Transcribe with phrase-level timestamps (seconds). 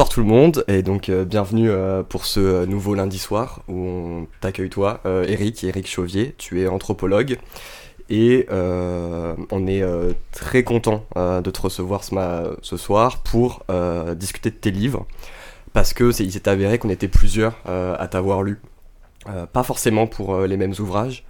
[0.00, 3.60] bonsoir tout le monde et donc euh, bienvenue euh, pour ce euh, nouveau lundi soir
[3.68, 7.36] où on t'accueille toi, Eric, Eric Chauvier, tu es anthropologue
[8.08, 9.84] et on est
[10.32, 13.66] très content de te recevoir ce, soir pour
[14.16, 15.06] discuter de tes livres
[15.74, 18.58] parce que il s'est avéré qu'on était plusieurs à t'avoir lu,
[19.52, 21.26] pas forcément pour les mêmes ouvrages.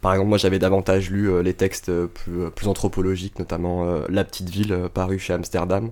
[0.00, 4.88] par exemple, moi j'avais davantage lu les textes plus, plus, anthropologiques, notamment La petite ville
[4.94, 5.90] paru chez Amsterdam,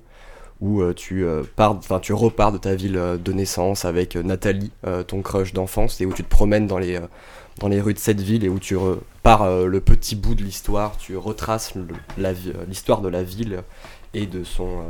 [0.60, 4.70] où euh, tu, euh, pars, tu repars de ta ville euh, de naissance avec Nathalie,
[5.06, 7.00] ton crush d'enfance, et où tu te promènes dans les,
[7.58, 8.76] dans les rues de cette ville et où tu
[9.22, 11.74] pars le petit bout de l'histoire, tu retraces
[12.68, 13.62] l'histoire de la ville
[14.14, 14.82] et de son,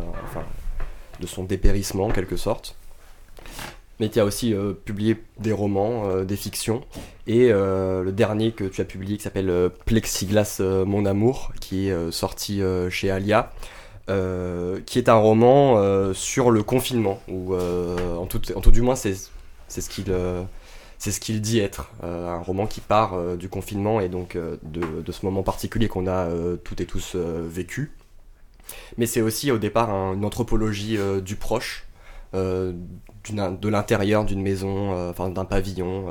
[1.20, 2.77] de son dépérissement en quelque sorte.
[3.98, 6.82] Mais tu as aussi publié des romans, des fictions,
[7.27, 12.62] et le dernier que tu as publié qui s'appelle Plexiglas Mon Amour, qui est sorti
[12.90, 13.52] chez Alia.
[14.10, 18.72] Euh, qui est un roman euh, sur le confinement, ou euh, en, tout, en tout
[18.72, 20.12] du moins c'est ce qu'il
[20.98, 25.24] ce qu'il dit être, un roman qui part du confinement et donc de, de, ce
[25.24, 26.28] moment particulier qu'on a
[26.64, 27.92] toutes et tous vécu.
[28.98, 31.86] Mais c'est aussi au départ une anthropologie du proche,
[32.34, 36.06] de l'intérieur d'une maison, enfin d'un pavillon,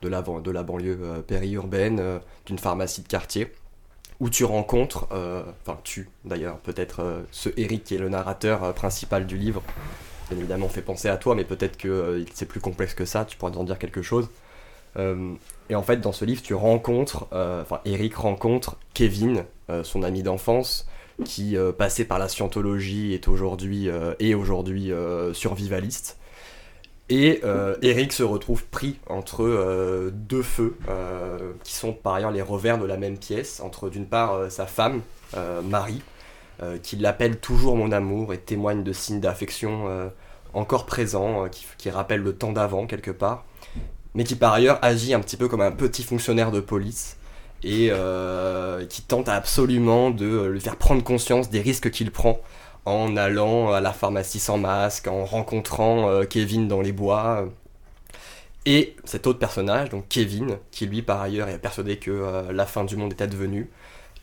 [0.00, 3.52] de, la, de la banlieue périurbaine, d'une pharmacie de quartier
[4.20, 8.62] où tu rencontres, euh, enfin tu d'ailleurs, peut-être euh, ce Eric qui est le narrateur
[8.64, 9.62] euh, principal du livre,
[10.30, 13.36] bien évidemment fait penser à toi, mais peut-être que c'est plus complexe que ça, tu
[13.36, 14.28] pourrais en dire quelque chose.
[14.96, 19.44] et en fait, dans ce livre, tu rencontres, enfin Eric rencontre Kevin,
[19.82, 20.86] son ami d'enfance,
[21.24, 23.88] qui passait par la scientologie est aujourd'hui
[24.20, 24.92] et aujourd'hui
[25.32, 26.16] survivaliste.
[27.10, 32.30] Et euh, Eric se retrouve pris entre euh, deux feux, euh, qui sont par ailleurs
[32.30, 35.02] les revers de la même pièce, entre d'une part sa femme,
[35.64, 36.00] Marie,
[36.82, 40.10] qui l'appelle toujours mon amour et témoigne de signes d'affection
[40.52, 43.44] encore présents, qui, qui rappellent le temps d'avant quelque part,
[44.14, 47.16] mais qui par ailleurs agit un petit peu comme un petit fonctionnaire de police,
[47.64, 47.90] et
[48.88, 52.38] qui tente absolument de lui faire prendre conscience des risques qu'il prend
[52.84, 57.48] en allant à la pharmacie sans masque, en rencontrant euh, Kevin dans les bois.
[58.66, 62.66] Et cet autre personnage, donc Kevin, qui lui par ailleurs est persuadé que euh, la
[62.66, 63.70] fin du monde est advenue,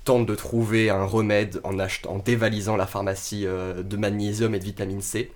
[0.04, 5.02] tente de trouver un remède en, dévalisant la pharmacie euh, de magnésium et de vitamine
[5.02, 5.32] C,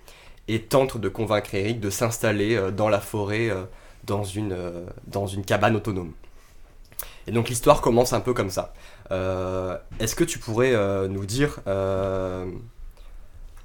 [0.48, 3.50] et tente de convaincre Eric de s'installer dans la forêt
[4.04, 4.54] dans une
[5.44, 6.12] cabane autonome.
[7.26, 8.72] Et donc l'histoire commence un peu comme ça.
[9.10, 10.72] Est-ce que tu pourrais
[11.08, 11.58] nous dire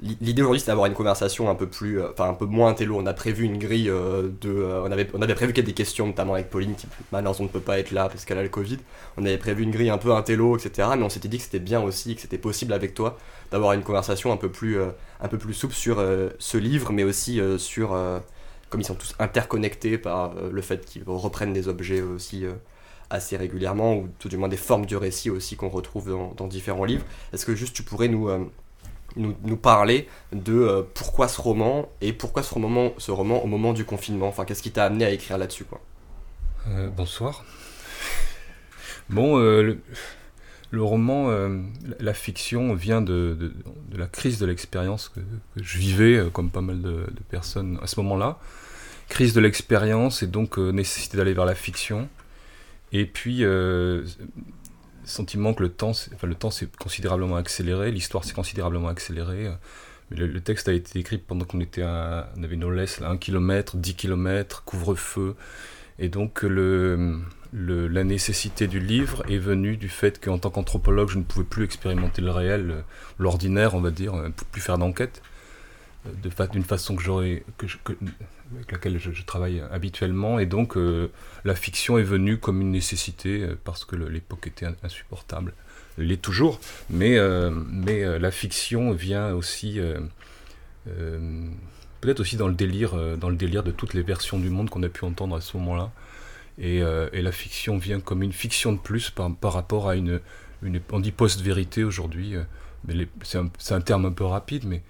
[0.01, 2.97] L'idée aujourd'hui, c'est d'avoir une conversation un peu plus, euh, enfin un peu moins intello.
[2.97, 4.91] On a prévu une grille euh, de, euh, on
[5.21, 7.77] avait, prévu qu'il y ait des questions, notamment avec Pauline qui malheureusement ne peut pas
[7.77, 8.79] être là parce qu'elle a le Covid.
[9.17, 10.89] On avait prévu une grille un peu intello, etc.
[10.97, 13.15] Mais on s'était dit que c'était bien aussi, que c'était possible avec toi
[13.51, 16.03] d'avoir une conversation un peu plus, un souple sur
[16.39, 17.89] ce livre, mais aussi sur,
[18.69, 22.45] comme ils sont tous interconnectés par le fait qu'ils reprennent des objets aussi
[23.09, 26.47] assez régulièrement, ou tout du moins des formes du récit aussi qu'on retrouve dans, dans,
[26.47, 27.03] différents livres.
[27.33, 28.29] Est-ce que juste tu pourrais nous
[29.15, 33.73] nous, parler de euh, pourquoi ce roman et pourquoi ce roman, ce roman au moment
[33.73, 34.27] du confinement.
[34.27, 35.81] Enfin, qu'est-ce qui t'a amené à écrire là-dessus quoi?
[36.67, 37.43] Euh, Bonsoir.
[39.09, 39.77] Bon, euh,
[40.69, 41.29] le, roman,
[41.99, 43.53] la fiction vient de,
[43.91, 45.19] la crise de l'expérience que,
[45.57, 48.39] je vivais, comme pas mal de, personnes à ce moment-là.
[49.09, 52.07] Crise de l'expérience et donc nécessité d'aller vers la fiction.
[52.93, 53.43] Et puis,
[55.11, 59.51] sentiment que le temps, enfin, le temps s'est considérablement accéléré, l'histoire s'est considérablement accélérée.
[60.09, 63.77] Le, texte a été écrit pendant qu'on était à, on avait nos laisses, 1 km,
[63.77, 65.35] 10 km, couvre-feu.
[65.99, 67.21] Et donc le,
[67.53, 71.63] la nécessité du livre est venue du fait qu'en tant qu'anthropologue, je ne pouvais plus
[71.63, 72.83] expérimenter le réel,
[73.19, 74.13] l'ordinaire, on va dire,
[74.51, 75.21] plus faire d'enquête
[76.51, 77.43] d'une façon que j'aurais
[78.55, 80.39] avec laquelle je, travaille habituellement.
[80.39, 81.09] Et donc euh,
[81.45, 85.53] la fiction est venue comme une nécessité euh, parce que l'époque était insupportable.
[85.97, 86.59] Elle l'est toujours
[86.89, 89.79] mais euh, mais la fiction vient aussi
[90.85, 94.83] peut-être aussi dans le délire dans le délire de toutes les versions du monde qu'on
[94.83, 95.91] a pu entendre à ce moment-là.
[96.57, 100.19] Et, et, la fiction vient comme une fiction de plus par, par rapport à une,
[100.63, 102.35] une on dit post-vérité aujourd'hui
[103.23, 104.81] c'est un, terme un peu rapide mais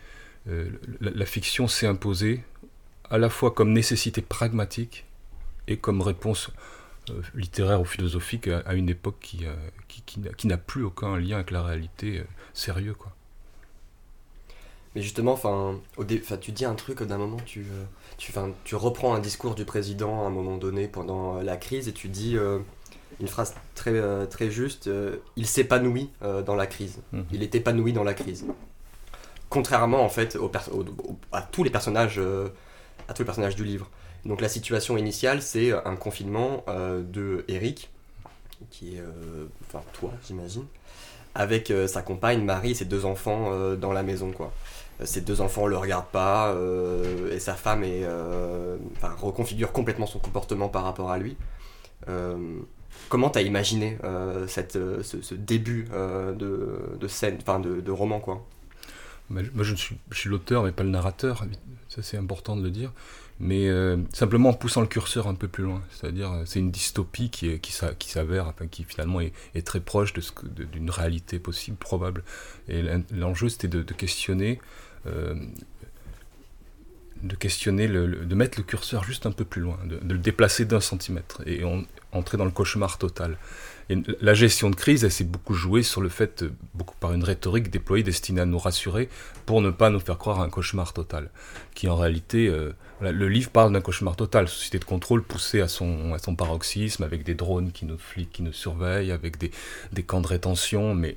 [1.00, 2.44] la, fiction s'est imposée
[3.11, 5.05] à la fois comme nécessité pragmatique
[5.67, 6.49] et comme réponse
[7.09, 9.53] euh, littéraire ou philosophique à, une époque qui, euh,
[9.87, 12.23] qui, qui, n'a plus aucun lien avec la réalité
[12.53, 12.93] sérieux.
[12.93, 13.11] Quoi.
[14.95, 15.79] Mais justement, enfin,
[16.39, 17.65] tu dis un truc d'un moment, tu,
[18.17, 21.93] tu, tu reprends un discours du président à un moment donné pendant la crise et
[21.93, 22.37] tu dis
[23.19, 24.89] une phrase très, très juste
[25.37, 26.09] il s'épanouit
[26.45, 26.99] dans la crise.
[27.13, 27.21] Mmh.
[27.31, 28.45] Il est épanoui dans la crise.
[29.49, 30.37] contrairement en fait
[31.31, 32.19] à tous les personnages,
[33.11, 33.89] à tous les personnages du livre.
[34.25, 37.89] Donc la situation initiale, c'est un confinement de Eric,
[38.69, 39.03] qui est,
[39.67, 40.65] enfin toi, j'imagine,
[41.33, 44.53] avec sa compagne Marie, et ses deux enfants dans la maison, quoi
[45.05, 48.77] ses deux enfants le regardent pas euh, et sa femme est, euh,
[49.19, 51.37] reconfigure complètement son comportement par rapport à lui.
[52.07, 52.59] Euh,
[53.09, 53.97] comment t'as imaginé
[54.47, 58.45] cette, ce, début de, scène, enfin de, roman quoi?
[59.29, 61.45] Moi je suis l'auteur mais pas le narrateur,
[61.93, 62.91] ça c'est important de le dire
[63.41, 63.69] mais
[64.13, 65.81] simplement en poussant le curseur un peu plus loin.
[65.89, 69.33] C'est-à-dire, c'est une dystopie qui, qui, s'avère, enfin, qui finalement est,
[69.65, 72.23] très proche de ce d'une réalité possible, probable.
[72.69, 74.59] Et l'enjeu, c'était de, questionner
[75.07, 75.33] euh,
[77.23, 80.65] de questionner, le, de mettre le curseur juste un peu plus loin, de, le déplacer
[80.65, 81.63] d'un centimètre et
[82.11, 83.37] entrer dans le cauchemar total.
[84.21, 87.69] La gestion de crise, elle s'est beaucoup jouée sur le fait, beaucoup par une rhétorique
[87.69, 89.09] déployée destinée à nous rassurer
[89.45, 91.29] pour ne pas nous faire croire à un cauchemar total.
[91.75, 95.67] Qui en réalité, euh, le livre parle d'un cauchemar total, société de contrôle poussée à
[95.67, 97.97] son, paroxysme, avec des drones qui nous
[98.31, 99.51] qui nous surveillent, avec des,
[99.91, 101.15] des camps de rétention, mais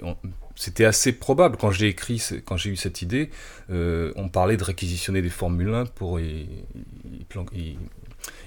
[0.56, 1.56] c'était assez probable.
[1.56, 3.30] Quand j'ai écrit, quand j'ai eu cette idée,
[3.70, 6.48] euh, on parlait de réquisitionner des Formule 1 pour y,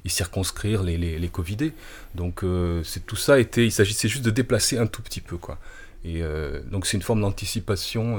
[0.05, 1.73] circonscrire les, les, Covidés.
[2.15, 5.37] Donc euh, c'est tout ça était, il s'agissait juste de déplacer un tout petit peu
[5.37, 5.59] quoi.
[6.05, 8.17] Et euh, donc c'est une forme d'anticipation,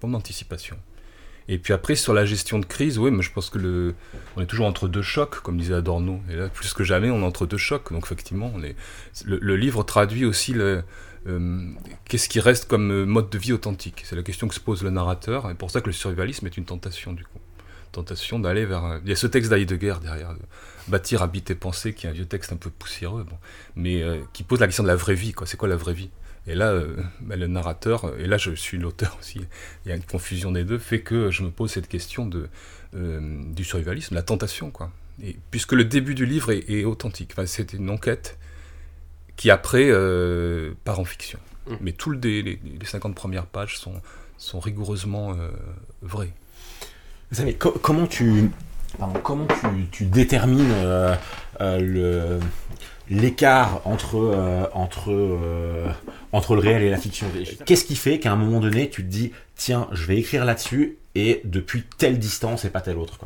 [0.00, 0.76] forme d'anticipation.
[1.46, 3.94] Et puis après sur la gestion de crise, oui, mais je pense que le,
[4.36, 6.20] on est toujours entre deux chocs, comme disait Adorno.
[6.30, 7.92] Et là, plus que jamais, on est entre deux chocs.
[7.92, 8.76] Donc effectivement, on est,
[9.26, 10.82] le livre traduit aussi le
[11.26, 11.70] euh,
[12.04, 14.82] qu'est-ce qui reste comme euh, mode de vie authentique C'est la question que se pose
[14.82, 17.38] le narrateur, et pour ça que le survivalisme est une tentation du coup.
[17.94, 18.84] Tentation d'aller vers.
[18.84, 20.34] Euh, il y a ce texte d'Heidegger derrière,
[20.88, 23.38] Bâtir, habiter, penser, qui est un vieux texte un peu poussiéreux, bon,
[23.74, 24.04] mais
[24.34, 25.46] qui pose la question de la vraie vie, quoi.
[25.46, 26.10] C'est quoi la vraie vie?
[26.46, 26.78] Et là,
[27.22, 29.40] bah, le narrateur, et là je suis l'auteur aussi,
[29.84, 32.50] il y a une confusion des deux, fait que je me pose cette question de,
[32.92, 34.90] du survivalisme, la tentation, quoi.
[35.22, 38.38] Et, puisque le début du livre est, authentique, enfin, c'est une enquête
[39.36, 41.38] qui après euh, part en fiction.
[41.66, 41.74] Mm.
[41.80, 44.00] Mais tous les, les, 50 premières pages sont,
[44.38, 45.50] sont rigoureusement euh,
[47.30, 47.44] vraies.
[47.44, 48.50] Mais comment tu,
[50.00, 50.74] détermines
[53.10, 57.26] l'écart entre, le réel et la fiction?
[57.66, 60.98] Qu'est-ce qui fait qu'à un moment donné, tu te dis, tiens, je vais écrire là-dessus,
[61.14, 63.20] et depuis telle distance et pas telle autre.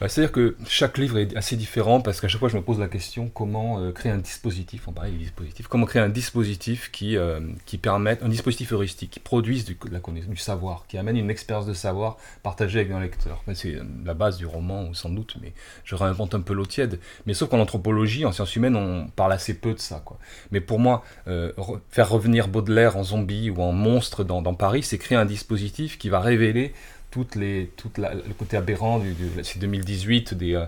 [0.00, 2.80] Bah, c'est-à-dire que chaque livre est assez différent parce qu'à chaque fois je me pose
[2.80, 6.90] la question comment euh, créer un dispositif, on parlait du dispositif, comment créer un dispositif
[6.90, 11.16] qui, euh, qui permette, un dispositif heuristique, qui produise du, la du savoir, qui amène
[11.16, 13.42] une expérience de savoir partagée avec un lecteur.
[13.54, 15.52] C'est la base du roman sans doute, mais
[15.84, 16.98] je réinvente un peu l'eau tiède.
[17.26, 20.02] Mais sauf qu'en anthropologie, en sciences humaines, on parle assez peu de ça.
[20.04, 20.18] Quoi.
[20.50, 21.52] Mais pour moi, euh,
[21.90, 26.08] faire revenir Baudelaire en zombie ou en monstre dans Paris, c'est créer un dispositif qui
[26.08, 26.72] va révéler
[27.14, 30.64] toutes les, le côté aberrant du, 2018 des, euh,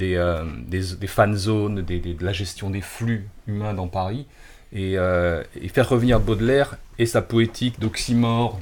[0.00, 4.26] euh, des, des, fan zones, de la gestion des flux humains dans Paris,
[4.72, 8.58] et, euh, faire revenir Baudelaire et sa poétique d'oxymore,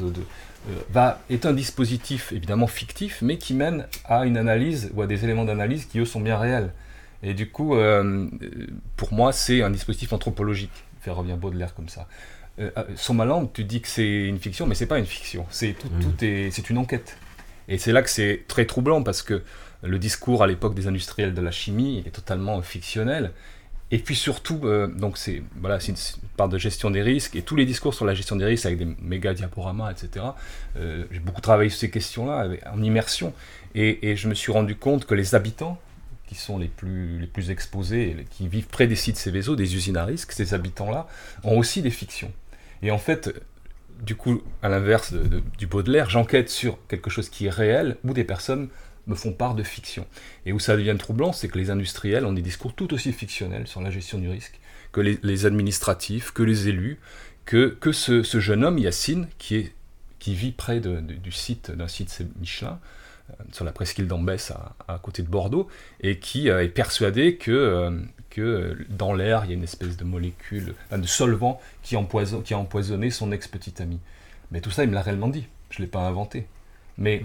[1.29, 5.45] est un dispositif évidemment fictif, mais qui mène à une analyse ou à des éléments
[5.45, 6.73] d'analyse qui eux sont bien réels.
[7.23, 7.77] Et du coup,
[8.97, 12.09] pour moi, c'est un dispositif anthropologique, faire revenir Baudelaire comme ça.
[12.61, 15.47] Euh, euh, son malin, tu dis que c'est une fiction, mais c'est pas une fiction.
[15.51, 16.01] C'est tout, mm.
[16.01, 17.17] tout est, c'est une enquête.
[17.69, 19.43] Et c'est là que c'est très troublant parce que
[19.83, 23.33] le discours à l'époque des industriels de la chimie est totalement fictionnel.
[23.93, 25.99] Et puis surtout, euh, donc c'est voilà, c'est une,
[26.37, 28.79] part de gestion des risques et tous les discours sur la gestion des risques avec
[28.79, 30.27] des méga diaporamas, etc.
[30.77, 33.33] j'ai beaucoup travaillé sur ces questions-là en immersion
[33.75, 35.79] et, et, je me suis rendu compte que les habitants
[36.31, 39.97] qui sont les plus, les plus exposés, qui vivent près des sites Céveso, des usines
[39.97, 41.09] à risque, ces habitants-là
[41.43, 42.33] ont aussi des fictions.
[42.83, 43.35] Et en fait,
[44.03, 45.15] du coup, à l'inverse
[45.59, 48.69] du Baudelaire, j'enquête sur quelque chose qui est réel, où des personnes
[49.07, 50.07] me font part de fiction.
[50.47, 53.67] Et où ça devient troublant, c'est que les industriels ont des discours tout aussi fictionnels
[53.67, 54.61] sur la gestion du risque
[54.93, 56.99] que les, administratifs, que les élus,
[57.45, 59.71] que, que ce, jeune homme, Yacine, qui,
[60.19, 62.81] qui vit près du site d'un site Michelin,
[63.31, 64.53] euh, sur la presqu'île d'Ambès
[64.89, 65.69] à, côté de Bordeaux,
[66.01, 69.97] et qui euh, est persuadé que, euh, que dans l'air, il y a une espèce
[69.97, 71.99] de molécule, de solvant qui, a
[72.59, 74.01] empoisonné son ex-petite amie.
[74.51, 75.47] Mais tout ça, il me l'a réellement dit.
[75.71, 76.47] Je ne l'ai pas inventé.
[76.97, 77.25] Mais,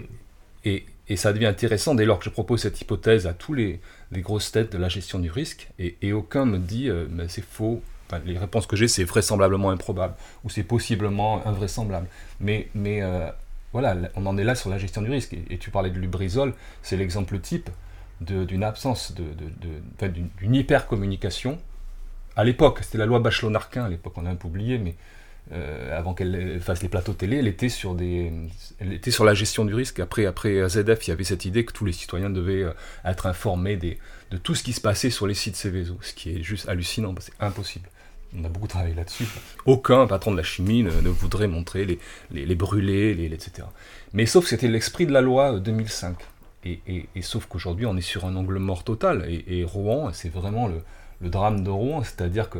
[0.64, 3.80] et, et, ça devient intéressant dès lors que je propose cette hypothèse à tous les,
[4.12, 7.44] les grosses têtes de la gestion du risque, et, et aucun me dit mais c'est
[7.44, 7.82] faux.
[8.26, 12.08] les réponses que j'ai, c'est vraisemblablement improbable, ou c'est possiblement invraisemblable.
[12.40, 13.02] Mais, mais
[13.76, 15.36] voilà, on en est là sur la gestion du risque.
[15.50, 17.70] Et, tu parlais de Lubrizol, c'est l'exemple type
[18.22, 19.26] d'une absence, de,
[20.40, 21.60] d'une hyper-communication.
[22.36, 24.96] À l'époque, c'était la loi Bachelot-Narquin, à l'époque on a un peu oublié, mais
[25.92, 28.32] avant qu'elle fasse les plateaux télé, elle était sur des,
[28.80, 30.00] elle était sur la gestion du risque.
[30.00, 32.66] Après, après ZF, il y avait cette idée que tous les citoyens devaient
[33.06, 34.00] être informés des,
[34.32, 37.14] de tout ce qui se passait sur les sites Céveso, ce qui est juste hallucinant,
[37.20, 37.90] c'est impossible.
[38.38, 39.26] On a beaucoup travaillé là-dessus.
[39.66, 42.00] Aucun patron de la chimie ne, voudrait montrer les,
[42.32, 43.68] les, les brûlés, etc.
[44.14, 46.18] Mais sauf que c'était l'esprit de la loi 2005.
[46.66, 49.26] Et, sauf qu'aujourd'hui, on est sur un angle mort total.
[49.30, 50.82] Et, Rouen, c'est vraiment le,
[51.22, 52.60] drame de Rouen, c'est-à-dire que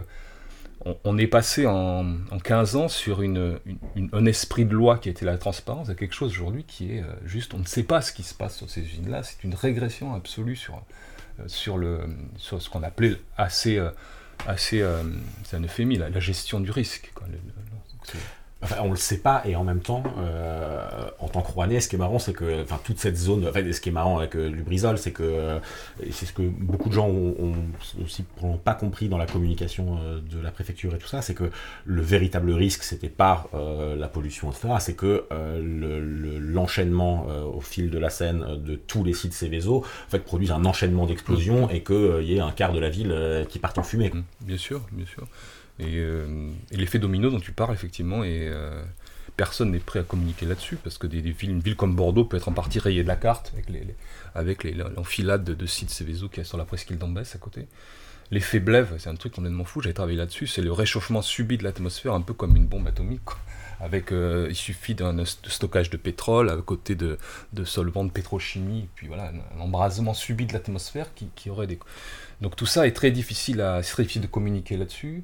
[1.04, 5.38] on, est passé en, en, 15 ans sur un esprit de loi qui était la
[5.38, 8.22] transparence à quelque chose aujourd'hui qui est euh, juste, on ne sait pas ce qui
[8.22, 9.24] se passe sur ces usines-là.
[9.24, 10.76] C'est une régression absolue sur,
[11.40, 12.02] euh, sur, le,
[12.38, 13.90] sur ce qu'on appelait assez euh,
[14.48, 14.86] assez.
[15.44, 17.12] C'est un euphémisme, la, gestion du risque.
[18.82, 20.86] On le sait pas, et en même temps, euh,
[21.20, 23.62] en tant que Rouennais, ce qui est marrant, c'est que, enfin, toute cette zone, enfin,
[23.72, 25.60] ce qui est marrant avec euh, Lubrizol, c'est que, euh,
[26.12, 27.56] c'est ce que beaucoup de gens ont,
[28.04, 28.24] aussi
[28.64, 31.50] pas compris dans la communication euh, de la préfecture et tout ça, c'est que
[31.86, 33.50] le véritable risque, c'était pas
[33.98, 35.26] la pollution, etc., c'est que
[36.40, 40.52] l'enchaînement le, au fil de la Seine de tous les sites Céveso, en fait, produisent
[40.52, 43.84] un enchaînement d'explosions et qu'il y ait un quart de la ville qui parte en
[43.84, 44.12] fumée.
[44.42, 45.28] Bien sûr, bien sûr.
[45.82, 48.84] Euh, et, l'effet domino dont tu parles, effectivement, et euh,
[49.38, 52.48] personne n'est prêt à communiquer là-dessus, parce que des, villes, ville comme Bordeaux peut être
[52.48, 53.84] en partie rayée de la carte, avec, les,
[54.34, 54.64] avec
[54.96, 57.68] l'enfilade de, sites Céveso qui est sur la presqu'île d'Ambès à côté.
[58.32, 61.64] L'effet Blève, c'est un truc complètement fou, j'avais travaillé là-dessus, c'est le réchauffement subi de
[61.64, 63.22] l'atmosphère, un peu comme une bombe atomique.
[63.82, 67.18] Avec, euh, il suffit d'un stockage de pétrole à côté de,
[67.52, 71.78] de solvants de pétrochimie, puis voilà, un, embrasement subi de l'atmosphère qui, qui, aurait des...
[72.40, 75.24] Donc tout ça est très difficile, à, très difficile de communiquer là-dessus.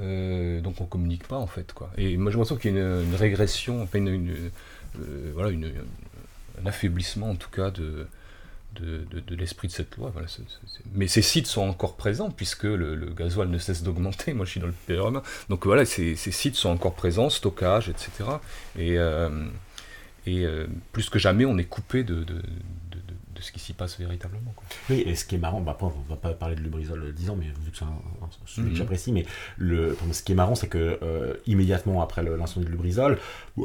[0.00, 1.90] Euh, donc on communique pas en fait quoi.
[1.98, 4.50] Et moi je pense qu'il y a une, régression, enfin une,
[4.98, 8.06] euh, voilà, un affaiblissement en tout cas de,
[8.80, 10.12] de, de, l'esprit de cette loi.
[10.94, 14.32] Mais ces sites sont encore présents puisque le, le gasoil ne cesse d'augmenter.
[14.32, 15.20] Moi je suis dans le PRM,
[15.50, 18.10] donc voilà, ces, sites sont encore présents, stockage, etc.
[18.78, 19.28] Et, euh,
[20.26, 20.46] et
[20.92, 22.24] plus que jamais on est coupé de,
[23.42, 24.52] ce qui s'y passe véritablement.
[24.54, 24.64] Quoi.
[24.88, 27.36] Oui, et ce qui est marrant, bah, on va pas parler de Lubrizol 10 ans,
[27.38, 27.88] mais vu que c'est un,
[28.46, 28.76] sujet que mhm.
[28.76, 29.26] j'apprécie, mais
[29.58, 33.18] le, ce qui est marrant, c'est que euh, immédiatement après l'incendie de Lubrizol,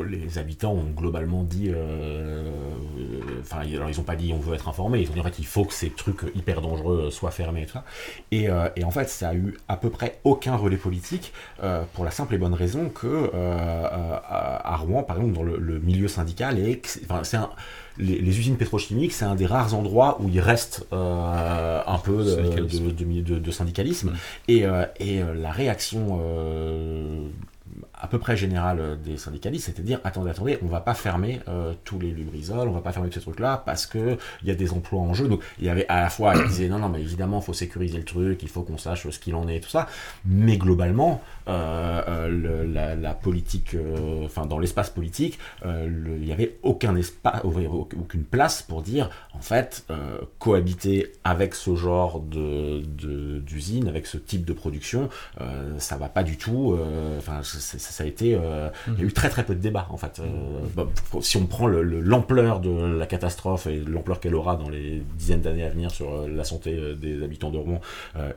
[0.05, 2.49] les habitants ont globalement dit, euh,
[3.41, 5.39] enfin, alors ils ont pas dit on veut être informés, ils ont dit en fait
[5.39, 7.85] il faut que ces trucs hyper dangereux soient fermés et tout ça.
[8.31, 11.33] Et, euh, et en fait, ça a eu à peu près aucun relais politique
[11.93, 16.07] pour la simple et bonne raison que à Rouen, par exemple, dans le, le milieu
[16.07, 16.57] syndical,
[17.05, 17.49] enfin, c'est un
[17.99, 23.39] les, usines pétrochimiques, c'est un des rares endroits où il reste euh, un peu de,
[23.39, 24.13] de, syndicalisme.
[24.47, 26.19] Et, euh, et euh, la réaction
[27.99, 30.93] à peu près général euh, des syndicalistes, c'était de dire attendez, attendez, on va pas
[30.93, 34.47] fermer euh, tous les lubrisols, on va pas fermer tous ces trucs-là parce que il
[34.47, 35.27] y a des emplois en jeu.
[35.27, 37.53] Donc il y avait à la fois, ils disaient non, non, mais évidemment, il faut
[37.53, 39.87] sécuriser le truc, il faut qu'on sache ce qu'il en est et tout ça.
[40.25, 43.75] Mais globalement, euh, la, politique,
[44.23, 49.85] enfin dans l'espace politique, il y avait aucun espace, aucune place pour dire en fait
[50.39, 52.81] cohabiter avec ce genre de
[53.39, 55.09] d'usine, avec ce type de production,
[55.77, 56.77] ça va pas du tout.
[57.17, 59.97] Enfin, ça, a été, euh, il y a eu très très peu de débats en
[59.97, 60.19] fait.
[60.19, 60.25] Euh,
[60.75, 60.87] bah,
[61.21, 65.63] si on prend l'ampleur de la catastrophe et l'ampleur qu'elle aura dans les dizaines d'années
[65.63, 67.81] à venir sur euh, la santé des habitants de Rouen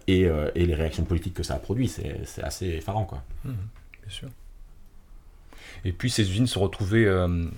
[0.07, 3.23] et, et, les réactions politiques que ça a produit, c'est assez effarant quoi.
[3.45, 4.29] Mmh, bien sûr.
[5.85, 7.49] Et puis ces usines se retrouvaient en,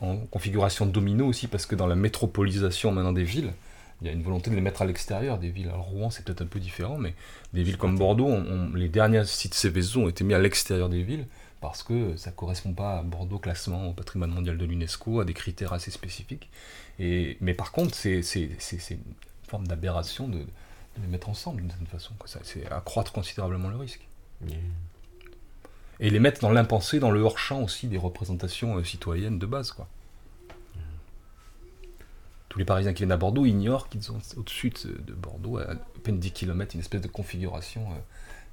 [0.00, 3.52] en, configuration domino aussi parce que dans la métropolisation maintenant des villes,
[4.00, 5.68] il y a une volonté de les mettre à l'extérieur des villes.
[5.68, 7.14] Alors Rouen, c'est peut-être un peu différent, mais
[7.52, 8.34] des villes comme Bordeaux,
[8.74, 11.26] les derniers sites Céveso ont été mis à l'extérieur des villes
[11.60, 15.24] parce que ça ne correspond pas à Bordeaux classement au patrimoine mondial de l'UNESCO, à
[15.24, 16.48] des critères assez spécifiques.
[16.98, 18.20] Et, mais par contre, c'est
[18.90, 18.98] une
[19.46, 20.38] forme d'aberration de,
[21.00, 22.14] les mettre ensemble d'une certaine façon.
[22.42, 24.06] C'est accroître considérablement le risque.
[26.00, 29.72] Et les mettre dans l'impensé, dans le hors-champ aussi des représentations euh, citoyennes de base.
[29.72, 29.86] quoi
[32.50, 36.18] tous les Parisiens qui viennent à Bordeaux ignorent qu'ils ont au-dessus de, Bordeaux, à, peine
[36.18, 37.94] 10 km, une espèce de configuration euh,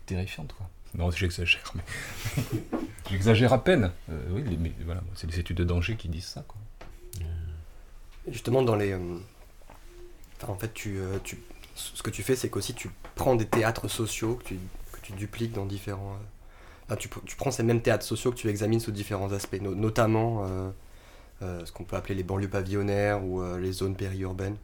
[0.05, 0.55] terrifiante.
[0.93, 1.83] Non, j'exagère, mais
[3.09, 3.91] j'exagère à peine.
[4.09, 6.45] Euh, oui, mais voilà, c'est les études de danger qui disent ça.
[6.47, 6.57] Quoi.
[8.29, 8.91] Justement, dans les.
[8.91, 9.17] Euh,
[10.47, 11.39] en fait, tu, tu,
[11.73, 14.59] ce que tu fais, c'est qu'aussi tu prends des théâtres sociaux que tu,
[14.91, 16.19] que tu dupliques dans différents.
[16.99, 20.69] tu, tu, prends ces mêmes théâtres sociaux que tu examines sous différents aspects, notamment euh,
[21.41, 24.57] ce qu'on peut appeler les banlieues pavillonnaires ou euh, les zones périurbaines.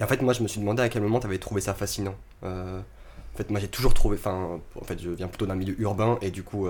[0.00, 1.74] Et en fait, moi, je me suis demandé à quel moment tu avais trouvé ça
[1.74, 2.14] fascinant.
[2.44, 4.16] Euh, en fait, moi, j'ai toujours trouvé.
[4.16, 6.66] Enfin, en fait, je viens plutôt d'un milieu urbain et du coup,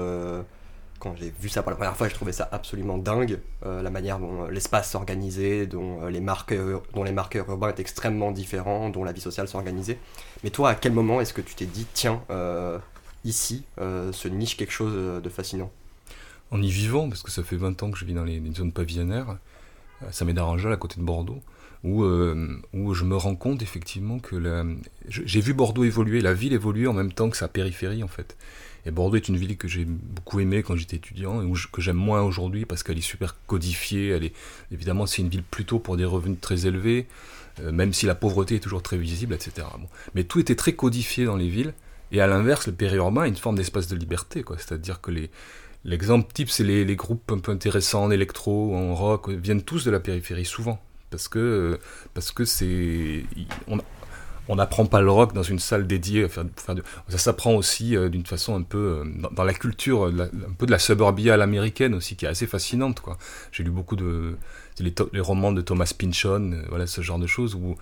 [0.99, 3.41] quand j'ai vu ça pour la première fois, j'ai trouvé ça absolument dingue.
[3.65, 9.03] la manière dont l'espace s'organisait, dont, les marqueurs, dont les urbains étaient extrêmement différents, dont
[9.03, 9.99] la vie sociale s'organisait.
[10.45, 12.23] Mais toi, à quel moment est-ce que tu t'es dit, tiens,
[13.25, 15.71] ici, se niche quelque chose de fascinant?
[16.53, 18.73] En y vivant, parce que ça fait 20 ans que je vis dans les, zones
[18.73, 19.37] pavillonnaires,
[20.11, 21.41] ça m'est d'Arangel à côté de Bordeaux,
[21.83, 24.37] où, où je me rends compte effectivement que
[25.09, 28.37] j'ai vu Bordeaux évoluer, la ville évoluer en même temps que sa périphérie en fait.
[28.85, 31.97] Et Bordeaux est une ville que j'ai beaucoup aimée quand j'étais étudiant et que j'aime
[31.97, 34.09] moins aujourd'hui parce qu'elle est super codifiée.
[34.09, 34.33] Elle est,
[34.73, 37.07] évidemment, c'est une ville plutôt pour des revenus très élevés,
[37.61, 39.69] euh, même si la pauvreté est toujours très visible, etc.
[40.15, 41.75] Mais tout était très codifié dans les villes.
[42.11, 44.45] Et à l'inverse, le périurbain a une forme d'espace de liberté.
[44.59, 45.31] C'est-à-dire que les,
[45.85, 49.85] l'exemple type, c'est les, les, groupes un peu intéressants en électro, en rock, viennent tous
[49.85, 50.81] de la périphérie, souvent.
[51.13, 51.79] Parce que,
[52.15, 53.25] parce que c'est.
[54.49, 56.45] On, n'apprend pas le rock dans une salle dédiée à faire,
[57.09, 60.71] ça s'apprend aussi euh, d'une façon un peu euh, dans, la culture un peu de
[60.71, 63.17] la suburbia à l'américaine aussi qui est assez fascinante quoi
[63.51, 64.37] j'ai lu beaucoup de
[64.79, 67.77] les, romans de Thomas Pynchon euh, voilà ce genre de choses ou,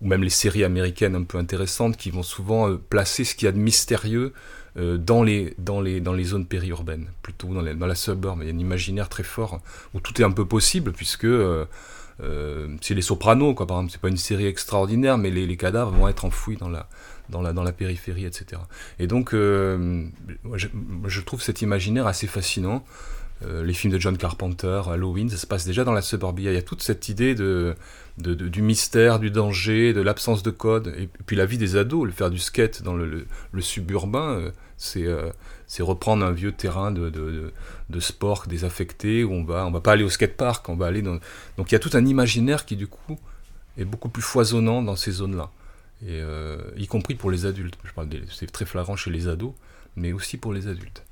[0.00, 3.52] même les séries américaines un peu intéressantes qui vont souvent placer ce qu'il y a
[3.52, 4.32] de mystérieux
[4.76, 8.50] dans les dans les dans les zones périurbaines plutôt dans, dans la suburb il y
[8.50, 9.60] a un imaginaire très fort
[9.94, 11.26] où tout est un peu possible puisque
[12.22, 13.92] euh, c'est les Sopranos, quoi, par exemple.
[13.92, 16.88] C'est pas une série extraordinaire, mais les, cadavres vont être enfouis dans la,
[17.28, 18.60] dans la, dans la périphérie, etc.
[18.98, 20.04] Et donc, euh,
[20.54, 22.84] je, trouve cet imaginaire assez fascinant.
[23.44, 26.52] Euh, les films de John Carpenter, Halloween, ça se passe déjà dans la suburbia.
[26.52, 27.74] Il y a toute cette idée de,
[28.18, 30.94] du mystère, du danger, de l'absence de code.
[30.98, 33.26] Et puis la vie des ados, le faire du skate dans le,
[33.60, 35.06] suburbain, c'est
[35.66, 37.52] c'est reprendre un vieux terrain de,
[38.00, 41.18] sport désaffecté où on va, on va pas aller au skatepark, on va aller dans...
[41.56, 43.18] Donc il y a tout un imaginaire qui du coup
[43.76, 45.50] est beaucoup plus foisonnant dans ces zones-là.
[46.02, 47.78] Et euh, y compris pour les adultes.
[47.84, 49.52] Je parle c'est très flagrant chez les ados,
[49.96, 51.04] mais aussi pour les adultes.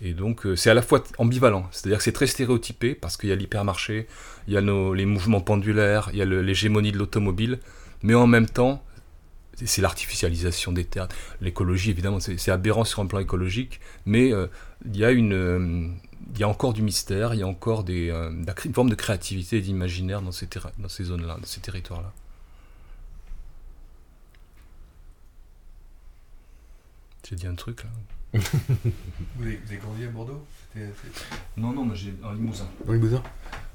[0.00, 3.30] Et donc euh, c'est à la fois ambivalent, c'est-à-dire que c'est très stéréotypé parce qu'il
[3.30, 4.06] y a l'hypermarché,
[4.46, 7.58] il y a nos, les mouvements pendulaires, il y a l'hégémonie de l'automobile,
[8.02, 8.84] mais en même temps
[9.64, 11.08] c'est l'artificialisation des terres.
[11.40, 14.46] L'écologie, évidemment, c'est aberrant sur un plan écologique, mais euh,
[14.86, 15.88] il y a une, euh,
[16.34, 18.10] il y a encore du mystère, il y a encore des,
[18.64, 22.12] une forme de créativité et d'imaginaire dans ces, dans ces zones-là, dans ces territoires-là.
[27.28, 27.90] J'ai dit un truc là.
[28.34, 30.44] vous, avez, grandi à Bordeaux
[31.56, 32.68] Non, non, moi j'ai en Limousin.
[32.86, 33.22] En Limousin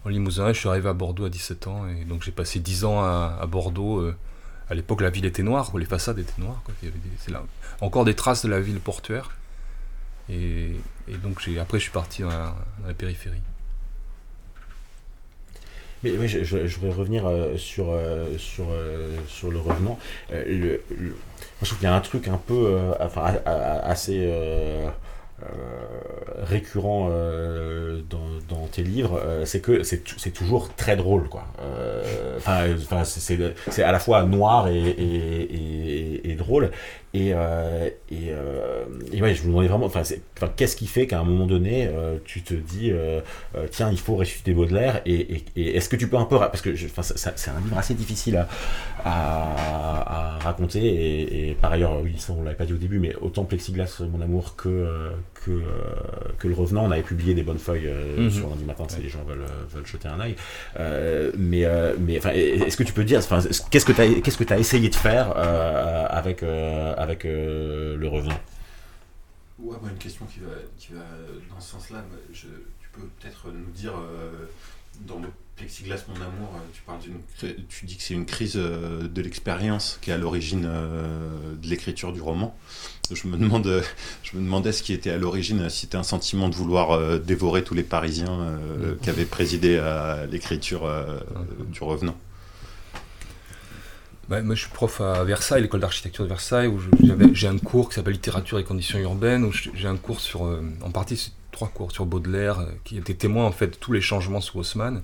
[0.05, 2.85] En Limousin, je suis arrivé à Bordeaux à 17 ans et donc j'ai passé 10
[2.85, 4.13] ans à, à Bordeaux
[4.69, 6.61] à l'époque, la ville était noire, les façades étaient noires.
[7.19, 7.43] C'est là,
[7.81, 9.31] encore des traces de la ville portuaire.
[10.29, 10.75] Et,
[11.21, 13.41] donc, après, je suis parti dans la, périphérie.
[16.03, 19.97] Mais, je, voudrais revenir euh, sur, euh, sur, euh, sur le revenant.
[20.31, 24.29] Le, moi, je trouve qu'il y a un truc un peu enfin, assez
[26.43, 27.09] récurrent
[28.09, 31.29] dans, dans, tes livres, c'est que c'est toujours très drôle.
[31.29, 31.45] quoi.
[32.37, 32.65] Enfin,
[33.05, 36.71] c'est à la fois noir et, et, et, drôle.
[37.15, 40.01] Et, euh, et, euh, et, ouais, je me demandais vraiment, enfin,
[40.55, 43.21] qu'est-ce qui fait qu'à un moment donné, euh, tu te dis, euh,
[43.55, 46.61] euh, tiens, il faut ressusciter Baudelaire, et, et est-ce que tu peux un peu, parce
[46.61, 48.47] que c'est un livre assez difficile à,
[49.05, 53.13] à, à raconter, et, par ailleurs, oui, ça on l'avait pas dit au début, mais
[53.21, 55.11] autant Plexiglas, mon amour, que,
[55.45, 55.61] que,
[56.39, 58.29] que Le Revenant, on avait publié des bonnes feuilles mm -hmm.
[58.29, 60.35] sur lundi matin si les gens veulent, veulent jeter un œil.
[61.49, 61.63] mais,
[62.05, 62.31] mais enfin,
[62.65, 63.19] est-ce que tu peux dire,
[63.71, 65.27] qu'est-ce que tu as, qu'est-ce que as essayé de faire
[66.19, 66.43] avec
[67.03, 68.39] avec euh, le revenant?
[69.59, 71.01] Ouais, une question qui va, qui va
[71.53, 72.03] dans ce sens-là.
[72.33, 72.47] tu
[72.91, 74.47] peux peut-être nous dire, euh,
[75.07, 77.19] dans le plexiglas, mon amour, euh, tu, parles d'une,
[77.69, 82.21] tu dis que c'est une crise de l'expérience qui est à l'origine de l'écriture du
[82.21, 82.57] roman.
[83.11, 83.83] Je me, demande,
[84.23, 87.63] je me demandais ce qui était à l'origine, si c'était un sentiment de vouloir dévorer
[87.63, 88.97] tous les Parisiens mm.
[89.01, 90.89] qui avaient présidé à l'écriture
[91.69, 92.17] du revenant.
[94.29, 96.79] Bah, moi, je suis prof à Versailles, l'école d'architecture de Versailles, où
[97.33, 100.63] j'ai un cours qui s'appelle Littérature et conditions urbaines, où j'ai un cours sur, euh,
[100.81, 103.99] en partie, trois cours sur Baudelaire, euh, qui était témoin en fait de tous les
[103.99, 105.03] changements sous Haussmann,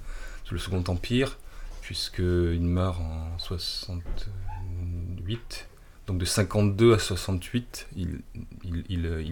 [0.50, 1.38] sous le Second Empire,
[1.82, 5.68] puisqu'il meurt en 68.
[6.08, 8.24] Donc de 52 à 68, il,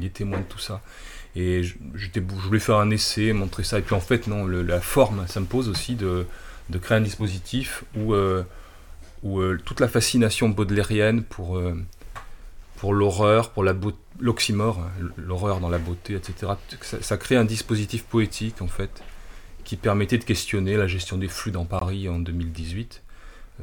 [0.05, 0.83] est témoin de tout ça.
[1.35, 1.73] Et je,
[2.45, 3.79] voulais faire un essai, montrer ça.
[3.79, 6.27] Et puis en fait, non, la forme s'impose aussi de,
[6.79, 8.43] créer un dispositif où euh,
[9.25, 11.73] euh, toute la fascination baudelairienne pour, euh,
[12.83, 13.65] l'horreur, pour
[14.19, 16.51] l'oxymore, hein, l'horreur dans la beauté, etc.,
[16.81, 19.01] ça, crée un dispositif poétique, en fait,
[19.67, 23.03] qui permettait de questionner la gestion des flux dans Paris en 2018,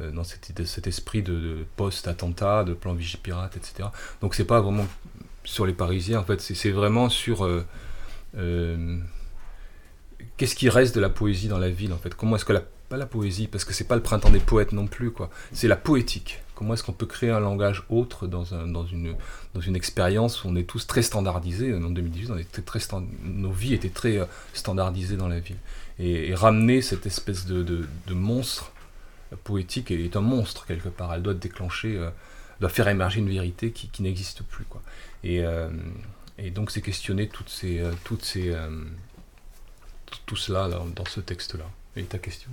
[0.00, 3.88] euh, dans cet, esprit de, post-attentat, de plan Vigipirate, etc.
[4.20, 4.86] Donc c'est pas vraiment
[5.44, 7.48] sur les Parisiens, en fait, c'est vraiment sur...
[10.36, 12.62] qu'est-ce qui reste de la poésie dans la ville en fait Comment est-ce que la
[12.88, 15.30] pas la poésie, parce que c'est pas le printemps des poètes non plus, quoi.
[15.52, 16.40] C'est la poétique.
[16.54, 20.56] Comment est-ce qu'on peut créer un langage autre dans, un, dans, une, expérience où on
[20.56, 21.74] est tous très standardisés?
[21.74, 22.80] En 2018, on était très
[23.24, 25.56] nos vies étaient très euh, standardisées dans la ville.
[25.98, 28.72] Et, ramener cette espèce de, monstre
[29.44, 31.14] poétique est un monstre quelque part.
[31.14, 32.11] Elle doit déclencher, euh,
[32.61, 34.64] doit faire émerger une vérité qui, n'existe plus,
[35.24, 35.70] euh,
[36.38, 38.54] et donc c'est questionner toutes ces, toutes ces,
[40.26, 41.66] tout cela dans ce texte-là.
[41.96, 42.50] Et ta question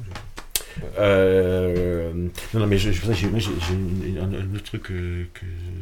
[0.99, 2.11] euh,
[2.53, 5.25] non, non, mais j'ai un, autre truc que,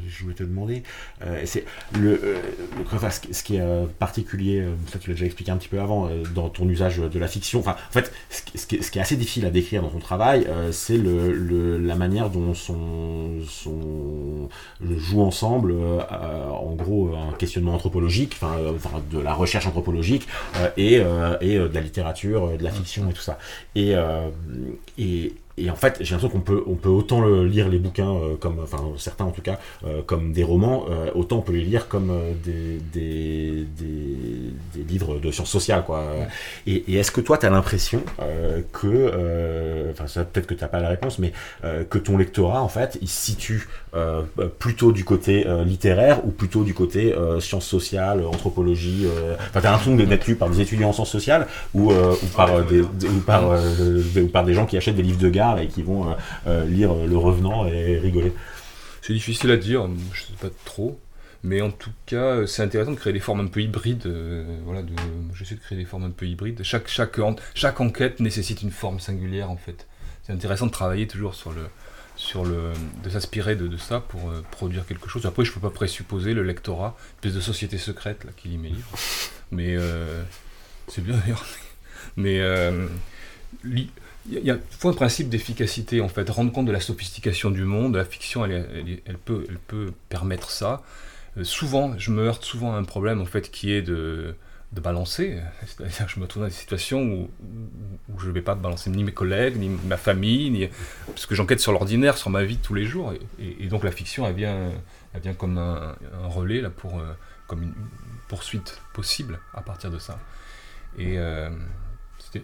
[0.08, 0.84] je voulais te demander.
[1.24, 1.66] Euh, c'est
[1.98, 5.80] le, euh, ce, qui est euh, particulier, ça tu l'as déjà expliqué un petit peu
[5.80, 7.60] avant, dans ton usage de la fiction.
[7.60, 11.78] Enfin, en fait, ce, qui, est, assez difficile à décrire dans ton travail, c'est le,
[11.78, 14.50] la manière dont son, son
[14.82, 18.58] joue ensemble, en gros, un questionnement anthropologique, enfin,
[19.12, 20.28] de la recherche anthropologique
[20.78, 20.96] et,
[21.42, 23.38] et de la littérature, de la fiction et tout ça.
[23.76, 23.96] Et
[24.98, 28.14] et, et en fait, j'ai l'impression qu'on peut, on peut autant le, lire les bouquins,
[28.14, 31.52] euh, comme, enfin certains en tout cas, euh, comme des romans, euh, autant on peut
[31.52, 35.84] les lire comme des, des, des, livres de sciences sociales.
[35.84, 36.04] Quoi.
[36.66, 38.02] Et, et est-ce que toi, tu as l'impression
[38.72, 42.98] que, enfin peut-être que tu n'as pas la réponse, mais que ton lectorat, en fait,
[43.02, 43.68] il se situe
[44.60, 49.08] plutôt du côté littéraire ou plutôt du côté sciences sociales, anthropologie
[49.50, 51.92] Enfin, tu as l'impression d'être lu par des étudiants en sciences sociales ou,
[52.36, 56.10] par, des, ou, par, des gens qui achètent des livres de gars et qui vont
[56.10, 56.14] euh,
[56.48, 58.34] euh, lire Le Revenant et rigoler?
[59.02, 61.00] C'est difficile à dire, je sais pas trop.
[61.42, 64.06] Mais en tout cas, c'est intéressant de créer des formes un peu hybrides.
[64.08, 64.82] Euh, voilà,
[65.34, 66.62] j'essaie de créer des formes un peu hybrides.
[66.64, 69.88] Chaque enquête nécessite une forme singulière en fait.
[70.24, 71.62] C'est intéressant de travailler toujours sur le,
[72.20, 75.26] sur le, de s'inspirer de, de, ça pour produire quelque chose.
[75.26, 78.58] Après, je peux pas présupposer le lectorat, une espèce de société secrète là, qui lit
[78.58, 78.92] mes livres.
[79.52, 79.78] Mais
[80.88, 81.46] c'est bien d'ailleurs.
[82.18, 82.42] Mais
[84.32, 87.64] il y a faut un principe d'efficacité, en fait, rendre compte de la sophistication du
[87.64, 87.96] monde.
[87.96, 90.84] La fiction, elle, elle, peut, elle peut permettre ça.
[91.38, 94.36] Euh, souvent, je me heurte souvent à un problème, en fait, qui est de,
[94.72, 95.40] de balancer.
[95.66, 97.30] C'est-à-dire je me retrouve dans des situations où,
[98.10, 100.70] où je ne vais pas balancer ni mes collègues, ni ma famille, ni...
[101.08, 103.14] parce que j'enquête sur l'ordinaire, sur ma vie tous les jours.
[103.40, 104.72] Et, donc la fiction, elle vient,
[105.14, 107.14] elle vient comme un, relais, là, pour, euh,
[107.48, 107.74] comme une
[108.28, 110.20] poursuite possible à partir de ça.
[110.98, 111.18] Et...
[111.18, 111.50] Euh,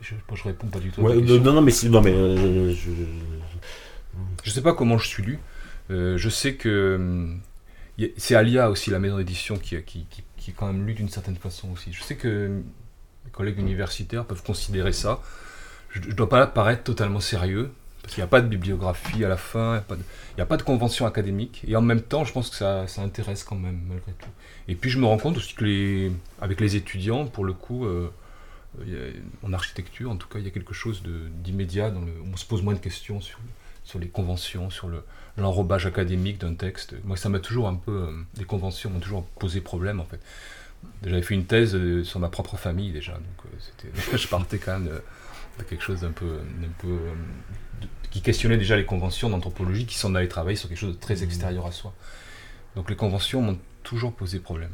[0.02, 1.02] je, je, réponds pas du tout.
[1.02, 2.90] Ouais, non, non, mais non, mais euh, je,
[4.44, 5.40] je sais pas comment je suis lu.
[5.90, 7.38] Je sais que
[8.18, 11.36] c'est Alia aussi, la maison d'édition, qui, qui, qui, qui, quand même lu d'une certaine
[11.36, 11.92] façon aussi.
[11.92, 12.62] Je sais que
[13.26, 15.20] mes collègues universitaires peuvent considérer ça.
[15.90, 19.30] Je ne dois pas paraître totalement sérieux, parce qu'il n'y a pas de bibliographie à
[19.30, 19.98] la fin, il
[20.36, 23.44] n'y a, pas de convention académique, et en même temps, je pense que ça, intéresse
[23.44, 24.30] quand même, malgré tout.
[24.68, 27.86] Et puis je me rends compte aussi que les, avec les étudiants, pour le coup,
[27.86, 28.12] euh,
[29.42, 31.02] en architecture, en tout cas, il y a quelque chose
[31.44, 31.98] d'immédiat, le,
[32.32, 33.40] on se pose moins de questions sur,
[33.84, 34.90] sur les conventions, sur
[35.38, 36.96] l'enrobage académique d'un texte.
[37.04, 40.20] Moi, ça m'a toujours un peu, euh, les conventions m'ont toujours posé problème, en fait.
[41.04, 44.80] J'avais fait une thèse euh, sur ma propre famille, déjà, donc euh, je partais quand
[44.80, 46.40] même de, quelque chose d'un peu,
[48.12, 51.16] qui questionnait déjà les conventions d'anthropologie, qui s'en allait travailler sur quelque chose de très
[51.16, 51.24] mmh.
[51.24, 51.94] extérieur à soi.
[52.76, 54.72] Donc les conventions m'ont toujours posé problème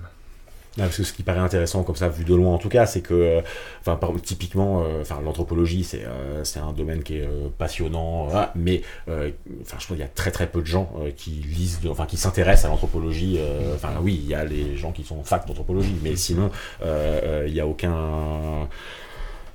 [0.78, 3.02] parce que ce qui paraît intéressant comme ça, vu de loin en tout cas, c'est
[3.02, 3.42] que, euh,
[3.86, 9.26] enfin, typiquement, euh, enfin, l'anthropologie, c'est euh, un domaine qui est passionnant, mais, enfin,
[9.64, 12.66] je pense qu'il y a très très peu de gens qui lisent, enfin, qui s'intéressent
[12.66, 13.40] à l'anthropologie.
[13.76, 16.52] Enfin, oui, il y a les gens qui sont fac d'anthropologie, mais sinon,
[16.84, 18.66] il n'y a aucun euh,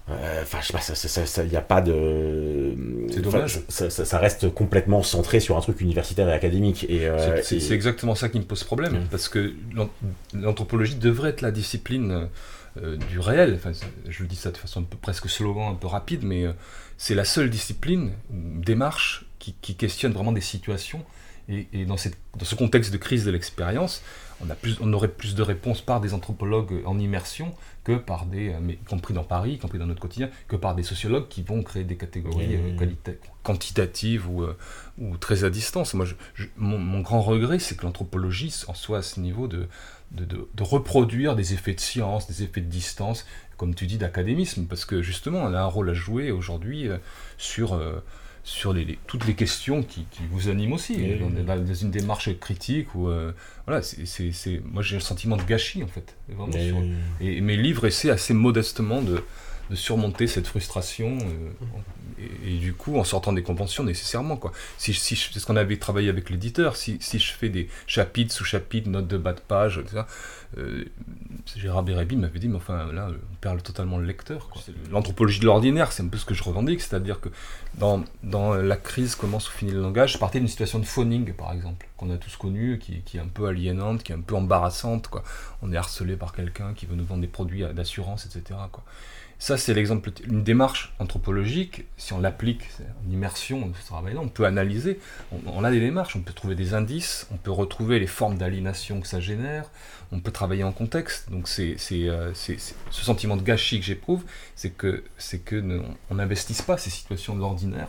[0.09, 2.75] enfin, je sais pas, il n'y a pas de.
[3.11, 3.61] C'est dommage.
[3.69, 6.87] Ça, reste complètement centré sur un truc universitaire et académique.
[6.88, 9.09] Et, euh, c'est exactement ça qui me pose problème, mm.
[9.11, 9.53] parce que
[10.33, 12.29] l'anthropologie devrait être la discipline
[12.83, 13.55] euh, du réel.
[13.57, 13.73] Enfin,
[14.09, 16.45] je le dis ça de façon un peu, presque slogan, un peu rapide, mais
[16.99, 21.05] c'est la seule discipline, démarche, qui, qui, questionne vraiment des situations.
[21.49, 24.03] Et, et dans, cette, dans, ce contexte de crise de l'expérience,
[24.45, 27.55] on, a plus, on aurait plus de réponses par des anthropologues en immersion
[27.87, 30.57] que par des, euh, mais, y compris dans Paris, y compris dans notre quotidien, que
[30.57, 33.12] par des sociologues qui vont créer des catégories euh,
[33.44, 34.57] quantitatives ou, euh,
[34.99, 35.94] ou, très à distance.
[35.94, 36.05] Moi,
[36.57, 39.68] mon, grand regret, c'est que l'anthropologie en soit à ce niveau de,
[40.11, 43.25] de, de, reproduire des effets de science, des effets de distance,
[43.57, 46.88] comme tu dis, d'académisme, parce que justement, on a un rôle à jouer aujourd'hui
[47.38, 47.81] sur
[48.46, 50.96] sur les, toutes les questions qui, qui, vous animent aussi.
[51.20, 53.32] on est dans une démarche critique où, euh,
[53.66, 56.16] voilà, c'est, moi j'ai le sentiment de gâchis en fait.
[57.20, 59.24] et, mes livres essaient assez modestement de,
[59.70, 61.18] de surmonter cette frustration.
[61.18, 61.50] Euh,
[62.44, 64.37] et, du coup, en sortant des conventions nécessairement.
[64.37, 64.52] Quoi.
[64.79, 68.33] Si, si c'est ce qu'on avait travaillé avec l'éditeur, si, si, je fais des chapitres,
[68.33, 70.02] sous-chapitres, notes de bas de page, etc.,
[70.59, 70.85] euh,
[71.57, 74.48] Gérard Bérébi m'avait dit, mais enfin là, on perd totalement le lecteur.
[74.90, 77.29] L'anthropologie de l'ordinaire, c'est un peu ce que je revendique, c'est-à-dire que
[77.74, 81.33] dans, dans la crise commence ou finit le langage, je partais d'une situation de phoning,
[81.35, 84.20] par exemple, qu'on a tous connue, qui, qui, est un peu aliénante, qui est un
[84.20, 85.09] peu embarrassante.
[85.09, 85.22] Quoi.
[85.62, 88.59] On est harcelé par quelqu'un qui veut nous vendre des produits d'assurance, etc.
[88.72, 88.85] Quoi.
[89.38, 94.46] Ça, c'est l'exemple, une démarche anthropologique, si on l'applique en immersion ce travail-là, on peut
[94.46, 94.99] analyser,
[95.46, 98.99] on, a des démarches, on peut trouver des indices, on peut retrouver les formes d'aliénation
[99.03, 99.70] que ça génère,
[100.11, 101.31] on peut travailler en contexte.
[101.31, 105.05] Donc, c'est, euh, ce sentiment de gâchis que j'éprouve, c'est que,
[105.44, 107.88] que on n'investisse pas ces situations de l'ordinaire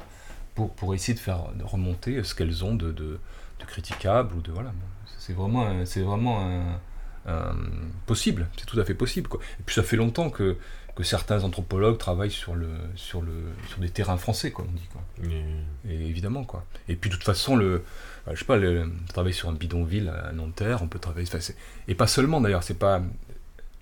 [0.54, 3.20] pour, pour essayer de faire de remonter ce qu'elles ont de, de,
[3.60, 4.74] de critiquable ou de voilà.
[5.18, 6.78] C'est vraiment, c'est vraiment
[8.06, 9.30] possible, c'est tout à fait possible.
[9.30, 9.40] Quoi.
[9.60, 10.58] Et puis ça fait longtemps que
[10.98, 13.32] que certains anthropologues travaillent sur, le, sur, le,
[13.70, 14.88] sur des terrains français, quoi, on dit.
[14.92, 15.04] Quoi.
[15.88, 16.66] Et évidemment, quoi.
[16.90, 17.84] Et puis, de toute façon, le,
[18.26, 21.28] bah, je sais pas, le, travailler sur un bidonville à Nanterre, on peut travailler.
[21.88, 23.04] Et pas seulement, d'ailleurs, c'est pas.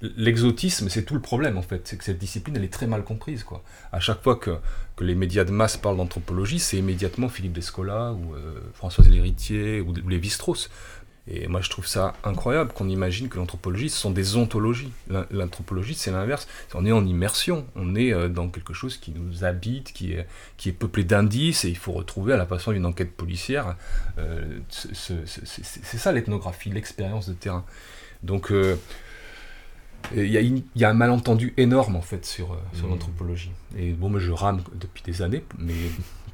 [0.02, 1.88] L'exotisme, c'est tout le problème, en fait.
[1.88, 3.64] C'est que cette discipline, elle est très mal comprise, quoi.
[3.94, 4.58] À chaque fois que,
[4.98, 9.80] que les médias de masse parlent d'anthropologie, c'est immédiatement Philippe Descola ou euh, Françoise Lhéritier
[9.80, 10.70] ou, ou Lévi-Strauss.
[11.28, 14.92] Et moi, je trouve ça incroyable qu'on imagine que l'anthropologie, ce sont des ontologies.
[15.32, 16.48] L'anthropologie, c'est l'inverse.
[16.76, 17.66] On est en immersion.
[17.76, 21.66] On est euh, dans quelque chose qui nous habite, qui est, qui est peuplé d'indices,
[21.66, 23.76] et il faut retrouver, à la façon d'une enquête policière,
[24.20, 27.66] euh, c'est ça l'ethnographie, l'expérience de terrain.
[28.22, 28.76] Donc, euh,
[30.16, 32.90] il y, y, a un malentendu énorme, en fait, sur, sur mmh.
[32.92, 33.52] l'anthropologie.
[33.76, 35.74] Et bon, moi, je rame depuis des années, mais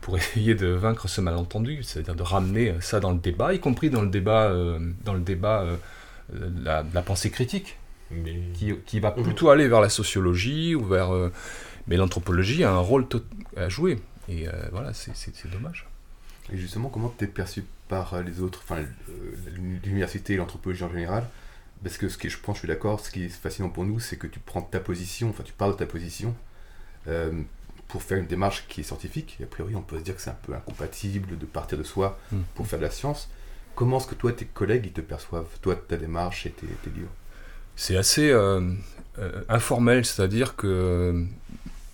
[0.02, 3.90] pour essayer de vaincre ce malentendu, c'est-à-dire de ramener ça dans le débat, y compris
[3.90, 5.78] dans le débat, euh, dans le débat euh,
[6.34, 7.78] de, la, pensée critique,
[8.54, 9.24] qui, qui, va mhm.
[9.24, 11.14] plutôt aller vers la sociologie ou vers.
[11.14, 11.32] Euh,
[11.88, 13.08] mais l'anthropologie a un rôle
[13.56, 14.00] à jouer.
[14.30, 15.88] Et voilà, c'est dommage.
[16.54, 18.84] Et justement, comment tu es perçu par les autres, enfin
[19.84, 21.28] l'université et l'anthropologie en général?
[21.84, 24.00] Parce que ce qui, je pense, je suis d'accord, ce qui est fascinant pour nous,
[24.00, 26.36] c'est que tu prends ta position, enfin tu parles de ta position
[27.92, 30.22] pour faire une démarche qui est scientifique, et a priori on peut se dire que
[30.22, 32.40] c'est un peu incompatible de partir de soi hmm.
[32.56, 33.30] pour faire de la science.
[33.76, 37.12] Comment est-ce que toi, tes collègues, ils te perçoivent, toi, ta démarche et tes, livres?
[37.76, 38.62] C'est assez euh,
[39.20, 41.26] euh, informel, c'est-à-dire que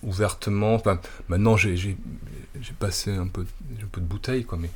[0.02, 0.80] ouvertement,
[1.28, 1.96] maintenant j'ai
[2.78, 3.44] passé un peu,
[3.82, 4.70] un peu de bouteille, quoi, mais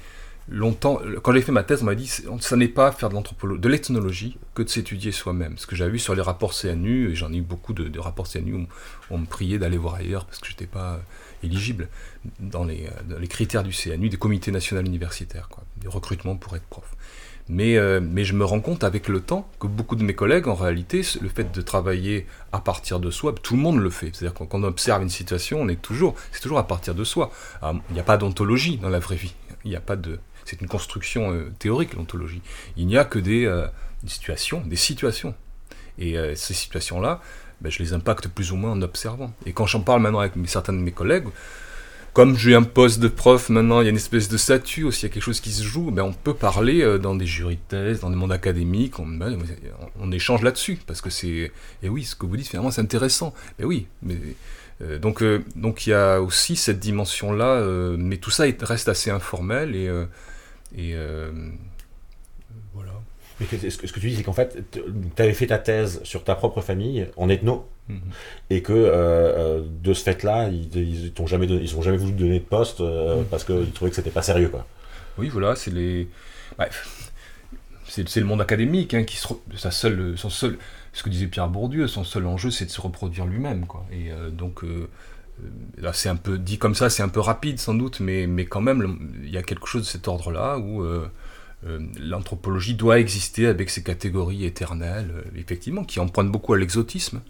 [0.48, 2.06] longtemps, quand j'ai fait ma thèse, on m'a dit
[2.40, 5.58] ça n'est pas faire de l'anthropologie, de l'ethnologie que de s'étudier soi-même.
[5.58, 8.28] Ce que j'avais vu sur les rapports CNU, et j'en ai eu beaucoup de, rapports
[8.28, 8.66] CNU où
[9.10, 10.98] on me priait d'aller voir ailleurs parce que je n'étais pas euh,
[11.42, 11.88] éligible
[12.40, 16.66] dans les, euh, critères du CNU, des comités nationaux universitaires, quoi, des recrutements pour être
[16.66, 16.84] prof.
[17.48, 20.46] Mais, euh, mais je me rends compte avec le temps que beaucoup de mes collègues,
[20.46, 24.10] en réalité, le fait de travailler à partir de soi, tout le monde le fait.
[24.14, 27.32] C'est-à-dire quand on observe une situation, on est toujours, c'est toujours à partir de soi.
[27.60, 29.34] Ah, il n'y a pas d'ontologie dans la vraie vie.
[29.64, 32.42] Il n'y a pas de, c'est une construction euh, théorique, l'ontologie.
[32.76, 33.66] Il n'y a que des, euh,
[34.06, 35.34] situations, des situations.
[35.98, 37.20] Et euh, ces situations-là,
[37.60, 39.32] ben, je les impacte plus ou moins en observant.
[39.46, 41.26] Et quand j'en parle maintenant avec certains de mes collègues,
[42.12, 45.00] comme j'ai un poste de prof maintenant, il y a une espèce de statut aussi,
[45.00, 47.56] il y a quelque chose qui se joue, ben on peut parler dans des jurys
[47.56, 49.38] de thèse, dans des mondes académiques, on, ben,
[50.12, 51.52] échange là-dessus, parce que c'est...
[51.82, 53.32] Et oui, ce que vous dites, finalement, c'est intéressant.
[53.58, 54.18] Mais oui, mais
[54.82, 55.24] euh, donc,
[55.56, 57.62] donc il y a aussi cette dimension-là,
[57.96, 59.88] mais tout ça reste assez informel et,
[60.76, 60.94] et
[62.74, 62.92] voilà.
[63.40, 66.34] Mais ce que, tu dis, c'est qu'en fait, tu avais fait ta thèse sur ta
[66.34, 68.00] propre famille en ethno, mhm.
[68.50, 72.38] et que de ce fait-là, ils, ils t'ont jamais ils ont jamais voulu te donner
[72.38, 73.24] de poste mhm.
[73.30, 74.66] parce qu'ils trouvaient que c'était pas sérieux, quoi.
[75.18, 76.08] Oui, voilà, c'est les,
[77.92, 80.58] c'est le monde académique hein, qui se, sa seule, son seul,
[80.92, 83.66] ce que disait Pierre Bourdieu, son seul enjeu c'est de se reproduire lui-même.
[83.66, 83.84] Quoi.
[83.92, 84.86] Et euh, donc euh, euh,
[85.78, 88.44] là c'est un peu dit comme ça, c'est un peu rapide sans doute, mais, mais
[88.44, 90.84] quand même il y a quelque chose de cet ordre-là où
[91.98, 97.22] l'anthropologie doit exister avec ses catégories éternelles, effectivement, qui empruntent beaucoup à l'exotisme.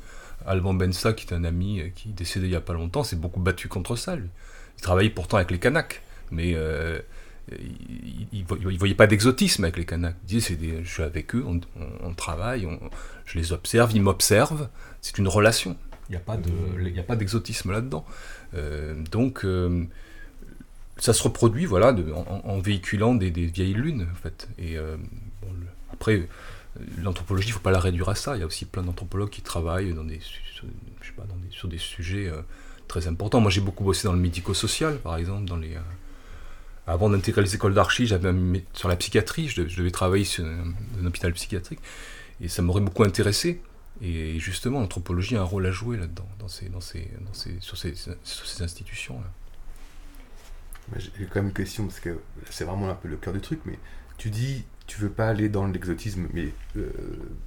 [0.46, 3.16] Alban Bensa, qui est un ami qui est décédé il n'y a pas longtemps, s'est
[3.16, 4.16] beaucoup battu contre ça.
[4.16, 6.56] Il travaillait pourtant avec les Kanaks, mais
[7.50, 10.16] il ne voyait pas d'exotisme avec les Kanaks.
[10.22, 12.66] Il disait, je suis avec eux, on, travaille,
[13.24, 14.68] je les observe, ils m'observent.
[15.00, 15.76] C'est une relation.
[16.08, 18.04] Il n'y a pas d'exotisme là-dedans.
[18.54, 19.84] Euh, donc, euh,
[20.98, 21.94] ça se reproduit, voilà,
[22.44, 24.48] en, véhiculant des, vieilles lunes, en fait.
[24.58, 24.96] Et euh,
[25.92, 26.28] après,
[26.98, 28.36] l'anthropologie, il ne faut pas la réduire à ça.
[28.36, 29.94] Il y a aussi plein d'anthropologues qui travaillent
[31.50, 32.30] sur des sujets
[32.88, 33.40] très importants.
[33.40, 35.76] Moi, j'ai beaucoup bossé dans le médico-social, par exemple, dans les
[36.86, 38.32] avant d'intégrer les écoles d'archi, j'avais
[38.72, 41.78] sur la psychiatrie, je devais, travailler sur un, hôpital psychiatrique,
[42.40, 43.60] et ça m'aurait beaucoup intéressé.
[44.00, 47.60] Et justement, l'anthropologie a un rôle à jouer là-dedans, dans ces, dans ces, dans ces,
[47.60, 49.30] sur, ces, institutions-là.
[50.98, 52.18] J'ai quand même une question, parce que
[52.50, 53.78] c'est vraiment un peu le cœur du truc, mais
[54.18, 56.90] tu dis, tu veux pas aller dans l'exotisme, mais euh,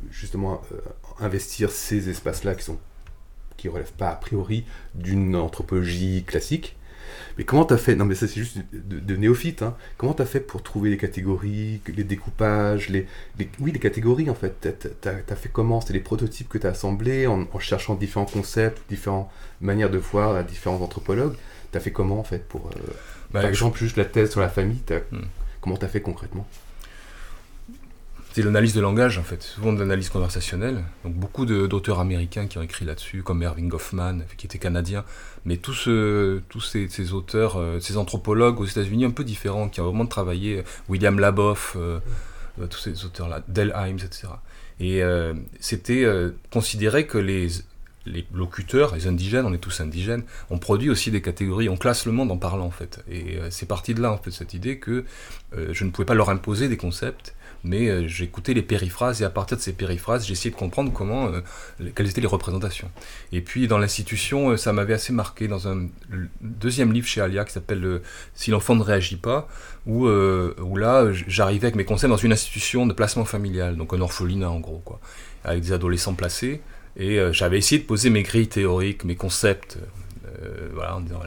[0.10, 0.78] justement euh,
[1.20, 2.80] investir ces espaces-là qui sont
[3.58, 6.76] qui relèvent pas a priori d'une anthropologie classique.
[7.38, 7.96] Mais comment t'as fait?
[7.96, 9.62] Non, mais ça c'est juste de, néophyte.
[9.62, 9.76] Hein.
[9.98, 13.08] Comment t'as fait pour trouver les catégories, les découpages, les,
[13.60, 14.68] oui les catégories en fait?
[15.02, 15.82] T'as as, fait comment?
[15.82, 19.30] C'était les prototypes que t'as assemblés en, en, cherchant différents concepts, différentes
[19.62, 21.36] manières de voir à différents anthropologues?
[21.72, 22.80] T'as fait comment en fait pour euh,
[23.32, 24.82] bah, Par exemple, juste la thèse sur la famille.
[25.12, 25.20] Hmm.
[25.62, 26.48] Comment t'as fait concrètement?
[28.36, 30.84] C'est l'analyse de langage en fait, souvent de l'analyse conversationnelle.
[31.06, 35.06] Donc beaucoup d'auteurs américains qui ont écrit là-dessus, comme Erving Goffman, qui était canadien,
[35.46, 35.88] mais tous,
[36.50, 40.66] tous ces, auteurs, euh, ces anthropologues aux États-Unis un peu différents, qui ont vraiment travaillé,
[40.90, 42.02] William Laboff, euh,
[42.60, 44.28] euh, tous ces auteurs-là, Del Himes, etc.
[44.82, 45.02] Et
[45.62, 46.06] c'était
[46.52, 47.48] considéré que les,
[48.06, 52.06] les locuteurs, les indigènes, on est tous indigènes, on produit aussi des catégories, on classe
[52.06, 53.02] le monde en parlant en fait.
[53.10, 55.06] Et c'est parti de là en fait cette idée que
[55.56, 57.34] je ne pouvais pas leur imposer des concepts
[57.66, 61.28] mais euh, j'écoutais les périphrases et à partir de ces périphrases, j'essayais de comprendre comment,
[61.28, 61.42] euh,
[61.96, 62.92] quelles étaient les représentations.
[63.32, 65.88] Et puis dans l'institution, euh, ça m'avait assez marqué dans un
[66.42, 68.02] deuxième livre chez Alia qui s'appelle
[68.36, 69.48] Si l'enfant ne réagit pas,
[69.88, 74.50] où, là j'arrivais avec mes conseils dans une institution de placement familial, donc un orphelinat
[74.50, 75.00] en gros, quoi,
[75.44, 76.62] avec des adolescents placés.
[76.98, 79.78] Et j'avais essayé de poser mes grilles théoriques, mes concepts,
[80.74, 81.22] voilà, en disant,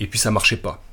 [0.00, 0.83] et puis ça marchait pas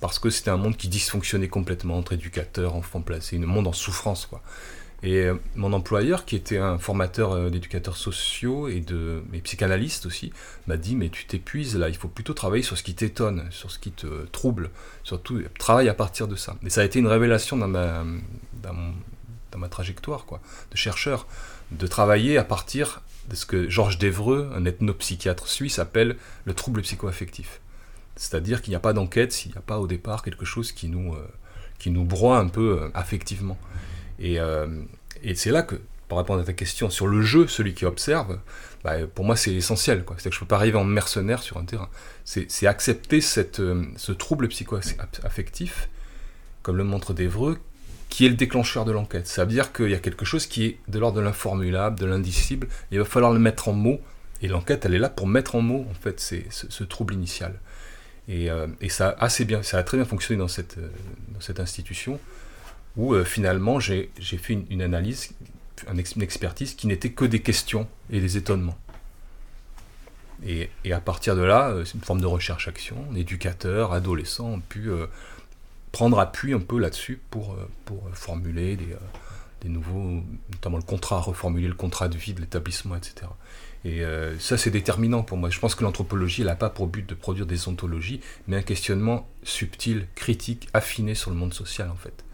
[0.00, 3.72] parce que c'était un monde qui dysfonctionnait complètement entre éducateurs, enfants placés, un monde en
[3.72, 4.26] souffrance.
[4.26, 4.42] Quoi.
[5.02, 10.06] Et euh, mon employeur, qui était un formateur euh, d'éducateurs sociaux et de mais psychanalystes
[10.06, 10.32] aussi,
[10.66, 13.70] m'a dit mais tu t'épuises là, il faut plutôt travailler sur ce qui t'étonne, sur
[13.70, 14.70] ce qui te trouble,
[15.04, 16.56] surtout travaille à partir de ça.
[16.64, 18.04] Et ça a été une révélation dans ma
[19.50, 21.26] dans ma trajectoire quoi, de chercheur,
[21.72, 26.82] de travailler à partir de ce que Georges Devreux, un ethnopsychiatre suisse, appelle le trouble
[26.82, 27.60] psychoaffectif.
[28.20, 30.88] C'est-à-dire qu'il n'y a pas d'enquête s'il n'y a pas au départ quelque chose qui
[30.88, 31.26] nous, euh,
[31.78, 33.56] qui nous broie un peu euh, affectivement.
[34.18, 34.66] Et, euh,
[35.22, 38.38] et c'est là que, pour répondre à ta question, sur le jeu, celui qui observe,
[38.84, 40.04] bah, pour moi c'est essentiel.
[40.06, 41.88] C'est-à-dire que je ne peux pas arriver en mercenaire sur un terrain.
[42.24, 45.88] C'est accepter ce trouble psycho-affectif,
[46.62, 47.58] comme le montre Devreux,
[48.10, 49.28] qui est le déclencheur de l'enquête.
[49.28, 52.04] Ça veut dire qu'il y a quelque chose qui est de l'ordre de l'informulable, de
[52.04, 53.98] l'indicible, il va falloir le mettre en mots,
[54.42, 57.58] et l'enquête, elle est là pour mettre en mots, en fait, ce trouble initial.
[58.30, 62.20] Euh, et, ça, a assez bien, ça a très bien fonctionné dans cette, euh, institution,
[62.96, 65.32] où euh, finalement j'ai fait une, analyse,
[65.90, 68.78] une expertise qui n'était que des questions et des étonnements.
[70.46, 72.96] Et, à partir de là, c'est une forme de recherche-action.
[73.14, 74.88] Éducateurs, adolescents ont pu
[75.92, 78.96] prendre appui un peu là-dessus pour, pour formuler des,
[79.60, 83.26] des nouveaux, notamment le contrat, reformuler le contrat de vie de l'établissement, etc.
[83.84, 85.50] Et euh, ça, c'est déterminant pour moi.
[85.50, 88.62] Je pense que l'anthropologie, elle n'a pas pour but de produire des ontologies, mais un
[88.62, 92.24] questionnement subtil, critique, affiné sur le monde social, en fait.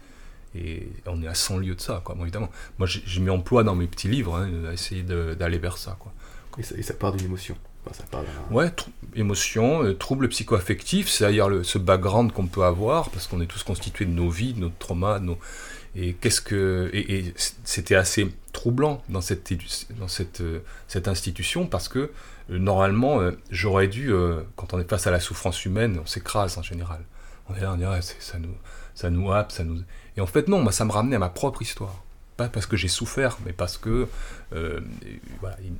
[0.55, 2.49] Et on est à 100 lieues de ça, quoi, évidemment.
[2.79, 6.11] Moi, j'ai mis emploi dans mes petits livres hein, à essayer d'aller vers ça, quoi.
[6.57, 7.55] Et ça, et ça part d'une émotion
[7.93, 8.71] ça part Ouais,
[9.15, 14.05] émotion, euh, trouble psychoaffectif, c'est-à-dire ce background qu'on peut avoir, parce qu'on est tous constitués
[14.05, 15.37] de nos vies, de nos traumas, de nos,
[15.95, 17.33] et qu'est-ce que et,
[17.63, 18.27] c'était assez
[18.57, 22.09] troublant dans euh, cette institution parce que euh,
[22.57, 24.11] normalement euh, j'aurais dû
[24.55, 27.01] quand on est face à la souffrance humaine on s'écrase en général
[27.49, 27.85] on est là on dit
[28.19, 28.55] ça nous
[28.95, 29.83] ça nous happe ça nous
[30.17, 32.03] et en fait non moi ça me ramenait à ma propre histoire
[32.35, 34.07] pas parce que j'ai souffert mais parce que
[34.51, 35.77] voilà une,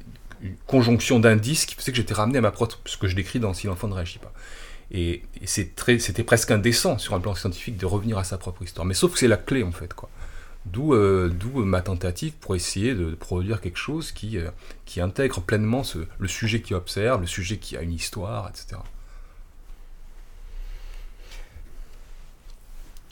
[0.68, 3.56] conjonction d'indices qui faisait que j'étais ramené à ma propre ce que je décris dans
[3.56, 4.32] Si l'enfant ne réagit pas
[4.92, 8.86] et, c'était presque indécent sur un plan scientifique de revenir à sa propre histoire.
[8.86, 9.94] Mais sauf que c'est la clé en fait.
[9.94, 10.10] quoi.
[10.72, 14.50] D'où euh, ma tentative pour essayer de, produire quelque chose qui, euh,
[14.86, 18.82] qui intègre pleinement ce, le sujet qui observe, le sujet qui a une histoire, etc.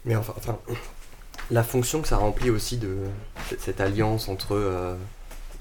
[0.03, 0.59] Mais enfin, enfin
[1.51, 2.97] la fonction que ça remplit aussi de
[3.59, 4.95] cette alliance entre euh,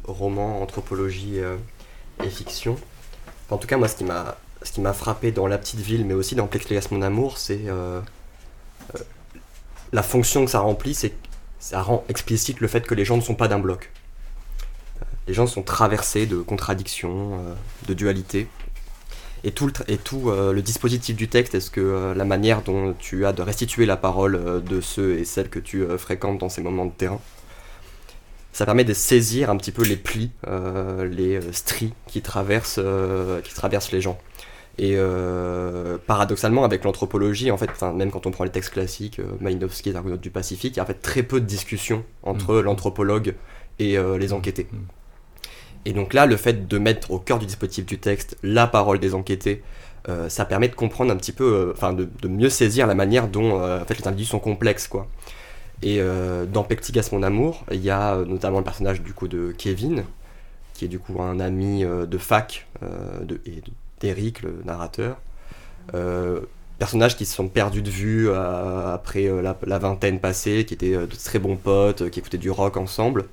[0.05, 1.39] roman, anthropologie
[2.23, 2.77] et fiction.
[3.51, 3.97] en tout cas, moi, ce
[4.73, 7.67] qui m'a frappé dans La Petite Ville, mais aussi dans Plexiglas Mon Amour, c'est
[9.93, 11.15] la fonction que ça remplit, c'est
[11.65, 13.91] ça rend explicite le fait que les gens ne sont pas d'un bloc.
[15.01, 17.41] Euh, les gens sont traversés de contradictions,
[17.89, 18.49] de dualités.
[19.45, 23.33] Et tout, le, tout le dispositif du texte, est-ce que la manière dont tu as
[23.33, 26.93] de restituer la parole de ceux et celles que tu fréquentes dans ces moments de
[26.93, 27.21] terrain,
[28.53, 32.81] ça permet de saisir un petit peu les plis, les stries qui traversent,
[33.43, 34.19] qui traversent les gens.
[34.77, 39.37] Et euh, paradoxalement, avec l'anthropologie, en fait, même quand on prend les textes classiques, euh,
[39.41, 42.57] Malinowski et Argonautes du Pacifique, il y a en fait très peu de discussions entre
[42.57, 42.61] mm.
[42.63, 43.35] l'anthropologue
[43.79, 44.33] et euh, les mm.
[44.33, 44.67] enquêtés.
[44.73, 44.77] Mm.
[45.87, 48.99] Et donc là, le fait de mettre au cœur du dispositif du texte la parole
[48.99, 49.63] des enquêtés,
[50.09, 53.29] euh, ça permet de comprendre un petit peu, enfin de, de mieux saisir la manière
[53.29, 54.89] dont en fait, les individus sont complexes.
[54.89, 55.07] Quoi.
[55.83, 56.01] Et
[56.51, 60.05] dans Pectigas mon amour, il y a notamment le personnage du coup de Kevin,
[60.73, 63.63] qui est du coup un ami de fac euh, de, et
[64.05, 65.17] d'Eric, le narrateur.
[65.95, 66.41] Euh,
[66.79, 70.93] personnages qui se sont perdus de vue euh, après euh, la, vingtaine passée, qui étaient
[70.93, 73.25] de très bons potes, qui écoutaient du rock ensemble,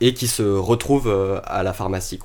[0.00, 2.18] et qui se retrouvent à la pharmacie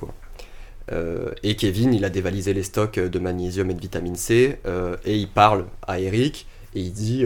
[1.44, 4.58] et Kevin, il a dévalisé les stocks de magnésium et de vitamine C,
[5.04, 7.24] et il parle à Eric, et il dit,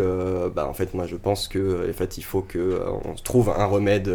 [0.55, 3.49] bah en fait, moi je pense que, en fait, il faut que on se trouve
[3.49, 4.13] un remède,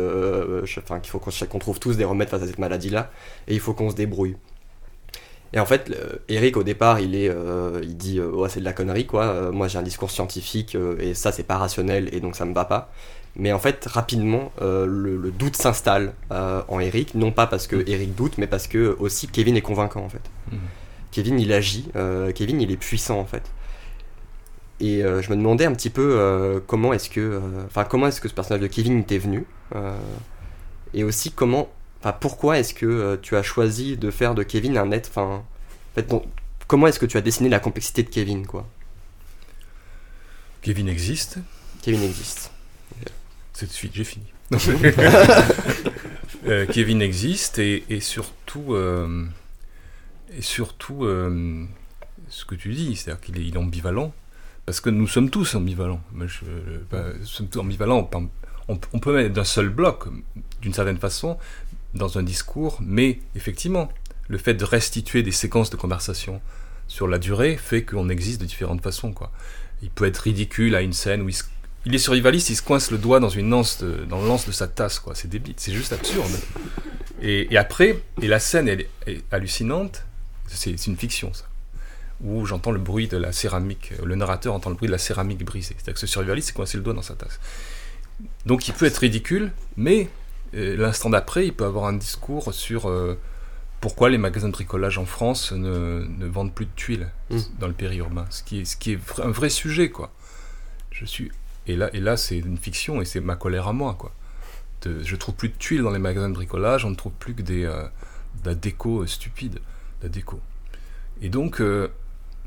[0.78, 3.10] enfin qu'il faut qu'on qu'on trouve tous des remèdes face à cette maladie-là,
[3.48, 4.36] et il faut qu'on se débrouille.
[5.54, 5.91] Et en fait,
[6.28, 9.24] Eric au départ, il est, euh, il dit, euh, ouais c'est de la connerie quoi.
[9.24, 12.45] Euh, moi j'ai un discours scientifique euh, et ça c'est pas rationnel et donc ça
[12.45, 12.91] me va pas.
[13.36, 14.86] Mais en fait, rapidement, le,
[15.18, 19.28] le doute s'installe en Eric, non pas parce que Eric doute, mais parce que aussi
[19.28, 20.22] Kevin est convaincant en fait.
[20.52, 20.60] Mhm.
[21.12, 21.89] Kevin il agit,
[22.36, 23.43] Kevin il est puissant en fait.
[24.82, 28.34] Et je me demandais un petit peu comment est-ce que, enfin comment est-ce que ce
[28.34, 29.45] personnage de Kevin t'est venu,
[30.93, 31.70] et aussi comment,
[32.02, 35.22] enfin pourquoi est-ce que euh, tu as choisi de faire de Kevin un être, enfin,
[35.36, 35.45] en
[35.95, 36.26] fait, ton-
[36.68, 38.68] comment est-ce que tu as dessiné la complexité de Kevin quoi?
[40.62, 41.38] Kevin existe.
[41.82, 42.52] Kevin existe.
[43.54, 44.26] C'est de suite, j'ai fini.
[46.47, 49.26] Euh, Kevin existe et, et surtout, euh,
[50.36, 51.66] et surtout euh,
[52.30, 54.14] ce que tu dis, c'est-à-dire qu'il est, il est ambivalent,
[54.66, 56.02] parce que nous sommes tous ambivalents.
[56.14, 56.45] Moi, je,
[57.20, 58.10] nous sommes tous ambivalents.
[58.14, 58.30] On,
[58.70, 60.06] on- on peut mettre d'un seul bloc,
[60.62, 61.38] d'une certaine façon,
[61.94, 63.90] dans un discours, mais effectivement,
[64.28, 66.42] le fait de restituer des séquences de conversation
[66.88, 69.12] sur la durée fait qu'on existe de différentes façons.
[69.12, 69.32] Quoi.
[69.82, 71.44] Il peut être ridicule à une scène où il se
[71.86, 74.46] il est survivaliste, il se coince le doigt dans une lance de, dans le lance
[74.46, 75.02] de sa tasse.
[75.14, 76.32] C'est débile, c'est juste absurde.
[77.22, 78.90] Et, après, et la scène est,
[79.32, 80.04] hallucinante.
[80.48, 81.46] C'est une fiction, ça.
[82.22, 85.44] Où j'entends le bruit de la céramique, le narrateur entend le bruit de la céramique
[85.46, 85.76] brisée.
[85.78, 87.40] C'est-à-dire que ce survivaliste s'est coincé le doigt dans sa tasse.
[88.46, 90.10] Donc il peut être ridicule, mais
[90.54, 93.18] l'instant d'après, il peut avoir un discours sur euh,
[93.82, 97.38] pourquoi les magasins de bricolage en France ne, ne vendent plus de tuiles Mm.
[97.60, 98.26] dans le périurbain.
[98.32, 100.12] Ce qui est, ce qui est un vrai sujet, quoi.
[100.91, 101.32] Je suis
[101.68, 104.12] et là, et là c'est une fiction et c'est ma colère à moi, quoi.
[104.82, 107.36] De- je trouve plus de tuiles dans les magasins de bricolage, on ne trouve plus
[107.36, 107.84] que des, euh,
[108.43, 109.60] de la déco euh, stupide, de
[110.04, 110.39] la déco.
[111.22, 111.89] Et donc, euh,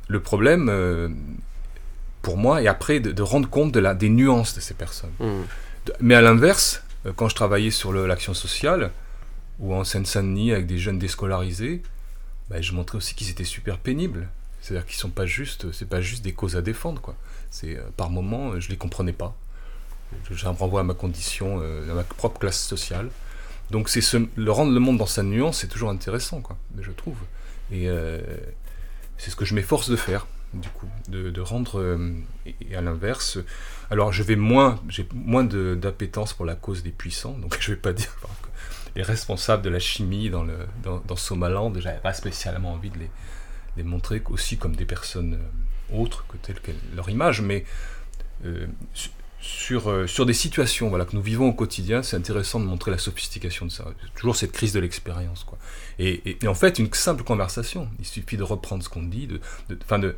[0.08, 0.68] le problème,
[2.22, 5.12] pour moi, est après de, de rendre compte de la, des nuances de ces personnes.
[5.20, 6.82] De- Mais à l'inverse,
[7.16, 8.92] quand je travaillais sur l'action sociale,
[9.58, 11.82] ou en Seine-Saint-Denis avec des jeunes déscolarisés,
[12.48, 14.28] bah, je montrais aussi qu'ils étaient super pénibles.
[14.60, 17.14] C'est-à-dire qu'ils sont pas juste, c'est pas juste des causes à défendre,
[17.64, 19.36] euh, par moments, euh, je les comprenais pas.
[20.30, 23.10] Je, je renvoie à ma condition, euh, à ma propre classe sociale.
[23.70, 23.90] Donc
[24.36, 26.56] le rendre le monde dans sa nuance, c'est toujours intéressant, quoi.
[26.80, 27.16] Je trouve.
[27.72, 28.20] Et euh,
[29.16, 31.78] c'est ce que je m'efforce de faire, du coup, de, rendre.
[31.80, 32.12] euh,
[32.46, 33.38] et, à l'inverse,
[33.90, 37.76] alors je vais moins, j'ai moins d'appétence pour la cause des puissants, donc je vais
[37.78, 38.48] pas dire que
[38.96, 42.98] les responsables de la chimie dans le dans, dans Somaland, j'avais pas spécialement envie de
[42.98, 43.10] les,
[43.78, 47.64] les montrer aussi comme des personnes euh, autres que telles que leur image, mais
[48.44, 52.64] euh, su- sur, sur des situations voilà, que nous vivons au quotidien, c'est intéressant de
[52.64, 53.84] montrer la sophistication de ça.
[54.14, 55.44] Toujours cette crise de l'expérience.
[55.98, 59.26] Et, et- et en fait, une simple conversation, il suffit de reprendre ce qu'on dit,
[59.26, 60.14] de, de, enfin de,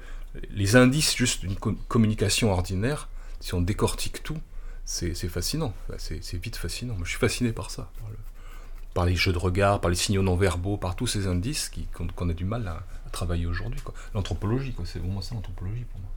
[0.51, 3.09] les indices juste d'une co- communication ordinaire,
[3.41, 4.39] si on décortique tout,
[4.85, 5.73] c'est c'est fascinant.
[5.89, 6.95] Enfin, C'est c'est vite fascinant.
[6.95, 7.91] Moi, je suis fasciné par ça.
[8.01, 8.17] Par, le-
[8.95, 11.87] par les jeux de regard, par les signaux non verbaux, par tous ces indices qui-
[11.95, 13.81] qu'on qu'on a du mal à, à travailler aujourd'hui.
[14.15, 16.11] L'anthropologie, quoi, c'est vraiment ça l'anthropologie pour moi.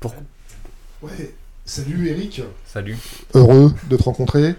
[0.00, 0.14] Pour-
[1.02, 1.34] Ouais.
[1.64, 2.96] Salut Eric, Salut.
[3.32, 4.54] heureux de te rencontrer.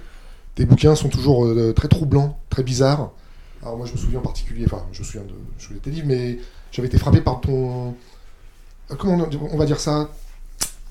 [0.55, 3.11] Tes bouquins sont toujours euh, très troublants, très bizarres.
[3.65, 6.05] Alors moi je me souviens en particulier, enfin je me souviens de, je tes livres,
[6.07, 6.37] mais
[6.71, 7.95] j'avais été frappé par ton,
[8.91, 10.11] euh, comment on- va dire ça,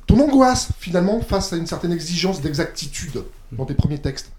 [0.09, 3.22] ton angoisse finalement face à une certaine exigence d'exactitude
[3.53, 4.33] dans tes premiers textes,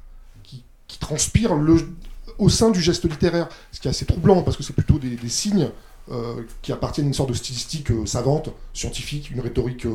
[0.43, 0.63] qui,
[0.99, 1.77] transpire le,
[2.37, 5.17] au sein du geste littéraire, ce qui est assez troublant parce que c'est plutôt des,
[5.29, 5.69] signes
[6.09, 9.85] euh, qui appartiennent à une sorte de stylistique euh, savante, scientifique, une rhétorique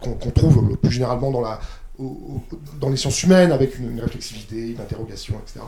[0.00, 5.60] qu'on trouve plus généralement dans, les sciences humaines, avec une, réflexivité, une interrogation, etc.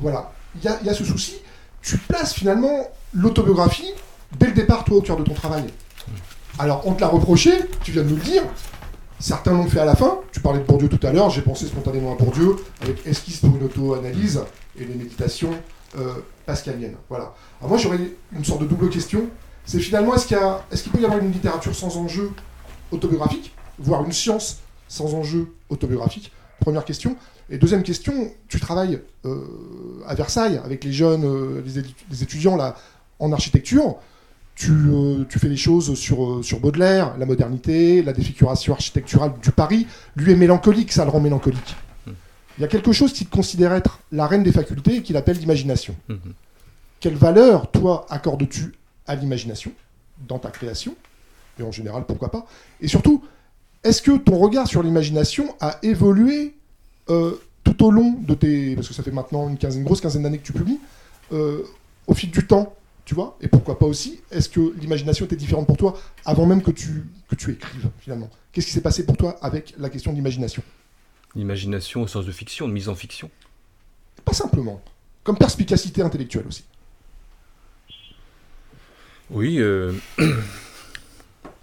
[0.00, 0.32] Voilà,
[0.62, 1.36] il y a, ce souci.
[1.82, 3.92] Tu places finalement l'autobiographie
[4.38, 5.64] dès le départ, toi, au cœur de ton travail.
[6.58, 7.52] Alors, on te l'a reproché,
[7.82, 8.42] tu viens de nous le dire.
[9.20, 10.18] Certains l'ont fait à la fin.
[10.32, 13.56] Tu parlais de Bourdieu tout à l'heure, j'ai pensé spontanément à Bourdieu, avec Esquisse pour
[13.56, 14.40] une auto-analyse
[14.78, 15.50] et les méditations
[15.98, 16.14] euh,
[16.46, 16.96] pascaliennes.
[17.08, 17.34] Voilà.
[17.60, 17.98] Alors moi, j'aurais
[18.32, 19.28] une sorte de double question.
[19.64, 22.30] C'est finalement, est-ce qu'il peut y avoir une littérature sans enjeu
[22.90, 26.32] autobiographique, voire une science sans enjeu autobiographique?
[26.60, 27.16] Première question.
[27.50, 29.44] Et deuxième question, tu travailles euh,
[30.06, 32.76] à Versailles avec les jeunes, euh, les, étu- les étudiants là,
[33.18, 33.96] en architecture.
[34.54, 39.52] Tu, euh, tu fais les choses sur, sur Baudelaire, la modernité, la défiguration architecturale du
[39.52, 39.86] Paris.
[40.16, 41.76] Lui est mélancolique, ça le rend mélancolique.
[42.58, 45.38] Il y a quelque chose qu'il considère être la reine des facultés et qu'il appelle
[45.38, 45.94] l'imagination.
[46.08, 46.18] Mhm.
[46.98, 48.72] Quelle valeur, toi, accordes-tu
[49.06, 49.70] à l'imagination
[50.26, 50.96] dans ta création?
[51.60, 52.44] Et en général, pourquoi pas?
[52.80, 53.22] Et surtout,
[53.84, 56.56] est-ce que ton regard sur l'imagination a évolué
[57.64, 58.74] tout au long de tes...
[58.74, 60.78] Parce que ça fait maintenant une, quinzaine, une grosse quinzaine d'années que tu publies,
[61.32, 61.62] euh,
[62.06, 65.66] au fil du temps, tu vois Et pourquoi pas aussi Est-ce que l'imagination était différente
[65.66, 68.30] pour toi avant même que tu, que tu écrives, finalement?
[68.52, 70.62] Qu'est-ce qui s'est passé pour toi avec la question de l'imagination?
[71.34, 73.30] L'imagination au sens de fiction, de mise en fiction?
[74.24, 74.82] Pas simplement.
[75.24, 76.64] Comme perspicacité intellectuelle aussi.
[79.30, 79.58] Oui.
[79.58, 79.92] euh,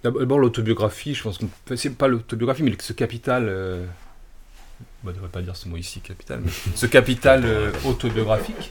[0.04, 3.48] D'abord, l'autobiographie, je pense que c'est pas l'autobiographie, mais ce capital.
[3.48, 3.84] euh,
[5.06, 8.70] bah, on ne devrait pas dire ce mot ici, capital, mais ce capital euh, autobiographique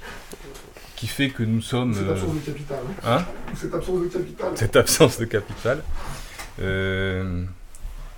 [0.96, 1.94] qui fait que nous sommes.
[1.94, 2.80] Cette euh, absence de capital.
[3.04, 3.26] hein
[3.56, 4.52] Cette absence de capital.
[4.56, 5.84] cette absence de capital
[6.62, 7.44] euh,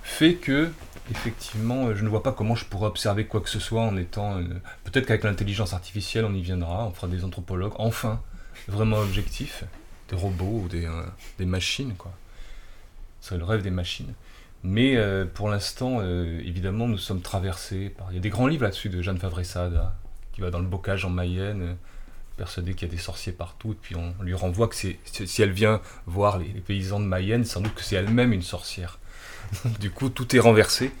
[0.02, 0.70] fait que
[1.10, 4.38] effectivement je ne vois pas comment je pourrais observer quoi que ce soit en étant
[4.38, 4.44] euh,
[4.84, 8.20] peut-être qu'avec l'intelligence artificielle on y viendra on fera des anthropologues enfin
[8.68, 9.64] vraiment objectifs
[10.10, 10.86] des robots ou des,
[11.38, 12.12] des machines quoi
[13.20, 14.12] ce serait le rêve des machines
[14.62, 18.46] mais euh, pour l'instant euh, évidemment nous sommes traversés par il y a des grands
[18.46, 19.94] livres là-dessus de Jeanne Favre-Sada
[20.32, 21.74] qui va dans le bocage en Mayenne euh,
[22.36, 25.50] persuadée qu'il y a des sorciers partout, et puis on lui renvoie que si elle
[25.50, 29.00] vient voir les, paysans de Mayenne, sans doute que c'est elle-même une sorcière.
[29.80, 30.92] du coup, tout est renversé.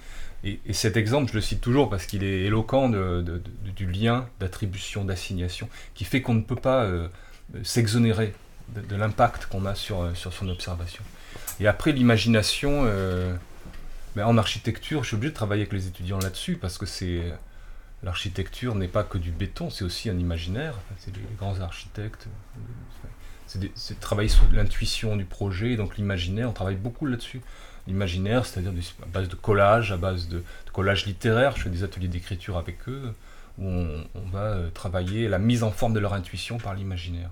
[0.42, 5.04] Et, et cet exemple, je le cite toujours parce qu'il est éloquent du lien d'attribution,
[5.04, 6.90] d'assignation, qui fait qu'on ne peut pas
[7.62, 8.34] s'exonérer
[8.74, 11.04] de, l'impact qu'on a sur, sur son observation.
[11.60, 12.84] Et après, l'imagination,
[14.22, 17.22] en architecture, je suis obligé de travailler avec les étudiants là-dessus parce que c'est
[18.02, 20.74] l'architecture n'est pas que du béton, c'est aussi un imaginaire.
[20.98, 22.28] C'est les, grands architectes.
[23.46, 27.40] C'est, travailler sur l'intuition du projet, donc l'imaginaire, on travaille beaucoup là-dessus.
[27.86, 31.56] L'imaginaire, c'est-à-dire à base de collage, à base de, de collage littéraire.
[31.56, 33.14] Je fais des ateliers d'écriture avec eux
[33.58, 37.30] où on, va euh, travailler la mise en forme de leur intuition par l'imaginaire.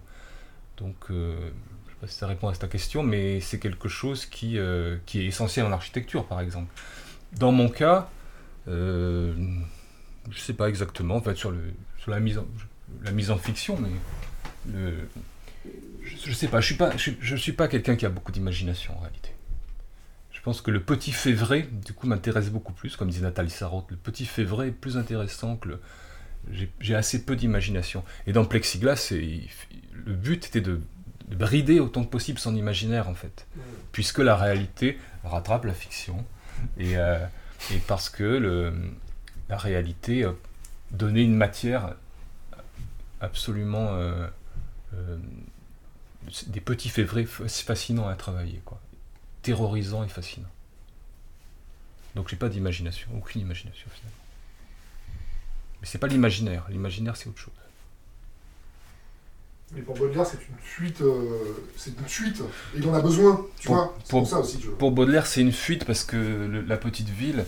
[0.78, 1.51] Donc, euh,
[1.97, 5.21] sais pas si ça répond à ta question, mais c'est quelque chose qui, euh, qui
[5.21, 6.71] est essentiel en architecture, par exemple.
[7.39, 8.11] Dans mon cas,
[8.69, 9.35] euh,
[10.31, 11.53] je sais pas exactement, en fait, sur,
[12.07, 12.39] la, mise
[13.31, 13.89] en, fiction, mais
[14.75, 16.75] je, je sais pas, je
[17.21, 19.31] je, suis- pas quelqu'un qui a beaucoup d'imagination en réalité.
[20.33, 23.51] Je pense que le petit fait vrai, du coup, m'intéresse beaucoup plus, comme disait Nathalie
[23.51, 25.81] Sarraute, le petit fait vrai est plus intéressant que le.
[26.79, 28.05] J'ai assez peu d'imagination.
[28.29, 30.81] Et dans Plexiglas, le but était de,
[31.29, 33.47] de brider autant que possible son imaginaire, en fait.
[33.93, 36.24] Puisque la réalité rattrape la fiction.
[36.79, 37.24] Et, euh,
[37.72, 38.72] et parce que le,
[39.49, 40.33] la réalité euh,
[40.91, 41.95] donnait une matière
[43.20, 44.27] absolument euh,
[46.47, 48.81] des petits faits vrais fa- fascinants à travailler quoi.
[49.43, 50.49] Terrorisant et fascinant.
[52.14, 54.16] Donc j'ai pas d'imagination aucune imagination finalement.
[55.81, 56.66] Mais c'est pas l'imaginaire.
[56.70, 57.53] L'imaginaire c'est autre chose
[59.75, 62.41] Mais pour Baudelaire, c'est une fuite, euh, c'est une fuite,
[62.75, 63.95] et il en a besoin, tu Pour- vois.
[64.09, 64.59] Pour- pour ça aussi.
[64.79, 67.45] Pour Baudelaire, c'est une fuite parce que le- La Petite Ville,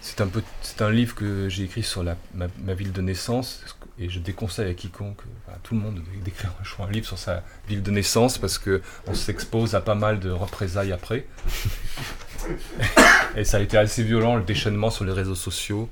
[0.00, 3.02] c'est un, peu- c'est un livre que j'ai écrit sur la, ma, ma ville de
[3.02, 3.62] naissance
[3.98, 7.42] et je déconseille à quiconque, à tout le monde, de- d'écrire un livre sur sa
[7.68, 11.26] ville de naissance parce que on s'expose à pas mal de représailles après.
[13.36, 15.88] et ça a été assez violent le déchaînement sur les réseaux sociaux.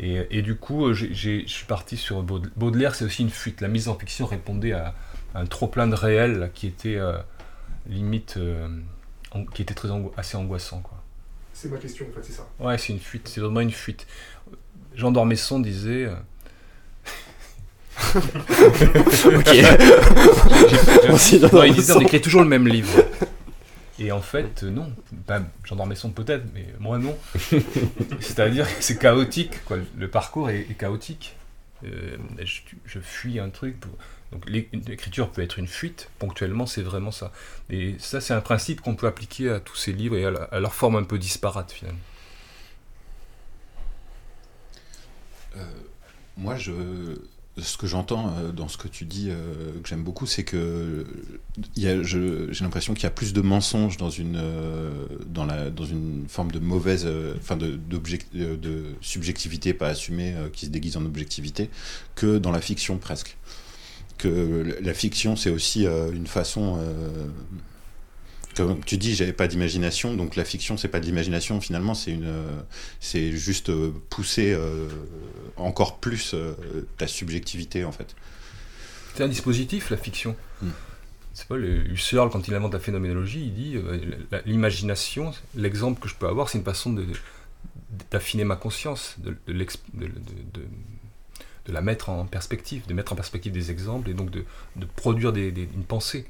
[0.00, 2.52] Et, et du coup, euh, je suis parti sur Baudelaire.
[2.56, 3.60] Baudelaire, c'est aussi une fuite.
[3.60, 4.94] La mise en fiction répondait à,
[5.34, 7.16] à un trop plein de réel qui était euh,
[7.88, 8.68] limite, euh,
[9.54, 10.80] qui était très ango- assez angoissant.
[10.80, 11.00] Quoi.
[11.52, 12.46] C'est ma question, en fait, c'est ça.
[12.58, 14.06] Ouais, c'est une fuite, c'est vraiment une fuite.
[14.96, 16.08] Jean d'Ormesson disait.
[18.14, 19.54] ok.
[21.52, 22.90] Non, il disait on écrit toujours le même livre.
[23.98, 24.92] Et en fait, euh, non.
[25.12, 25.76] Ben, Jean
[26.10, 27.16] peut-être, mais moi non.
[28.20, 29.52] C'est-à-dire que c'est chaotique.
[29.96, 31.36] Le parcours est, chaotique.
[31.84, 32.16] Euh,
[32.86, 33.76] je, fuis un truc.
[34.32, 37.30] Donc l'é- l'écriture peut être une fuite, ponctuellement, c'est vraiment ça.
[37.70, 40.74] Et ça, c'est un principe qu'on peut appliquer à tous ces livres et à leur
[40.74, 42.00] forme un peu disparate, finalement.
[45.56, 45.64] Euh,
[46.36, 46.72] moi, je,
[47.56, 51.04] ce que j'entends euh, dans ce que tu dis, euh, que j'aime beaucoup, c'est que
[52.02, 55.06] je- j'ai l'impression qu'il y a plus de mensonges dans une, euh,
[56.28, 57.56] forme de mauvaise, euh, enfin
[58.34, 61.70] euh, de subjectivité pas assumée euh, qui se déguise en objectivité,
[62.16, 63.36] que dans la fiction presque.
[64.18, 67.26] Que la fiction, c'est aussi euh, une façon euh,
[68.56, 72.12] comme tu dis, j'avais pas d'imagination, donc la fiction, c'est pas de l'imagination, finalement, c'est
[72.12, 72.32] une,
[73.00, 73.72] c'est juste
[74.10, 74.56] pousser
[75.56, 76.34] encore plus
[76.98, 78.14] ta subjectivité, en fait.
[79.14, 80.36] C'est un dispositif, la fiction.
[80.62, 80.70] Hmm.
[81.32, 83.76] C'est pas le Husserl, quand il invente la phénoménologie, il dit
[84.46, 86.96] l'imagination, l'exemple que je peux avoir, c'est une façon
[88.10, 89.66] d'affiner ma conscience, de, de,
[91.66, 94.44] de la mettre en perspective, de mettre en perspective des exemples et donc de,
[94.96, 96.26] produire une pensée.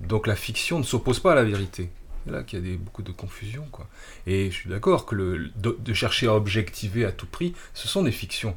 [0.00, 1.90] Donc la fiction ne s'oppose pas à la vérité.
[2.24, 3.66] C'est là qu'il y a beaucoup de confusion.
[4.26, 5.14] Et je suis d'accord que
[5.56, 8.56] de, chercher à objectiver à tout prix, ce sont des fictions.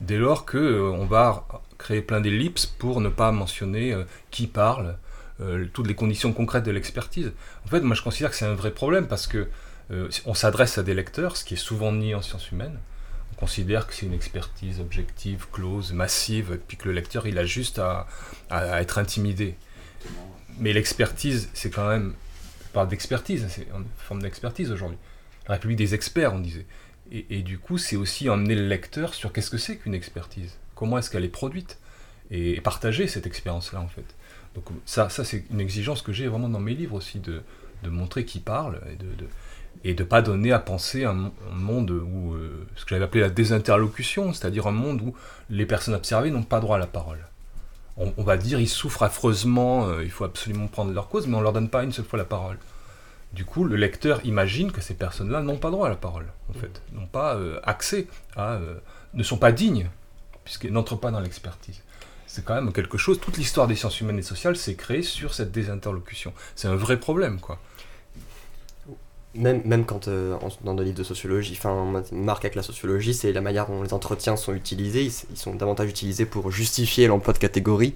[0.00, 4.46] Dès lors qu'on euh, on va créer plein d'ellipses pour ne pas mentionner euh, qui
[4.46, 4.96] parle,
[5.40, 7.32] euh, toutes les conditions concrètes de l'expertise.
[7.64, 9.48] En fait, moi je considère que c'est un vrai problème parce que
[10.26, 12.78] on s'adresse à des lecteurs, ce qui est souvent nié en sciences humaines,
[13.38, 17.44] considère que c'est une expertise objective, close, massive, et puis que le lecteur, il a
[17.44, 18.06] juste à,
[18.80, 19.54] être intimidé.
[20.58, 22.14] Mais l'expertise, c'est quand même,
[22.72, 24.98] pas d'expertise, c'est une forme d'expertise aujourd'hui.
[25.46, 26.66] La République des experts, on disait.
[27.10, 30.98] Et, du coup, c'est aussi emmener le lecteur sur qu'est-ce que c'est qu'une expertise, comment
[30.98, 31.78] est-ce qu'elle est produite,
[32.30, 34.04] et, partager cette expérience-là, en fait.
[34.54, 37.42] Donc ça, ça c'est une exigence que j'ai vraiment dans mes livres aussi, de,
[37.84, 42.84] montrer qui parle, et de de pas donner à penser un, monde où, euh, ce
[42.84, 45.14] que j'avais appelé la désinterlocution, c'est-à-dire un monde où
[45.50, 47.24] les personnes observées n'ont pas droit à la parole.
[47.98, 51.40] On, va dire ils souffrent affreusement, euh, il faut absolument prendre leur cause, mais on
[51.40, 52.58] leur donne pas une seule fois la parole.
[53.32, 56.52] Du coup, le lecteur imagine que ces personnes-là n'ont pas droit à la parole, en
[56.52, 58.60] fait, n'ont pas euh, accès à,
[59.14, 59.90] ne sont pas dignes,
[60.44, 61.82] puisqu'elles n'entrent pas dans l'expertise.
[62.26, 63.20] C'est quand même quelque chose.
[63.20, 66.32] Toute l'histoire des sciences humaines et sociales s'est créée sur cette désinterlocution.
[66.54, 67.58] C'est un vrai problème, quoi
[69.34, 73.32] même, même quand euh, dans des livres de sociologie, enfin, marque avec la sociologie, c'est
[73.32, 75.04] la manière dont les entretiens sont utilisés.
[75.30, 77.94] Ils, sont davantage utilisés pour justifier l'emploi de catégories,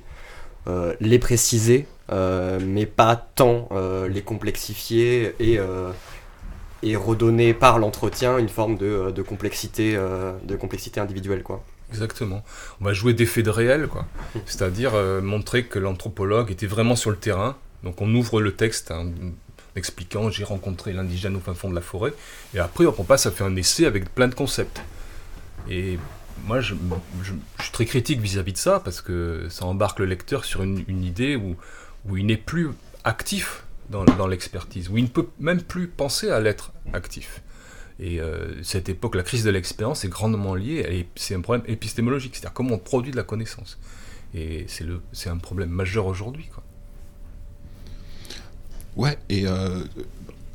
[0.68, 3.68] euh, les préciser, euh, mais pas tant
[4.08, 5.58] les complexifier et,
[6.82, 11.64] et redonner par l'entretien une forme de, de complexité, de complexité individuelle, quoi.
[11.90, 12.42] Exactement.
[12.80, 14.06] On va jouer d'effets de réel, quoi.
[14.46, 17.56] C'est-à-dire montrer que l'anthropologue était vraiment sur le terrain.
[17.82, 19.10] Donc on ouvre le texte, hein,
[19.76, 22.12] expliquant j'ai rencontré l'indigène au fin fond de la forêt.
[22.54, 24.82] Et après, on passe à faire un essai avec plein de concepts.
[25.68, 25.98] Et
[26.44, 30.62] moi, je, suis très critique vis-à-vis de ça parce que ça embarque le lecteur sur
[30.62, 31.56] une, idée où,
[32.16, 32.70] il n'est plus
[33.04, 37.42] actif dans, l'expertise, où il ne peut même plus penser à l'être actif.
[38.00, 41.64] Et euh, cette époque, la crise de l'expérience est grandement liée, et c'est un problème
[41.68, 43.78] épistémologique, c'est-à-dire comment on produit de la connaissance.
[44.34, 44.66] Et
[45.12, 46.48] c'est un problème majeur aujourd'hui.
[48.96, 49.84] Ouais, et euh,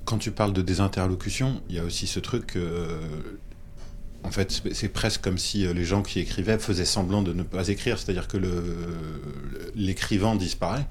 [0.05, 2.55] quand tu parles de désinterlocution, il y a aussi ce truc.
[2.55, 2.99] Euh,
[4.23, 7.43] en fait, c'est presque comme si euh, les gens qui écrivaient faisaient semblant de ne
[7.43, 8.37] pas écrire, c'est-à-dire que
[9.75, 10.85] l'écrivain disparaît,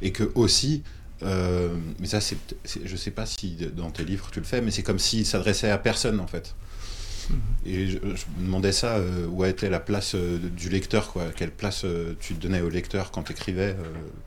[0.00, 0.82] et que aussi,
[1.22, 2.36] mais ça, c'est,
[2.84, 5.70] je sais pas si dans tes livres tu le fais, mais c'est comme s'il s'adressait
[5.70, 6.54] à personne en fait.
[7.30, 7.38] Mhm.
[7.66, 11.26] Et je, me demandais ça, euh, où était la place euh, du lecteur, quoi.
[11.34, 13.76] Quelle place euh, tu donnais au lecteur quand tu écrivais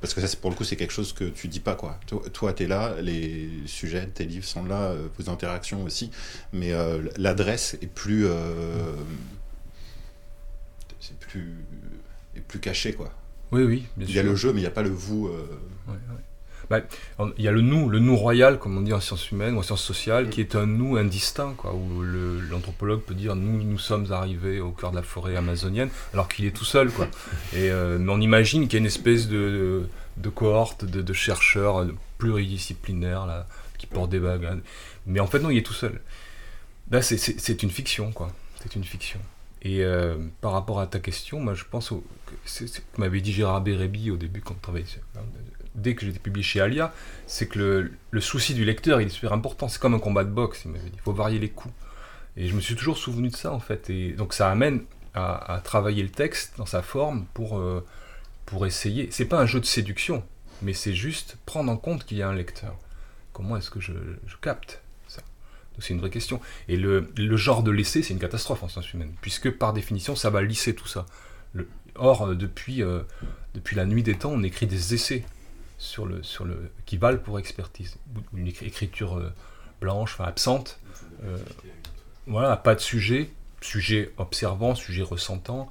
[0.01, 1.99] Parce que ça, pour le coup, c'est quelque chose que tu dis pas, quoi.
[2.33, 6.11] Toi, tu es là, les sujets, tes livres sont là, vos interactions aussi,
[6.53, 6.71] mais
[7.17, 8.27] l'adresse est plus.
[10.99, 11.55] c'est plus.
[12.35, 13.11] est plus caché, quoi.
[13.51, 15.29] Oui, oui, bien Il y a le jeu, mais il n'y a pas le vous.
[16.69, 16.81] Bah,
[17.37, 19.59] il y a le nous, le nous royal, comme on dit en sciences humaines ou
[19.59, 23.77] en sciences sociales, qui est un nous indistinct, quoi, où l'anthropologue peut dire nous, nous
[23.77, 26.91] sommes arrivés au cœur de la forêt amazonienne, alors qu'il est tout seul.
[26.91, 27.07] Quoi.
[27.53, 29.87] Et, euh, mais on imagine qu'il y a une espèce de,
[30.17, 31.85] de, cohorte de, chercheurs
[32.17, 33.47] pluridisciplinaires là,
[33.77, 34.61] qui portent des bagues.
[35.05, 36.01] Mais en fait, non, il est tout seul.
[36.91, 38.31] Là, c'est une fiction, quoi.
[38.61, 39.19] C'est une fiction.
[39.61, 42.03] Et euh, par rapport à ta question, moi, je pense au,
[42.35, 44.85] que, m'avait dit Gérard Bérébi au début quand on travaillait
[45.75, 46.93] dès que j'étais publié chez Alia,
[47.27, 49.67] c'est que le, souci du lecteur, il est super important.
[49.67, 51.73] C'est comme un combat de boxe, il faut varier les coups.
[52.37, 53.89] Et je me suis toujours souvenu de ça, en fait.
[53.89, 57.85] Et donc ça amène à, travailler le texte dans sa forme pour, euh,
[58.45, 59.07] pour essayer.
[59.11, 60.23] C'est pas un jeu de séduction,
[60.61, 62.77] mais c'est juste prendre en compte qu'il y a un lecteur.
[63.31, 63.93] Comment est-ce que je,
[64.41, 65.21] capte ça?
[65.79, 66.41] C'est une vraie question.
[66.67, 67.07] Et le,
[67.37, 70.75] genre de l'essai, c'est une catastrophe en sciences humaines, puisque par définition, ça va lisser
[70.75, 71.05] tout ça.
[71.95, 73.01] or, euh, depuis, euh,
[73.53, 75.23] depuis la nuit des temps, on écrit des essais
[75.77, 77.97] sur le, sur le, qui valent pour expertise.
[78.35, 79.33] Une écriture euh,
[79.81, 80.79] blanche, enfin absente.
[81.23, 81.37] Euh,
[82.27, 83.29] voilà, pas de sujet,
[83.61, 85.69] sujet observant, sujet ressentant,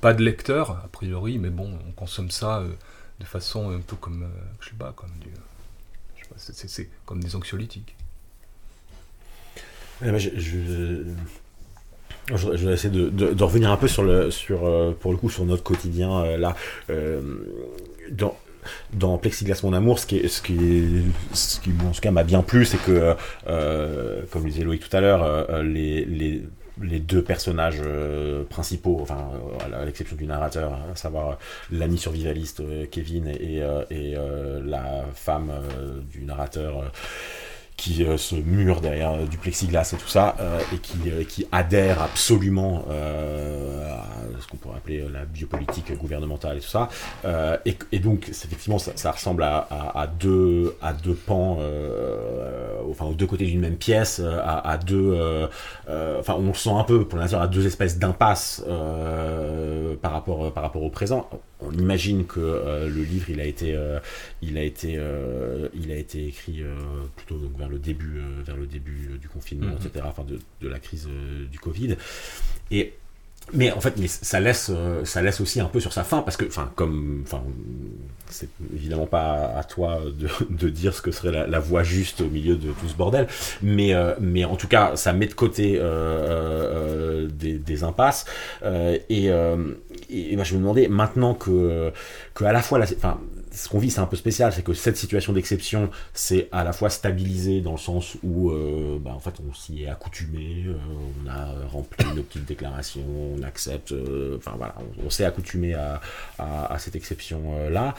[0.00, 2.72] pas de lecteur, a priori, mais bon, on consomme ça euh,
[3.20, 4.28] de façon un peu comme,
[4.60, 5.28] je sais pas, comme du,
[6.16, 7.94] je sais pas, c'est, comme des anxiolytiques.
[10.00, 11.04] je, je,
[12.34, 15.44] je, vais essayer de, de, revenir un peu sur le, sur, pour le coup, sur
[15.44, 16.56] notre quotidien là.
[18.10, 18.36] dans,
[18.92, 22.42] dans Plexiglas mon amour, ce qui, ce qui, ce qui en tout cas m'a bien
[22.42, 23.14] plu, c'est que,
[23.46, 26.42] euh, comme le disait Loïc tout à l'heure, euh, les, les,
[26.80, 29.30] les, deux personnages euh, principaux, enfin
[29.74, 31.38] à l'exception du narrateur, à savoir
[31.70, 34.16] l'ami survivaliste Kevin et, et
[34.64, 35.52] la femme
[36.10, 36.84] du narrateur
[37.76, 40.98] qui euh, se mure derrière euh, du plexiglas et tout ça, euh, et qui,
[41.28, 46.88] qui adhère absolument à ce qu'on pourrait appeler la biopolitique gouvernementale et tout ça.
[47.64, 51.58] Et, donc, effectivement, ça, ressemble à, à, deux, à deux pans,
[52.90, 55.48] enfin, aux deux côtés d'une même pièce, à, deux.
[56.18, 58.64] enfin, on sent un peu, pour l'instant, à deux espèces d'impasses
[60.02, 61.28] par, rapport, par rapport au présent
[61.64, 63.98] on imagine que euh, le livre il a été, euh,
[64.40, 66.62] il a été, euh, il a été écrit
[67.16, 69.86] plutôt vers le début, vers le début du confinement, mhm.
[69.86, 70.04] etc.
[70.08, 71.08] Enfin de, de la crise
[71.50, 71.96] du Covid.
[72.70, 72.94] Et
[73.52, 74.70] mais en fait, mais ça laisse,
[75.04, 77.42] ça laisse aussi un peu sur sa fin parce que, enfin, comme, enfin,
[78.28, 82.20] c'est évidemment pas à toi de, de, dire ce que serait la, la, voie juste
[82.20, 83.26] au milieu de tout ce bordel,
[83.62, 88.24] mais, mais en tout cas, ça met de côté euh, des, des, impasses.
[88.64, 91.92] Et, et, moi je me demandais maintenant que,
[92.34, 93.18] que à la fois, la, enfin,
[93.54, 96.72] ce qu'on vit c'est un peu spécial, c'est que cette situation d'exception c'est à la
[96.72, 100.74] fois stabilisé dans le sens où euh, bah, en fait on s'y est accoutumé, euh,
[101.24, 103.04] on a rempli nos petites déclarations,
[103.36, 104.74] on accepte, euh, enfin voilà,
[105.04, 106.00] on, s'est accoutumé à,
[106.38, 107.94] à, à, cette exception là.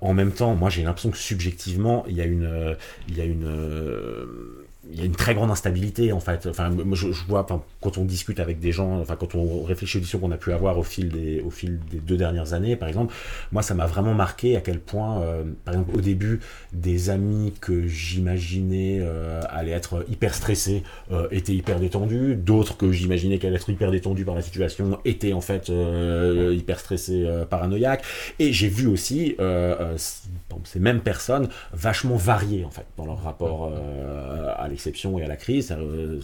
[0.00, 2.76] en même temps, moi j'ai l'impression que subjectivement il y a une,
[3.08, 3.46] il y a une
[4.90, 6.46] il y a une très grande instabilité en fait.
[6.46, 7.46] Enfin, je, vois
[7.80, 10.52] quand on discute avec des gens, enfin quand on réfléchit aux discussions qu'on a pu
[10.52, 13.12] avoir au fil des au fil des deux dernières années, par exemple,
[13.52, 16.40] moi ça m'a vraiment marqué à quel point, euh, par exemple au début,
[16.72, 20.82] des amis que j'imaginais euh, allaient être hyper stressés
[21.12, 25.32] euh, étaient hyper détendus, d'autres que j'imaginais qu'allaient être hyper détendus par la situation étaient
[25.32, 28.04] en fait hyper stressés, paranoïaques.
[28.38, 29.36] Et j'ai vu aussi
[30.64, 33.72] ces mêmes personnes vachement variées en fait dans leur rapport
[34.56, 35.74] à l'exception et à la crise.
[35.76, 36.20] Euh,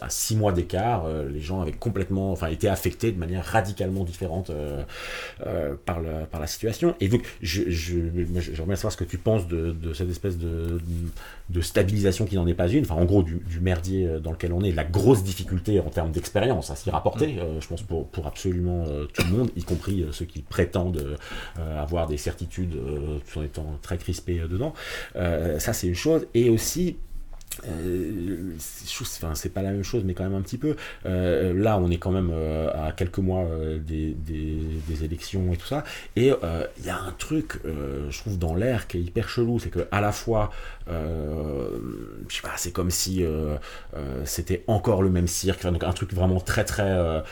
[0.00, 4.04] à six mois d'écart, euh, les gens avaient complètement, enfin, été affectés de manière radicalement
[4.04, 4.82] différente euh,
[5.84, 6.94] par, la, par la situation.
[7.00, 7.98] Et donc, je, je,
[8.54, 10.80] j'aimerais savoir ce que tu penses de, de cette espèce de,
[11.50, 14.54] de stabilisation qui n'en est pas une, enfin, en gros, du, du, merdier dans lequel
[14.54, 17.60] on est, la grosse difficulté en termes d'expérience à s'y rapporter, mm.
[17.60, 21.18] je pense pour, pour absolument tout le monde, y compris ceux qui prétendent
[21.76, 22.76] avoir des certitudes
[23.30, 24.72] tout en étant très crispés dedans.
[25.14, 26.26] ça, c'est une chose.
[26.32, 26.96] Et aussi,
[27.68, 30.76] euh, c'est pas la même chose, mais quand même un petit peu.
[31.06, 33.46] Euh, là, on est quand même euh, à quelques mois
[33.78, 35.84] des, des, élections et tout ça.
[36.16, 36.30] Et
[36.78, 39.58] il y a un truc, je trouve, dans l'air qui est hyper chelou.
[39.58, 40.50] C'est que à la fois,
[40.88, 40.94] je
[42.28, 43.24] sais pas, c'est comme si
[44.24, 45.64] c'était encore le même cirque.
[45.66, 47.22] donc un truc vraiment très, très,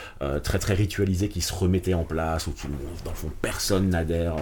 [0.43, 3.31] très, très ritualisé qui se remettait en place, où tout le monde, dans le fond,
[3.41, 4.35] personne n'adhère,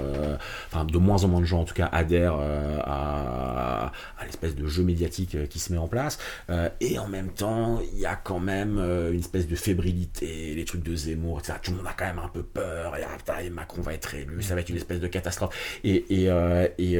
[0.71, 2.39] enfin, de moins en moins de gens en tout cas adhèrent
[2.83, 6.17] à, à l'espèce de jeu médiatique qui se met en place.
[6.49, 10.53] Euh, et en même temps, il y a quand même euh, une espèce de fébrilité,
[10.55, 11.59] les trucs de Zemmour, etc.
[11.61, 12.95] Tout le monde a quand même un peu peur.
[12.97, 15.79] Et, ah, Macron va être élu, ça va être une espèce de catastrophe.
[15.83, 16.97] Et, et, euh, et,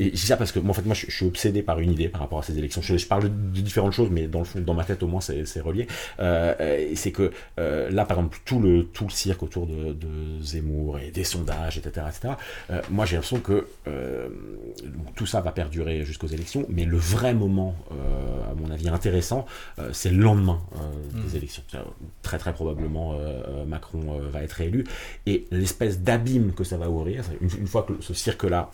[0.00, 2.20] et ça parce que moi, en fait, moi, je, suis obsédé par une idée par
[2.20, 2.82] rapport à ces élections.
[2.82, 5.60] Je, parle de, différentes choses, mais dans le fond, dans ma tête, au moins, c'est
[5.60, 5.86] relié.
[6.18, 11.10] c'est que là, par exemple, tout le, tout le cirque autour de, de Zemmour et
[11.10, 12.34] des sondages, etc., etc.
[12.90, 13.66] moi, j'ai l'impression que
[15.16, 17.94] tout ça va perdurer jusqu'aux élections, mais le vrai moment euh,
[18.50, 19.46] à mon avis, intéressant,
[19.78, 21.36] euh, c'est le lendemain euh, des mm.
[21.36, 21.62] élections.
[22.22, 23.18] Très très probablement,
[23.66, 24.84] Macron va être élu.
[25.26, 28.70] Et l'espèce d'abîme que ça va ouvrir, une, une fois que ce cirque-là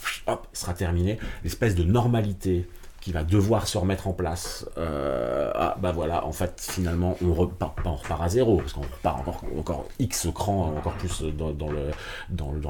[0.53, 2.67] sera terminé, l'espèce de normalité
[3.05, 7.35] qui va devoir se remettre en place, euh, ah bah voilà, en fait finalement on
[7.35, 11.69] repart, on à zéro, parce qu'on repart encore, encore X cran, encore plus dans, dans
[11.71, 11.91] le,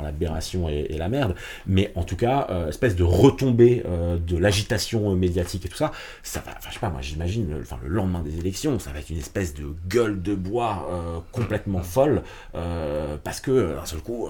[0.03, 1.37] l'aberration et, la merde,
[1.69, 5.93] mais en tout cas, euh, espèce de retombée euh, de l'agitation médiatique et tout ça,
[6.25, 8.99] ça va, enfin je sais pas, moi j'imagine, enfin le lendemain des élections, ça va
[8.99, 12.23] être une espèce de gueule de bois complètement folle,
[12.53, 14.29] parce que d'un seul coup,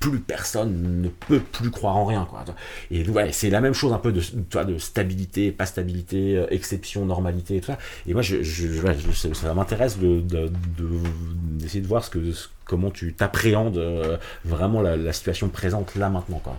[0.00, 2.44] plus personne ne peut plus croire en rien, quoi.
[2.90, 7.04] Et ouais, c'est la même chose un peu de, de stabilité pas stabilité, euh, exception,
[7.04, 7.78] normalité et tout ça.
[8.06, 8.42] Et moi, je,
[9.34, 12.18] ça m'intéresse d'essayer de, de, voir que,
[12.64, 16.38] comment tu t'appréhendes euh, vraiment la, situation présente là maintenant.
[16.38, 16.58] Quoi.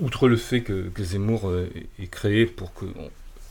[0.00, 2.86] outre, le fait que, Zemmour euh, est créé pour que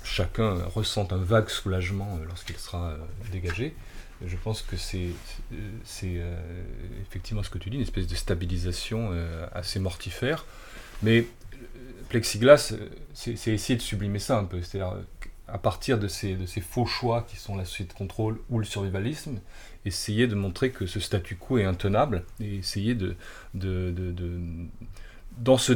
[0.03, 2.95] chacun ressente un vague soulagement lorsqu'il sera
[3.31, 3.75] dégagé,
[4.25, 5.09] je pense que c'est
[7.01, 9.11] effectivement ce que tu dis, une espèce de stabilisation
[9.53, 10.45] assez mortifère.
[11.03, 11.25] Mais
[12.11, 12.73] plexiglas,
[13.13, 14.61] c'est essayer de sublimer ça un peu.
[14.61, 14.97] C'est-à-dire,
[15.47, 19.39] à partir de ces, faux choix qui sont la société de contrôle ou le survivalisme,
[19.85, 23.15] essayer de montrer que ce statu quo est intenable et essayer de,
[25.37, 25.73] dans ce,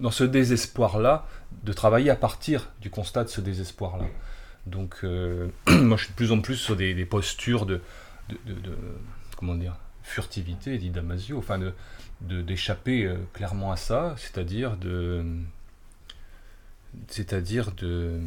[0.00, 1.26] dans ce désespoir-là,
[1.62, 4.06] de travailler à partir du constat de ce désespoir-là.
[4.66, 7.80] Donc, euh, moi, je suis de plus en plus sur des, des postures de,
[9.36, 11.60] comment dire, furtivité, dit Damasio, enfin,
[12.20, 15.24] d'échapper euh, clairement à ça, c'est-à-dire de,
[17.08, 18.18] c'est-à-dire de,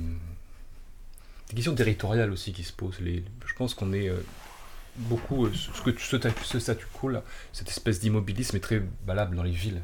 [1.50, 3.00] des questions territoriales aussi qui se posent.
[3.00, 4.24] Les, je pense qu'on est euh,
[4.98, 9.44] beaucoup, ce que ce, ce statu quo là, cette espèce d'immobilisme est très valable dans
[9.44, 9.82] les villes.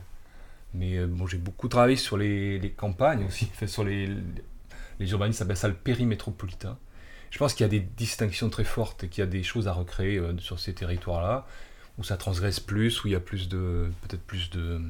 [0.73, 4.09] Mais bon, j'ai beaucoup travaillé sur les, les campagnes aussi, sur les,
[4.99, 6.77] les urbanistes appellent ça le périmétropolitain.
[7.29, 9.67] Je pense qu'il y a des distinctions très fortes et qu'il y a des choses
[9.67, 11.45] à recréer euh, sur ces territoires-là,
[11.97, 14.81] où ça transgresse plus, où il y a plus de, peut-être plus de,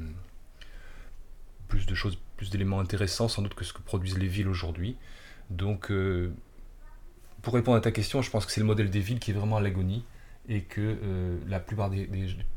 [1.67, 4.95] plus de choses, plus d'éléments intéressants sans doute que ce que produisent les villes aujourd'hui.
[5.49, 6.31] Donc, euh,
[7.41, 9.33] pour répondre à ta question, je pense que c'est le modèle des villes qui est
[9.33, 10.03] vraiment à l'agonie
[10.47, 12.07] et que euh, la plupart des,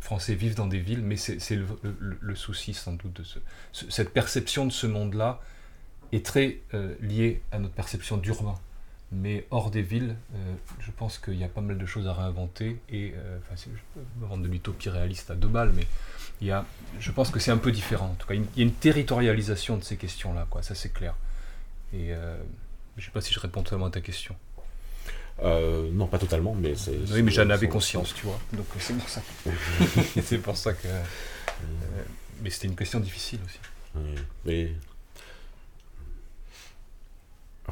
[0.01, 3.39] Français vivent dans des villes, mais c'est le, souci sans doute de ce,
[3.73, 5.41] cette perception de ce monde-là
[6.13, 8.55] est très euh, lié à notre perception d'urbain.
[9.13, 10.15] Mais hors des villes,
[10.79, 12.79] je pense qu'il y a pas mal de choses à réinventer.
[12.91, 15.85] Et, enfin, je peux me rendre de l'utopie réaliste à deux balles, mais
[16.41, 16.65] il y a,
[16.99, 18.07] je pense que c'est un peu différent.
[18.07, 20.63] En tout cas, il y a une territorialisation de ces questions-là, quoi.
[20.63, 21.15] Ça, c'est clair.
[21.93, 22.13] Et
[22.97, 24.37] je ne sais pas si je réponds totalement à ta question.
[25.43, 26.97] Euh, non, pas totalement, mais c'est.
[27.13, 28.39] Oui, mais j'en avais conscience, tu vois.
[28.53, 29.23] Donc c'est pour ça.
[30.23, 30.87] c'est pour ça que.
[30.87, 31.03] Euh,
[32.43, 33.59] mais c'était une question difficile aussi.
[33.95, 34.15] Oui,
[34.45, 34.73] mais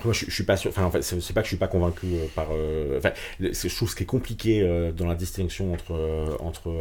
[0.05, 0.71] moi, je, je, suis pas sûr.
[0.71, 2.49] Enfin, en fait, c'est pas que je suis pas convaincu euh, par.
[2.53, 6.73] Euh, enfin, je trouve ce qui est compliqué euh, dans la distinction entre entre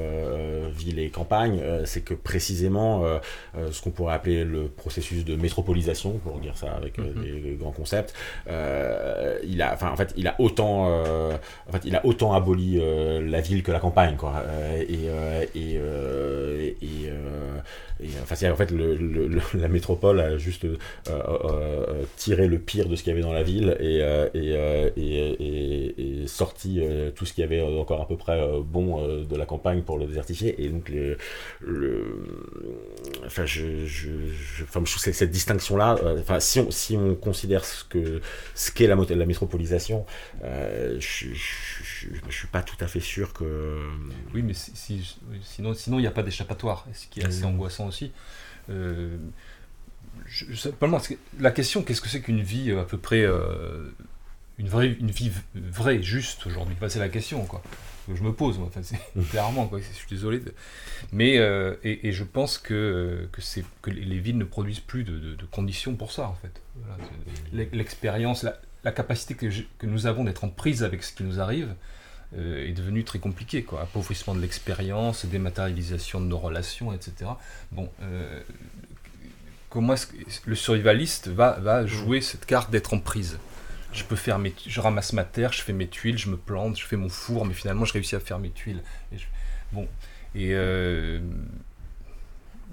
[0.75, 3.03] ville et campagne, c'est que précisément
[3.71, 7.21] ce qu'on pourrait appeler le processus de métropolisation, pour dire ça avec mm -hmm.
[7.21, 8.13] des, des, grands concepts,
[8.47, 10.73] il a, enfin, en fait, il a autant,
[11.67, 12.79] en fait, il a autant aboli
[13.35, 14.33] la ville que la campagne, quoi.
[14.93, 15.07] et
[15.55, 15.75] et,
[16.81, 17.11] et,
[17.99, 20.65] et enfin, en fait, le, le, la métropole a juste
[22.17, 24.89] tiré le pire de ce qu'il y avait dans la ville et, euh, et, euh,
[24.97, 29.35] et, et, sorti euh, tout ce qu'il y avait encore à peu près bon de
[29.35, 30.61] la campagne pour le désertifier.
[30.61, 31.17] Et donc, le,
[31.61, 32.05] le
[33.25, 37.63] enfin, je, je, je, enfin, je trouve cette distinction-là, enfin, si on, si on considère
[37.63, 38.21] ce que
[38.55, 40.05] ce qu'est la, la métropolisation,
[40.43, 43.79] je, je, je, suis pas tout à fait sûr que.
[44.33, 47.43] Oui, mais si, si, sinon, sinon il n'y a pas d'échappatoire, ce qui est assez
[47.43, 47.47] mmh.
[47.47, 48.11] angoissant aussi.
[48.69, 49.15] Euh,
[50.25, 50.69] je, je,
[51.39, 53.21] la question, qu'est-ce que c'est qu'une vie à peu près.
[53.21, 53.89] Euh,
[54.57, 56.75] une, vraie, une vie vraie, juste aujourd'hui?
[56.77, 57.61] Enfin, C'est la question, quoi.
[58.07, 58.69] Que je me pose, moi.
[58.73, 58.81] Enfin,
[59.29, 59.79] clairement, quoi.
[59.79, 60.39] Je suis désolé.
[60.39, 60.53] De...
[61.11, 63.41] Mais, euh, et, et, je pense que, que,
[63.81, 66.61] que les villes ne produisent plus de, de, de conditions pour ça, en fait.
[66.75, 67.67] Voilà.
[67.73, 71.23] L'expérience, la, la, capacité que, je, que nous avons d'être en prise avec ce qui
[71.23, 71.75] nous arrive
[72.35, 73.81] euh, est devenue très compliquée, quoi.
[73.81, 77.31] Appauvrissement de l'expérience, dématérialisation de nos relations, etc.
[77.71, 78.41] Bon, euh,
[79.69, 79.95] comment
[80.45, 83.39] le survivaliste va, jouer cette carte d'être en prise
[83.93, 86.77] je peux faire mes, je ramasse ma terre, je fais mes tuiles, je me plante,
[86.77, 88.81] je fais mon four, mais finalement je réussis à faire mes tuiles.
[89.11, 89.23] Je,
[89.71, 89.87] bon,
[90.35, 91.19] et euh,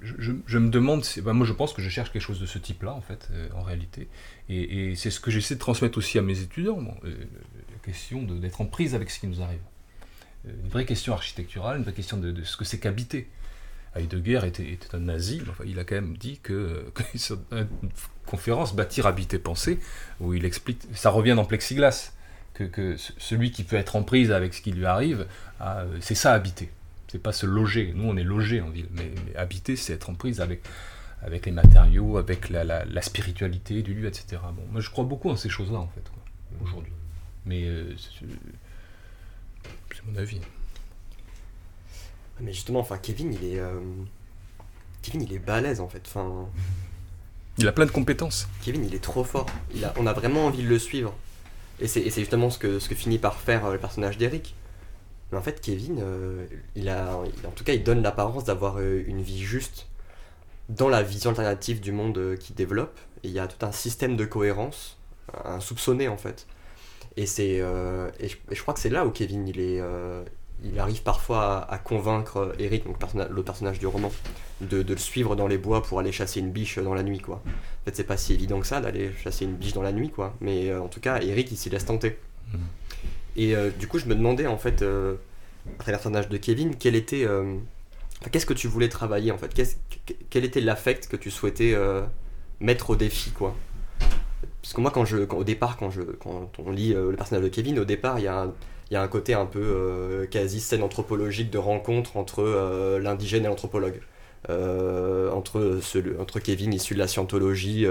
[0.01, 2.93] je, me demande, bah moi je pense que je cherche quelque chose de ce type-là
[2.93, 4.07] en fait, euh, en réalité,
[4.49, 7.15] et, c'est ce que j'essaie de transmettre aussi à mes étudiants, euh,
[7.71, 9.61] la question d'être en prise avec ce qui nous arrive.
[10.45, 13.27] Une vraie question architecturale, une vraie question de ce que c'est qu'habiter.
[13.95, 17.67] Heidegger était, était, un nazi, mais il a quand même dit que, que sur une
[18.25, 19.79] conférence Bâtir, habiter, penser,
[20.19, 22.13] où il explique, ça revient dans Plexiglas,
[22.53, 25.27] que, que celui qui peut être en prise avec ce qui lui arrive,
[25.59, 26.71] ah, c'est ça habiter.
[27.07, 27.93] C'est pas se loger.
[27.95, 30.61] Nous, on est logé en ville, mais, habiter, c'est être en prise avec,
[31.21, 34.41] avec les matériaux, avec la, la, la, spiritualité du lieu, etc.
[34.53, 36.03] Bon, moi, je crois beaucoup en ces choses-là, en fait,
[36.61, 36.93] aujourd'hui.
[37.45, 37.93] Mais euh,
[39.93, 40.39] c'est mon avis.
[42.39, 43.59] Mais justement, enfin, Kevin, il est.
[43.59, 43.79] Euh...
[45.01, 46.01] Kevin, il est balèze en fait.
[46.05, 46.47] Enfin.
[47.57, 48.47] Il a plein de compétences.
[48.63, 49.45] Kevin, il est trop fort.
[49.73, 49.93] Il a...
[49.97, 51.13] On a vraiment envie de le suivre.
[51.79, 54.55] Et c'est justement ce que, ce que finit par faire euh, le personnage d'Eric.
[55.31, 59.21] Mais en fait, Kevin, euh, il a, en tout cas, il donne l'apparence d'avoir une
[59.21, 59.87] vie juste
[60.69, 62.97] dans la vision alternative du monde qu'il développe.
[63.23, 64.97] Et il y a tout un système de cohérence,
[65.43, 66.47] un soupçonné en fait.
[67.17, 69.81] Et c'est, euh, et, je, et, je, crois que c'est là où Kevin, il est,
[70.63, 74.11] il arrive parfois à, à convaincre Eric, donc personna le personnage du roman,
[74.61, 77.19] de, de, le suivre dans les bois pour aller chasser une biche dans la nuit,
[77.19, 77.35] quoi.
[77.45, 80.09] En fait, c'est pas si évident que ça d'aller chasser une biche dans la nuit,
[80.09, 80.33] quoi.
[80.41, 82.17] Mais euh, en tout cas, Eric, il s'y laisse tenter.
[82.51, 82.57] Mmh.
[83.37, 85.15] Et euh, du coup, je me demandais, en fait, euh,
[85.67, 87.25] à travers le personnage de Kevin, quel était...
[87.25, 87.57] euh,
[88.31, 89.53] qu'est-ce que tu voulais travailler, en fait?
[90.29, 92.01] Quel était l'affect que tu souhaitais euh,
[92.59, 93.55] mettre au défi, quoi?
[94.61, 97.49] Parce que moi, quand je, au départ, quand, je, quand on lit le personnage de
[97.49, 98.53] Kevin, au départ, il y a un,
[98.89, 103.47] il y a un côté un peu quasi scène anthropologique de rencontre entre l'indigène et
[103.47, 103.99] l'anthropologue.
[104.47, 105.79] entre,
[106.19, 107.87] entre Kevin issu de la scientologie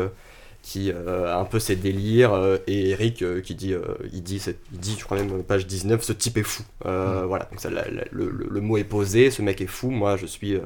[0.62, 3.74] qui a un peu ses délires et Eric qui dit
[4.12, 4.40] il dit
[4.72, 7.24] il dit je crois même page 19 ce type est fou mm.
[7.26, 10.56] voilà donc ça, le, le, mot est posé ce mec est fou moi je suis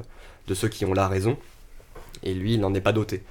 [0.47, 1.37] de ceux qui ont la raison
[2.21, 3.23] et lui il n'en est pas doté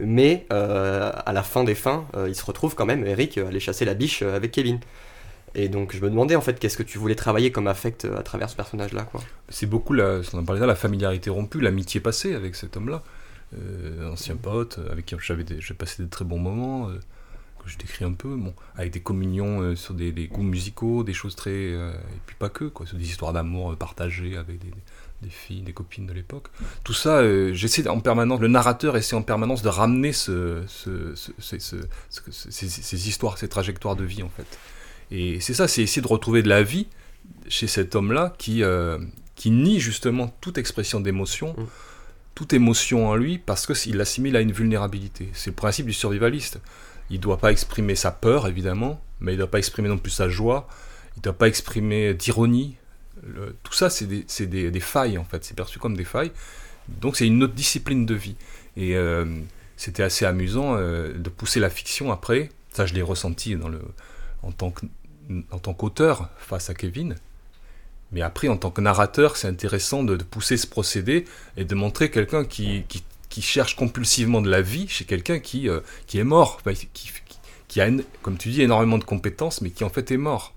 [0.00, 3.60] mais euh, à la fin des fins, euh, il se retrouve quand même, Eric, aller
[3.60, 4.80] chasser la biche euh, avec Kevin.
[5.54, 8.22] Et donc je me demandais en fait qu'est-ce que tu voulais travailler comme affect à
[8.22, 9.06] travers ce personnage-là.
[9.48, 13.02] C'est beaucoup, la, on en parlait là, la familiarité rompue, l'amitié passée avec cet homme-là.
[14.10, 15.44] ancien pote, avec qui j'avais
[15.76, 16.88] passé de très bons moments,
[17.62, 21.36] que je décris un peu, bon, avec des communions sur des, goûts musicaux, des choses
[21.36, 21.70] très...
[21.72, 24.72] et puis pas que, quoi, sur des histoires d'amour partagées avec des,
[25.22, 26.48] des filles, des copines de l'époque.
[26.84, 30.62] Tout ça, euh, j'essaie en permanence, le narrateur essaie en permanence de ramener ce,
[31.38, 34.58] ces, histoires, ces trajectoires de vie en fait.
[35.10, 36.86] Et c'est ça, c'est essayer de retrouver de la vie
[37.48, 38.98] chez cet homme-là qui, euh,
[39.34, 41.64] qui nie justement toute expression d'émotion, mm.
[42.34, 45.28] toute émotion en lui, parce qu'il l'assimile à une vulnérabilité.
[45.32, 46.60] C'est le principe du survivaliste.
[47.10, 49.98] Il ne doit pas exprimer sa peur, évidemment, mais il ne doit pas exprimer non
[49.98, 50.66] plus sa joie,
[51.16, 52.76] il ne doit pas exprimer d'ironie,
[53.62, 55.44] tout ça, c'est des, failles, en fait.
[55.44, 56.32] C'est perçu comme des failles.
[56.88, 58.36] Donc, c'est une autre discipline de vie.
[58.76, 59.24] Et euh,
[59.76, 62.48] c'était assez amusant euh, de pousser la fiction après.
[62.72, 63.80] Ça, je l'ai ressenti dans le,
[64.42, 67.16] en tant qu'auteur face à Kevin.
[68.12, 71.24] Mais après, en tant que narrateur, c'est intéressant de, pousser ce procédé
[71.56, 72.84] et de montrer quelqu'un qui,
[73.40, 76.60] cherche compulsivement de la vie chez quelqu'un qui, euh, qui est mort,
[77.68, 77.88] qui, a,
[78.20, 80.54] comme tu dis, énormément de compétences, mais qui en fait est mort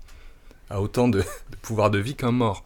[0.68, 1.22] a autant de,
[1.62, 2.64] pouvoir de vie qu'un mort.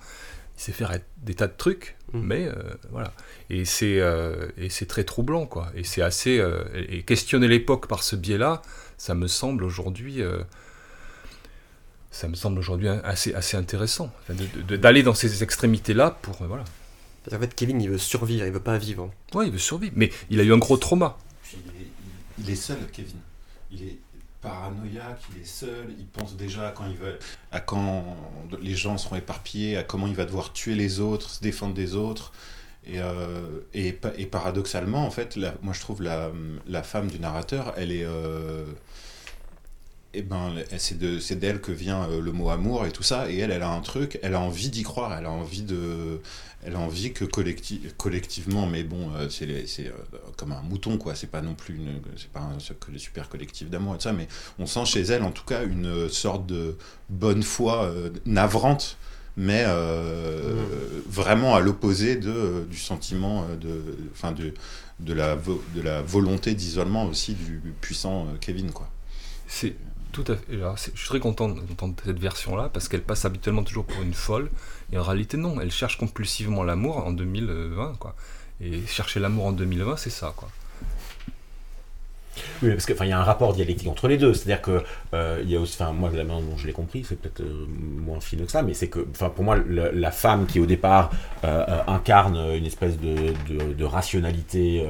[0.59, 2.21] Il sait faire des tas de trucs, mm.
[2.21, 2.55] mais euh,
[2.91, 3.13] voilà.
[3.49, 5.71] Et c'est euh, et c'est très troublant, quoi.
[5.77, 6.43] Et c'est assez
[6.75, 8.63] et questionner l'époque par ce biais-là,
[8.99, 10.23] ça me semble aujourd'hui
[12.11, 14.13] ça me semble aujourd'hui assez, assez intéressant
[14.69, 16.65] d'aller dans ces extrémités-là pour voilà.
[17.25, 19.11] Parce qu'en fait, Kevin, il veut survivre, il veut pas vivre.
[19.35, 21.19] Ouais, il veut survivre, mais il a eu un gros trauma.
[22.39, 23.19] il est seul, Kevin.
[23.71, 23.99] Il est,
[24.41, 27.09] paranoïaque, il est seul, il pense déjà quand il va,
[27.53, 28.17] à quand
[28.63, 31.95] les gens seront éparpillés, à comment il va devoir tuer les autres, se défendre des
[31.95, 32.33] autres.
[32.87, 36.31] Et, euh, et, paradoxalement, en fait, moi je trouve la,
[36.67, 38.05] la, femme du narrateur, elle est.
[38.05, 38.65] Euh,
[40.13, 43.31] eh ben, c'est d'elle que vient euh, le mot amour et tout ça.
[43.31, 46.21] Et elle, elle a un truc, elle a envie d'y croire, elle a envie de
[46.63, 49.93] elle a envie que collectivement, mais bon, euh, c'est euh,
[50.37, 51.15] comme un mouton, quoi.
[51.15, 51.81] C'est pas non plus
[52.17, 52.59] c'est pas un
[52.99, 56.09] super collectif d'amour et tout ça, mais on sent chez elle, en tout cas, une
[56.11, 56.77] sorte de
[57.09, 58.99] bonne foi euh, navrante,
[59.37, 61.09] mais mmh.
[61.09, 64.53] vraiment à l'opposé de du sentiment de, enfin de
[64.99, 65.39] de la
[65.75, 68.91] de la volonté d'isolement aussi du puissant Kevin, quoi.
[69.47, 69.77] C'est
[70.17, 74.51] je suis très content d'entendre cette version-là parce qu'elle passe habituellement toujours pour une folle.
[74.93, 75.61] Et en réalité, non.
[75.61, 78.15] Elle cherche compulsivement l'amour en 2020, quoi.
[78.61, 80.49] Et chercher l'amour en 2020, c'est ça, quoi.
[82.63, 84.35] Oui, parce qu'il y a un rapport dialectique entre les deux.
[84.35, 84.83] C'est-à-dire que
[85.15, 87.67] euh, il y a aussi, moi, la manière dont je l'ai compris, c'est peut-être euh,
[87.69, 91.11] moins fine que ça, mais c'est que, pour moi, la femme qui au départ
[91.45, 94.87] euh, incarne une espèce de, rationalité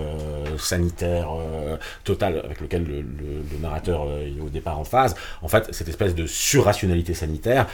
[0.58, 1.30] sanitaire
[2.04, 6.14] totale avec lequel le, le, narrateur est au départ en phase, en fait, cette espèce
[6.14, 7.66] de surrationalité sanitaire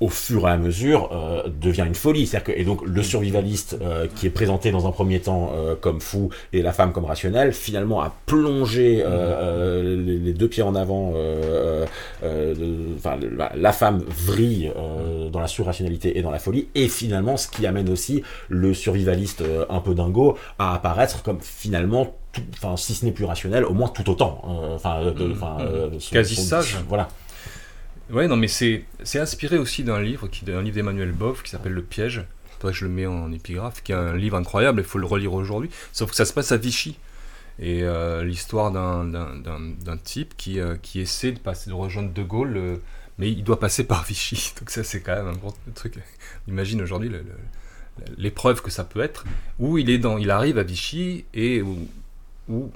[0.00, 2.26] au fur et à mesure euh, devient une folie.
[2.26, 5.74] C'est-à-dire que, et donc le survivaliste euh, qui est présenté dans un premier temps euh,
[5.78, 11.12] comme fou et la femme comme rationnelle, finalement a plongé les, deux pieds en avant.
[12.22, 13.18] Enfin,
[13.54, 14.72] la femme vrille
[15.30, 19.42] dans la surrationalité et dans la folie, et finalement ce qui amène aussi le survivaliste
[19.68, 22.14] un peu dingo à apparaître comme finalement
[22.56, 24.42] enfin si ce n'est plus rationnel, au moins tout autant.
[24.74, 25.98] Enfin, mmh.
[26.12, 26.78] quasi sage.
[26.88, 27.08] Voilà.
[28.12, 28.84] Ouais, non, mais c'est
[29.14, 32.24] inspiré aussi d'un livre, livre d'Emmanuel Boff qui s'appelle Le Piège.
[32.58, 35.06] Faudrait que je le mets en épigraphe, qui est un livre incroyable, il faut le
[35.06, 35.70] relire aujourd'hui.
[35.92, 36.98] Sauf que ça se passe à Vichy.
[37.58, 42.56] Et euh, l'histoire d'un type qui, euh, qui essaie de, passer, de rejoindre De Gaulle,
[42.56, 42.76] euh,
[43.18, 44.54] mais il doit passer par Vichy.
[44.58, 45.94] Donc ça, c'est quand même un gros truc.
[46.48, 47.12] Imagine aujourd'hui
[48.16, 49.24] l'épreuve que ça peut être,
[49.58, 51.86] où il, est dans, il arrive à Vichy et où,
[52.48, 52.70] où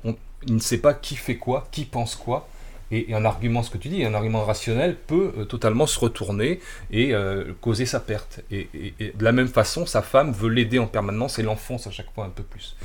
[0.46, 2.48] il ne sait pas qui fait quoi, qui pense quoi,
[2.94, 6.60] et, un argument, ce que tu dis, un argument rationnel peut euh, totalement se retourner
[6.90, 8.40] et euh, causer sa perte.
[8.50, 8.68] Et,
[9.00, 12.24] de la même façon, sa femme veut l'aider en permanence et l'enfonce à chaque fois
[12.24, 12.76] un peu plus.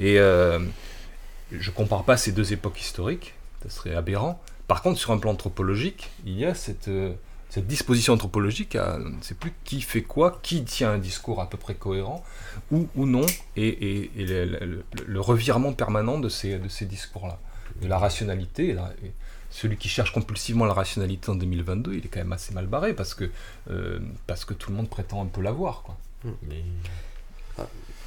[0.00, 0.58] Et euh,
[1.52, 4.42] je ne compare pas ces deux époques historiques, ça serait aberrant.
[4.66, 6.90] Par contre, sur un plan anthropologique, il y a cette,
[7.56, 11.58] disposition anthropologique à ne sait plus qui fait quoi, qui tient un discours à peu
[11.58, 12.24] près cohérent,
[12.70, 17.38] ou, ou non, et, le, revirement permanent de ces, discours-là,
[17.80, 18.74] de la rationalité.
[19.52, 22.94] Celui qui cherche compulsivement la rationalité en 2022, il est quand même assez mal barré
[22.94, 23.30] parce que,
[23.70, 25.82] euh, parce que tout le monde prétend un peu l'avoir.
[25.84, 25.96] Quoi.
[26.24, 26.30] Hmm.
[26.48, 26.62] Mais...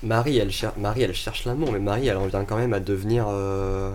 [0.03, 3.25] Marie, elle, cher- Marie, elle cherche l'amour, mais Marie, elle revient quand même à devenir
[3.29, 3.91] euh,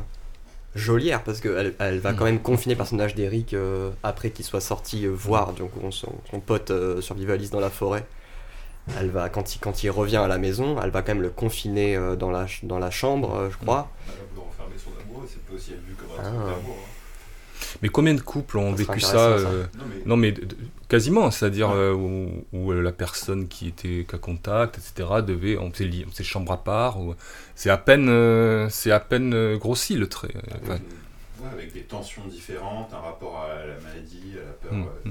[0.74, 2.28] geôlière, parce qu'elle elle va quand Mm.
[2.28, 6.40] même confiner le personnage d'Eric euh, après qu'il soit sorti euh, voir donc, son, son
[6.40, 8.06] pote euh, survivaliste dans la forêt.
[8.98, 11.30] Elle va, quand, il, quand il revient à la maison, elle va quand même le
[11.30, 13.90] confiner euh, dans, la, ch- dans la chambre, euh, je crois.
[14.08, 16.30] Elle peut renfermer son amour, c'est peut aussi être vu comme un Ah.
[16.30, 16.76] truc d'amour.
[16.80, 16.88] hein.
[17.82, 19.52] Mais combien de couples ont Ça vécu ça, intéressant, ça.
[19.54, 20.56] euh, Non, mais Non, mais de- de-
[20.88, 21.76] quasiment, c'est-à-dire Ouais.
[21.76, 26.52] euh, où, où, euh, la personne qui était qu'à contact, etc., devait, on faisait chambre
[26.52, 27.00] à part.
[27.00, 27.14] ou-
[27.54, 30.28] C'est à peine, euh, c'est à peine euh, grossi le trait.
[30.34, 30.74] euh, avec, ouais.
[31.42, 34.90] ouais, avec des tensions différentes, un rapport à la maladie, à la peur.
[35.06, 35.10] Euh,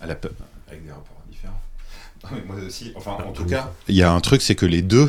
[0.00, 0.32] à la peur,
[0.68, 1.60] avec des rapports différents.
[2.24, 4.66] Non, mais moi aussi, enfin, en tout cas, il y a un truc, c'est que
[4.66, 5.08] les deux,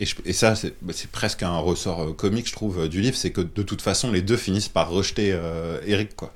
[0.00, 2.88] et, je- et ça, c'est bah, c'est presque un ressort euh, comique, je trouve, euh,
[2.88, 6.32] du livre, c'est que de toute façon, les deux finissent par rejeter euh, Eric, quoi.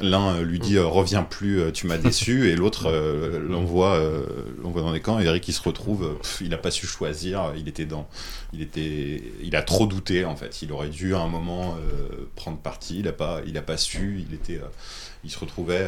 [0.00, 4.00] L'un euh, lui dit euh, reviens plus, tu m'as déçu, et l'autre euh, l'envoie
[4.82, 5.20] dans des camps.
[5.20, 8.08] Et Eric, il se retrouve, pff, il n'a pas su choisir, il était dans,
[8.52, 10.62] il était, il a trop douté en fait.
[10.62, 11.76] Il aurait dû à un moment
[12.36, 14.60] prendre parti, il a pas, il a pas su, il était,
[15.24, 15.86] il se retrouvait.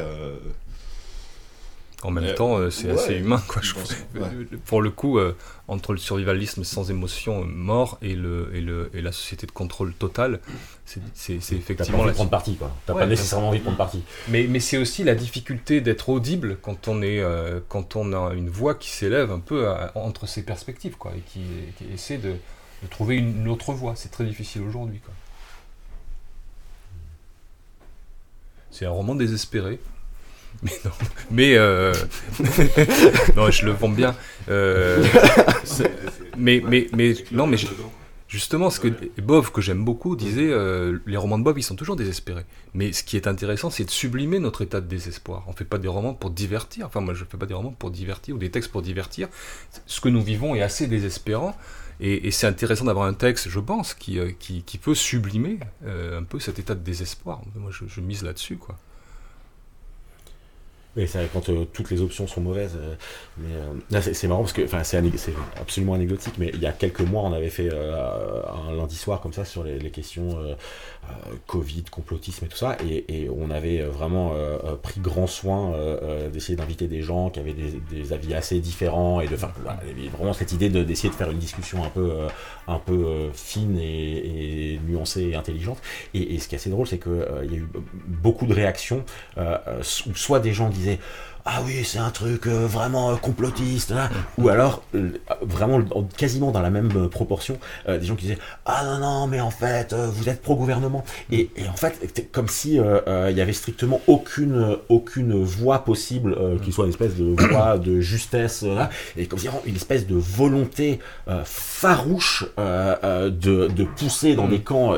[2.02, 2.92] En même Euh, temps, euh, c'est ouais.
[2.92, 3.62] assez humain, quoi.
[3.62, 3.84] Je trouve.
[4.16, 4.28] ouais.
[4.66, 5.34] Pour le coup, euh,
[5.66, 9.50] entre le survivalisme sans émotion, euh, mort, et, le, et, le, et la société de
[9.52, 10.40] contrôle total,
[10.84, 12.70] c'est c'est- c'est T'as pas effectivement envie la de prendre parti, quoi.
[12.84, 14.02] T'as Ouais, pas nécessairement envie de prendre parti.
[14.28, 18.34] Mais, mais c'est aussi la difficulté d'être audible quand on, est, euh, quand on a
[18.34, 21.40] une voix qui s'élève un peu à- entre ces perspectives, quoi, et qui,
[21.78, 22.32] qui essaie de,
[22.82, 23.94] de trouver une autre voie.
[23.96, 25.14] C'est très difficile aujourd'hui, quoi.
[28.70, 29.80] C'est un roman désespéré.
[30.62, 30.90] Mais non,
[31.30, 31.92] mais euh,
[33.36, 34.14] non, je le vends bien.
[34.48, 35.04] Euh,
[36.36, 37.56] mais, mais, mais non, mais
[38.28, 38.88] Justement, ce que
[39.22, 42.44] Bov, que j'aime beaucoup, disait euh, les romans de Bov, ils sont toujours désespérés.
[42.74, 45.44] Mais ce qui est intéressant, c'est de sublimer notre état de désespoir.
[45.46, 46.86] On fait pas des romans pour divertir.
[46.86, 49.28] Enfin, moi, je fais pas des romans pour divertir ou des textes pour divertir.
[49.86, 51.56] Ce que nous vivons est assez désespérant.
[52.00, 56.58] Et, c'est intéressant d'avoir un texte, je pense, qui, qui, peut sublimer un peu cet
[56.58, 57.42] état de désespoir.
[57.54, 58.76] Moi, je, je mise là-dessus, quoi.
[60.96, 62.76] C'est vrai, quand euh, toutes les options sont mauvaises.
[62.76, 62.94] euh,
[63.38, 64.98] mais euh, là, c'est marrant parce que, enfin, c'est
[65.60, 69.32] absolument anecdotique, mais il y a quelques mois, on avait fait un lundi soir comme
[69.32, 70.38] ça sur les, questions
[71.46, 74.32] Covid, complotisme et tout ça, et, et on avait vraiment
[74.82, 75.74] pris grand soin
[76.32, 79.80] d'essayer d'inviter des gens qui avaient des, avis assez différents et de faire voilà,
[80.16, 82.10] vraiment cette idée de- d'essayer de, faire une discussion un peu,
[82.66, 85.78] un peu fine et, et nuancée et intelligente.
[86.14, 87.68] Et, et ce qui est assez drôle, c'est euh, il y a eu
[88.06, 89.04] beaucoup de réactions
[89.36, 91.00] où soit des gens disaient disait
[91.48, 94.10] ah oui, c'est un truc euh, vraiment euh, complotiste, là.
[94.36, 95.10] ou alors euh,
[95.42, 99.40] vraiment en- quasiment dans la même proportion, des gens qui disaient ah non non, mais
[99.40, 103.52] en fait vous êtes pro gouvernement et, et en fait comme si il y avait
[103.52, 109.26] strictement aucune aucune voie possible qui soit une espèce de voie de justesse là, et
[109.26, 110.98] comme si une espèce de volonté
[111.44, 113.30] farouche de,
[113.68, 114.94] de pousser dans des camps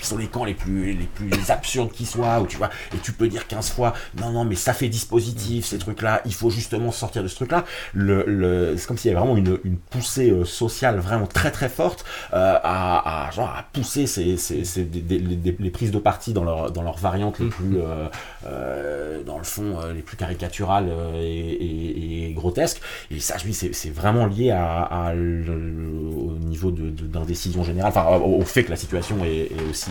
[0.00, 2.70] qui sont les camps les plus les plus absurdes qui soient où tu vois.
[2.94, 6.20] Et tu peux dire 15 fois non non mais ça fait dispositif ces trucs là
[6.24, 7.64] il faut justement sortir de ce truc là
[7.94, 11.50] le, le c'est comme s'il y avait vraiment une, une poussée euh, sociale vraiment très
[11.50, 15.70] très forte euh, à, à genre à pousser ces, ces, ces- des- des- des- les
[15.70, 18.06] prises de parti dans leur dans leurs variantes les plus euh,
[18.46, 22.80] euh, dans le fond les plus caricaturales et, et- et grotesques.
[23.10, 25.54] Et ça dis c'est vraiment lié à, à le-
[26.16, 27.92] au niveau de de- d'indécision générale.
[27.94, 29.90] Enfin au, au fait que la situation est, est aussi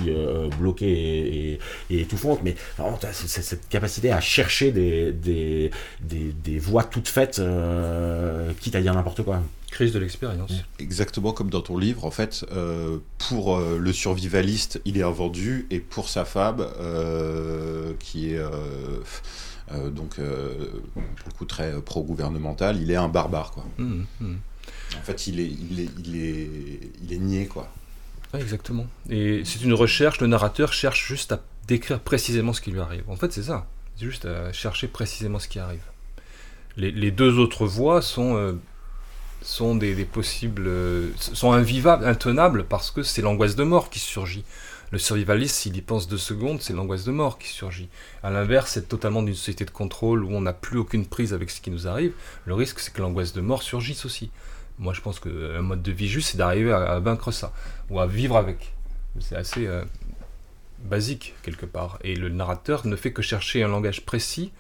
[0.59, 1.59] bloquée et,
[2.01, 2.39] étouffante.
[2.43, 8.75] Mais vraiment cette capacité à chercher des des, des, des voies toutes faites euh, quitte
[8.75, 10.53] à dire n'importe quoi Crise de l'expérience.
[10.79, 15.67] Exactement comme dans ton livre, en fait, euh, pour euh, le survivaliste, il est invendu,
[15.69, 18.49] et pour sa femme, euh, qui est euh,
[19.73, 23.65] euh, donc pour le coup très pro-gouvernemental, il est un barbare, quoi.
[23.77, 24.37] Hum, hum.
[24.97, 26.49] En fait, il est, il est, il est,
[27.03, 27.69] il est nié, quoi.
[28.33, 28.87] Ouais, exactement.
[29.09, 33.03] Et c'est une recherche, le narrateur cherche juste à décrire précisément ce qui lui arrive.
[33.09, 33.67] En fait, c'est ça.
[33.97, 35.83] C'est juste à chercher précisément ce qui arrive.
[36.77, 38.53] Les, deux autres voies sont, euh,
[39.41, 40.67] sont des, possibles.
[40.67, 44.43] euh, sont invivables, intenables, parce que c'est l'angoisse de mort qui surgit.
[44.91, 47.87] Le survivaliste, s'il y pense deux secondes, c'est l'angoisse de mort qui surgit.
[48.23, 51.49] À l'inverse, c'est totalement d'une société de contrôle où on n'a plus aucune prise avec
[51.49, 52.11] ce qui nous arrive.
[52.45, 54.29] Le risque, c'est que l'angoisse de mort surgisse aussi.
[54.77, 57.53] Moi, je pense qu'un mode de vie juste, c'est d'arriver à, à vaincre ça,
[57.89, 58.73] ou à vivre avec.
[59.21, 59.83] C'est assez euh,
[60.85, 61.99] basique, quelque part.
[62.03, 64.51] Et le narrateur ne fait que chercher un langage précis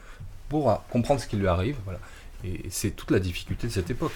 [0.49, 1.77] pour euh, comprendre ce qui lui arrive.
[1.85, 1.99] Voilà.
[2.43, 4.13] Et c'est toute la difficulté de cette époque.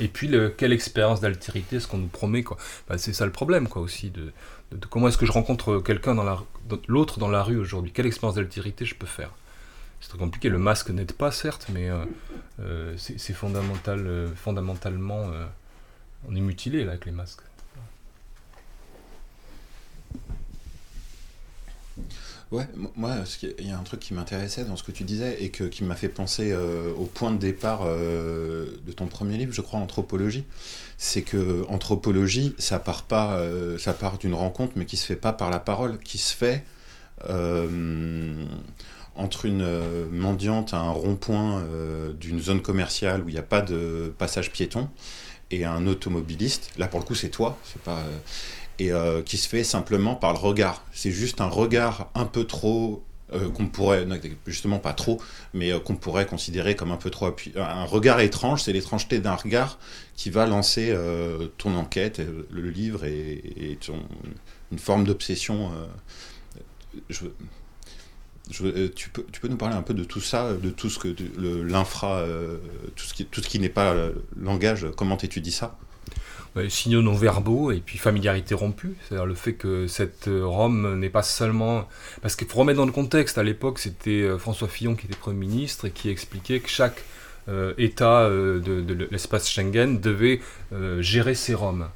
[0.00, 2.56] Et puis, le, quelle expérience d'altérité est-ce qu'on nous promet quoi?
[2.88, 4.10] Bah, C'est ça le problème quoi aussi.
[4.10, 4.32] De,
[4.88, 6.38] comment est-ce que je rencontre quelqu'un dans la
[6.86, 7.92] l'autre dans la rue aujourd'hui?
[7.92, 9.30] Quelle expérience d'altérité je peux faire?
[10.00, 10.48] C'est très compliqué.
[10.48, 12.04] Le masque n'aide pas certes, mais euh,
[12.60, 15.30] euh, c'est fondamental, fondamentalement,
[16.28, 17.42] on est mutilé là avec les masques.
[22.50, 22.66] Ouais,
[22.96, 23.14] moi,
[23.58, 25.84] il y a un truc qui m'intéressait dans ce que tu disais et que, qui
[25.84, 29.78] m'a fait penser euh, au point de départ euh, de ton premier livre, je crois,
[29.80, 30.44] Anthropologie.
[30.96, 35.50] C'est que anthropologie, ça part euh, part d'une rencontre, mais qui se fait pas par
[35.50, 36.64] la parole, qui se fait
[39.14, 41.64] entre une mendiante à un rond-point
[42.18, 44.88] d'une zone commerciale où il n'y a pas de passage piéton
[45.50, 46.70] et un automobiliste.
[46.78, 48.02] Là, pour le coup, c'est toi, c'est pas.
[48.78, 50.84] Et euh, qui se fait simplement par le regard.
[50.92, 54.06] C'est juste un regard un peu trop euh, qu'on pourrait,
[54.46, 55.20] justement pas trop,
[55.52, 57.34] mais euh, qu'on pourrait considérer comme un peu trop.
[57.56, 59.78] Un regard étrange, c'est l'étrangeté d'un regard
[60.16, 60.96] qui va lancer
[61.58, 63.78] ton enquête, le livre et,
[64.70, 65.70] une forme d'obsession.
[67.08, 67.24] tu,
[69.12, 72.24] peux, tu nous parler un peu de tout ça, de tout ce que l'infra,
[72.96, 73.94] tout ce qui, qui n'est pas
[74.36, 74.86] langage.
[74.96, 75.78] Comment t'étudies ça?
[75.78, 75.87] Ouais,
[76.68, 81.10] signaux non verbaux et puis familiarité rompue, c'est-à-dire le fait que cette euh, Rome n'est
[81.10, 81.88] pas seulement...
[82.20, 85.16] Parce qu'il faut remettre dans le contexte, à l'époque c'était euh, François Fillon qui était
[85.16, 87.04] Premier ministre et qui expliquait que chaque
[87.48, 90.40] euh, État euh, de, l'espace Schengen devait
[90.72, 91.88] euh, gérer ses Roms.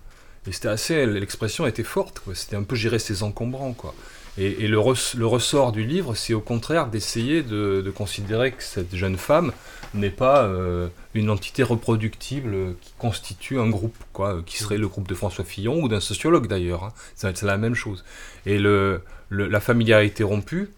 [0.47, 1.07] Et c'était assez...
[1.07, 3.75] L'expression était forte, c'était un peu gérer ses encombrants.
[3.75, 3.95] Quoi.
[4.39, 8.63] Et, le, res- le ressort du livre, c'est au contraire d'essayer de, de considérer que
[8.63, 9.53] cette jeune femme
[9.95, 14.89] n'est pas euh, une entité reproductible qui constitue un groupe, quoi, euh, qui serait le
[14.89, 16.85] groupe de François Fillon ou d'un sociologue d'ailleurs.
[16.85, 16.93] hein.
[17.15, 18.05] C'est la même chose.
[18.47, 20.71] Et le, le- la familiarité rompue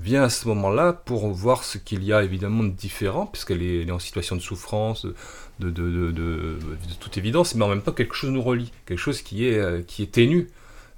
[0.00, 3.90] vient à ce moment-là pour voir ce qu'il y a évidemment de différent, puisqu'elle est,
[3.90, 6.58] en situation de souffrance, de, de, de- de-
[7.00, 9.82] toute évidence, mais en même temps quelque chose nous relie, quelque chose qui est, euh,
[9.82, 10.48] qui est ténu.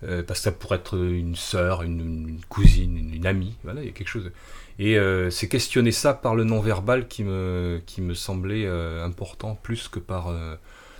[0.05, 3.81] Euh, parce que ça pourrait être une sœur, une, une cousine, une, une amie, voilà,
[3.83, 4.31] il y a quelque chose.
[4.79, 9.59] Et euh, c'est questionner ça par le non-verbal qui me, qui me semblait euh, important,
[9.63, 10.55] plus que par euh,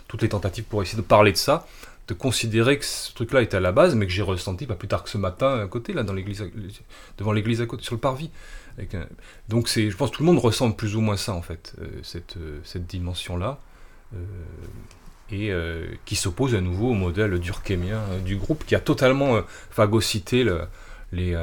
[0.07, 1.65] toutes les tentatives pour essayer de parler de ça,
[2.09, 4.87] de considérer que ce truc-là était à la base, mais que j'ai ressenti pas plus
[4.89, 6.43] tard que ce matin à côté, là, dans l'église,
[7.17, 8.31] devant l'église à côté, sur le parvis.
[9.47, 11.75] Donc c'est, je pense que tout le monde ressent plus ou moins ça, en fait,
[12.03, 13.59] cette, cette dimension-là.
[15.31, 15.51] et
[16.05, 20.63] qui s'oppose à nouveau au modèle durkheimien du groupe, qui a totalement phagocyté le-
[21.11, 21.35] les,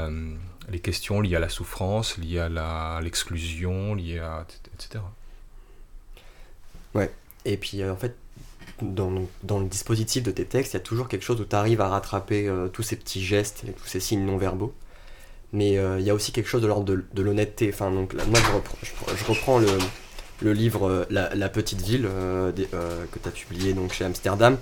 [0.71, 5.03] les questions liées à la souffrance, liées à l'exclusion, liées à etc.
[7.49, 8.17] Et puis euh, en fait,
[8.83, 9.13] dans,
[9.45, 11.81] dans le dispositif de tes textes, il y a toujours quelque chose où tu arrives
[11.81, 14.75] à rattraper euh, tous ces petits gestes et tous ces signes non verbaux.
[15.53, 17.71] Mais euh, il y a aussi quelque chose de l'ordre de, de l'honnêteté.
[17.73, 19.69] Enfin, donc, là, moi, je reprends, je, je reprends le,
[20.43, 22.09] le livre la, La petite ville
[22.57, 24.59] des- que tu as publié donc, chez Amsterdam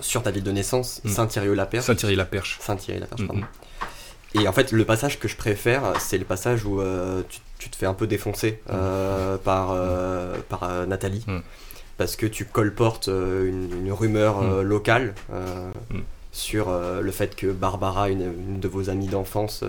[0.00, 1.08] sur ta ville de naissance, Mm.
[1.10, 1.84] Saint-Thierry-la-Perche.
[1.84, 2.58] Saint-Thierry-la-Perche.
[2.62, 3.42] Saint-Thierry-la-Perche, pardon.
[4.38, 7.70] Et en fait, le passage que je préfère, c'est le passage où euh, tu, tu
[7.70, 11.24] te fais un peu défoncer euh, par, euh, par euh, Nathalie.
[11.26, 11.42] Mhm.
[11.96, 15.14] Parce que tu colportes une, une rumeur locale
[16.30, 19.64] sur le fait que Barbara, une, une de vos amies d'enfance,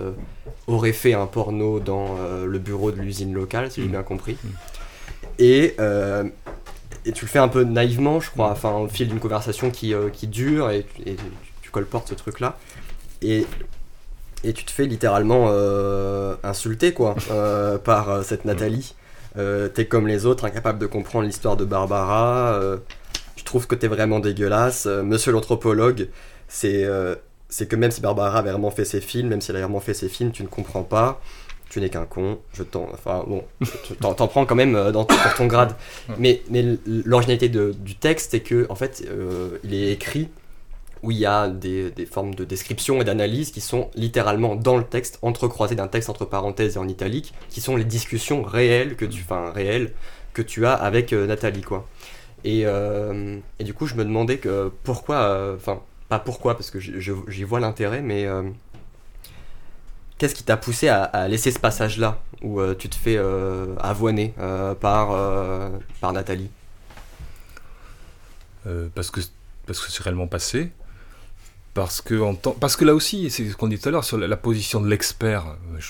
[0.66, 4.36] aurait fait un porno dans le bureau de l'usine locale, si j'ai bien compris.
[5.38, 5.74] Et,
[7.06, 9.94] et tu le fais un peu naïvement, je crois, enfin, au fil d'une conversation qui,
[9.94, 11.16] euh, qui dure, et, tu- et
[11.62, 12.58] tu colportes ce truc-là.
[13.22, 13.46] Et,
[14.44, 18.94] et tu te fais littéralement euh, insulter, quoi, euh, par euh, cette Nathalie.
[19.74, 22.60] T'es comme les autres, incapable de comprendre l'histoire de Barbara.
[23.36, 24.86] tu trouves que t'es vraiment dégueulasse.
[24.86, 26.08] monsieur l'anthropologue,
[26.48, 26.88] c'est
[27.48, 29.78] c'est que même si Barbara avait vraiment fait ses films, même si elle a vraiment
[29.78, 31.20] fait ses films, tu ne comprends pas.
[31.70, 32.40] Tu n'es qu'un con.
[32.52, 33.44] Je t'en, enfin bon,
[34.00, 35.74] t'en, prends quand même dans, pour ton grade.
[36.18, 40.30] Mais, mais l'originalité du texte, c'est que en fait, euh, il est écrit
[41.02, 44.76] où il y a des, des formes de description et d'analyse qui sont littéralement dans
[44.76, 48.96] le texte, entrecroisées d'un texte entre parenthèses et en italique, qui sont les discussions réelles
[48.96, 49.92] que tu, enfin, réelles
[50.32, 51.86] que tu as avec euh, Nathalie, quoi.
[52.44, 56.70] Et, euh, et du coup, je me demandais que pourquoi, euh, enfin, pas pourquoi, parce
[56.70, 58.26] que j'y vois l'intérêt, mais
[60.16, 63.18] qu'est-ce qui t'a poussé à, laisser ce passage-là, où tu te fais
[63.78, 64.32] avoiner
[64.80, 65.08] par,
[66.00, 66.48] par Nathalie?
[68.94, 69.20] Parce que
[69.68, 70.72] parce que c'est réellement passé.
[71.78, 74.36] Parce que, parce que là aussi, c'est ce qu'on dit tout à l'heure sur la,
[74.36, 75.56] position de l'expert.
[75.78, 75.86] Je,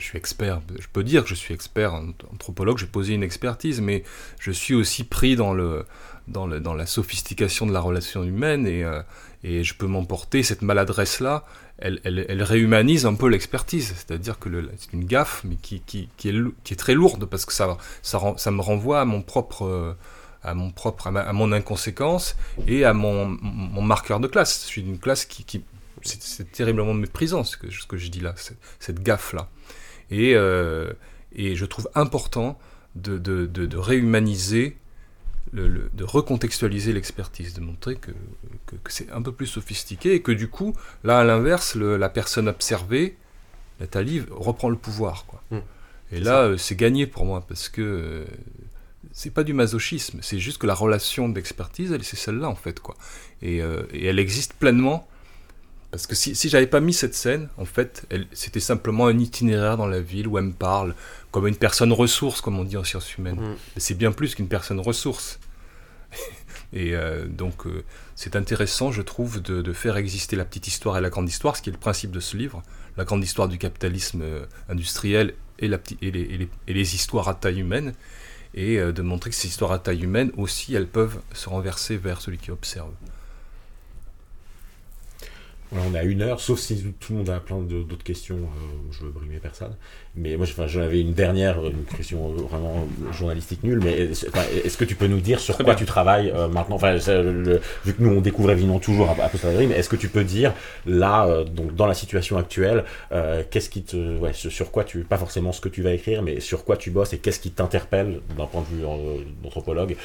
[0.00, 1.94] suis expert, je peux dire que je suis expert
[2.32, 4.02] anthropologue, j'ai posé une expertise, mais
[4.40, 5.86] je suis aussi pris dans, le,
[6.26, 9.02] dans, le, dans la sophistication de la relation humaine et, euh,
[9.44, 10.42] et je peux m'emporter.
[10.42, 11.44] Cette maladresse-là,
[11.78, 13.94] elle, elle, réhumanise un peu l'expertise.
[13.96, 14.48] C'est-à-dire que
[14.78, 19.00] c'est une gaffe, mais qui, qui, est, très lourde parce que ça, ça me renvoie
[19.00, 19.64] à mon propre.
[19.64, 19.94] euh,
[20.42, 22.36] à mon propre, à, mon inconséquence
[22.66, 24.62] et à mon, mon, marqueur de classe.
[24.64, 25.62] Je suis d'une classe qui, qui
[26.02, 28.34] c'est terriblement méprisant ce que, ce que je dis là,
[28.78, 29.48] cette, gaffe là.
[30.10, 30.92] Et, euh,
[31.32, 32.58] et je trouve important
[32.96, 34.76] de, de, de, réhumaniser,
[35.52, 38.10] le, de recontextualiser l'expertise, de montrer que,
[38.66, 42.48] que, c'est un peu plus sophistiqué et que du coup, là à l'inverse, la personne
[42.48, 43.16] observée,
[43.78, 45.26] Nathalie, reprend le pouvoir.
[45.26, 45.42] Quoi.
[45.50, 45.58] Mmh.
[46.12, 48.24] et là, euh, c'est gagné pour moi parce que euh,
[49.12, 52.96] c'est pas du masochisme, c'est juste que la relation d'expertise, c'est celle-là en fait, quoi.
[53.42, 55.06] Et, euh, et, elle existe pleinement.
[55.90, 59.76] Parce que si, si j'avais pas mis cette scène, en fait, c'était simplement un itinéraire
[59.76, 60.94] dans la ville où elle me parle
[61.32, 63.40] comme une personne ressource, comme on dit en sciences humaines.
[63.40, 63.56] Mm.
[63.74, 65.40] Mais c'est bien plus qu'une personne ressource.
[66.72, 67.82] et euh, donc, euh,
[68.14, 71.56] c'est intéressant, je trouve, de, de, faire exister la petite histoire et la grande histoire,
[71.56, 72.62] ce qui est le principe de ce livre.
[72.96, 74.22] La grande histoire du capitalisme
[74.68, 77.94] industriel et, la, et, les, et les histoires à taille humaine
[78.54, 81.96] et euh, de montrer que ces histoires à taille humaine aussi, elles peuvent se renverser
[81.96, 82.92] vers celui qui observe
[85.72, 89.04] on a une heure, sauf si tout le monde a plein d'autres questions, euh, je
[89.04, 89.76] veux brimer personne.
[90.16, 95.06] Mais moi, j'avais une dernière une question vraiment journalistique nulle, mais est-ce que tu peux
[95.06, 96.76] nous dire sur quoi tu travailles euh, maintenant?
[96.76, 100.52] Enfin, vu que nous, on découvre évidemment toujours ça, mais est-ce que tu peux dire,
[100.86, 102.84] là, euh, donc, dans la situation actuelle,
[103.50, 104.18] qu'est-ce qui te.
[104.18, 105.04] Ouais, sur quoi tu.
[105.04, 107.50] Pas forcément ce que tu vas écrire, mais sur quoi tu bosses et qu'est-ce qui
[107.50, 108.82] t'interpelle d'un point de vue
[109.42, 109.96] d'anthropologue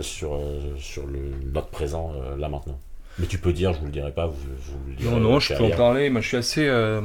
[0.00, 0.40] sur,
[0.78, 1.18] sur le,
[1.52, 2.78] notre présent, là maintenant?
[3.18, 4.32] Mais tu peux dire, je vous le dirai pas.
[4.98, 6.10] Je, non, non, je peux en parler.
[6.10, 6.66] Moi, je suis assez.
[6.66, 7.02] Euh,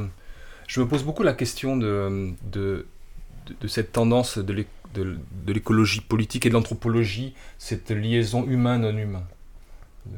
[0.66, 2.86] je me pose beaucoup la question de, de,
[3.60, 4.64] de, cette tendance de
[5.46, 9.24] l'écologie politique et de l'anthropologie, cette liaison humain-non humain,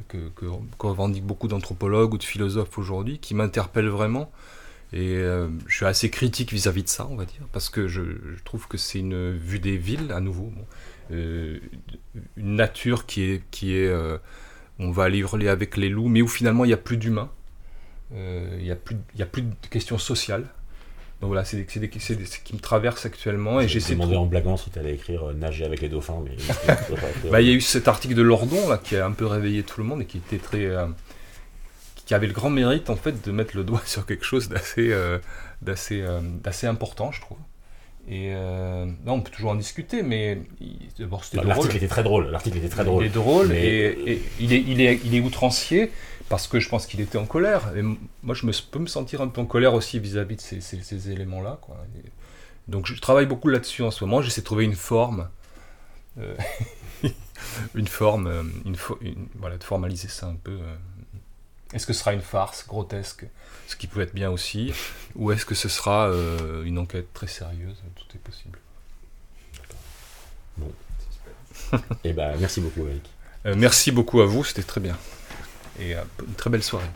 [0.08, 0.46] que, que,
[0.78, 4.30] revendiquent beaucoup d'anthropologues ou de philosophes aujourd'hui, qui m'interpelle vraiment.
[4.92, 8.02] Et euh, je suis assez critique vis-à-vis de ça, on va dire, parce que je,
[8.44, 10.52] trouve que c'est une vue des villes, à nouveau,
[11.12, 11.60] euh,
[12.36, 13.88] une nature qui est, qui est
[14.80, 17.30] on va aller hurler avec les loups, mais où finalement il n'y a plus d'humains,
[18.14, 20.46] euh, il n'y a, plus, a plus de questions sociales.
[21.20, 23.60] Donc voilà, c'est ce qui me traverse actuellement.
[23.60, 26.22] Et j'essaie demandé en blaguant si tu allais écrire euh, Nager avec les dauphins.
[26.24, 26.34] Mais
[27.30, 29.62] bah, il y a eu cet article de Lordon là, qui a un peu réveillé
[29.62, 30.64] tout le monde et qui était très.
[30.64, 30.86] Euh,
[32.06, 34.94] qui avait le grand mérite en fait de mettre le doigt sur quelque chose d'assez
[35.62, 37.38] d'assez important, je trouve.
[38.10, 40.42] Et euh, non, on peut toujours en discuter, mais
[40.98, 42.26] d'abord c'était L'article était très drôle.
[42.26, 43.04] L'article était très drôle.
[43.04, 45.92] Il est drôle et, il, est, il, est, il est outrancier
[46.28, 47.72] parce que je pense qu'il était en colère.
[47.76, 50.60] Et moi, je me, peux me sentir un peu en colère aussi vis-à-vis de ces,
[50.60, 51.60] ces, éléments-là.
[52.66, 54.22] donc, je travaille beaucoup là-dessus en ce moment.
[54.22, 55.28] J'essaie de trouver une forme.
[56.18, 56.34] Euh,
[57.76, 58.74] une forme, euh, une,
[59.36, 60.58] voilà, de formaliser ça un peu.
[61.72, 63.24] Est-ce que ce sera une farce grotesque,
[63.68, 64.72] ce qui peut être bien aussi,
[65.14, 67.76] ou est-ce que ce sera euh, une enquête très sérieuse?
[67.94, 68.58] Tout est possible.
[70.56, 70.72] Bon.
[72.04, 73.08] Eh ben, merci beaucoup, Eric.
[73.46, 74.96] Euh, merci beaucoup à vous, c'était très bien.
[75.78, 76.90] Et euh, une très belle soirée.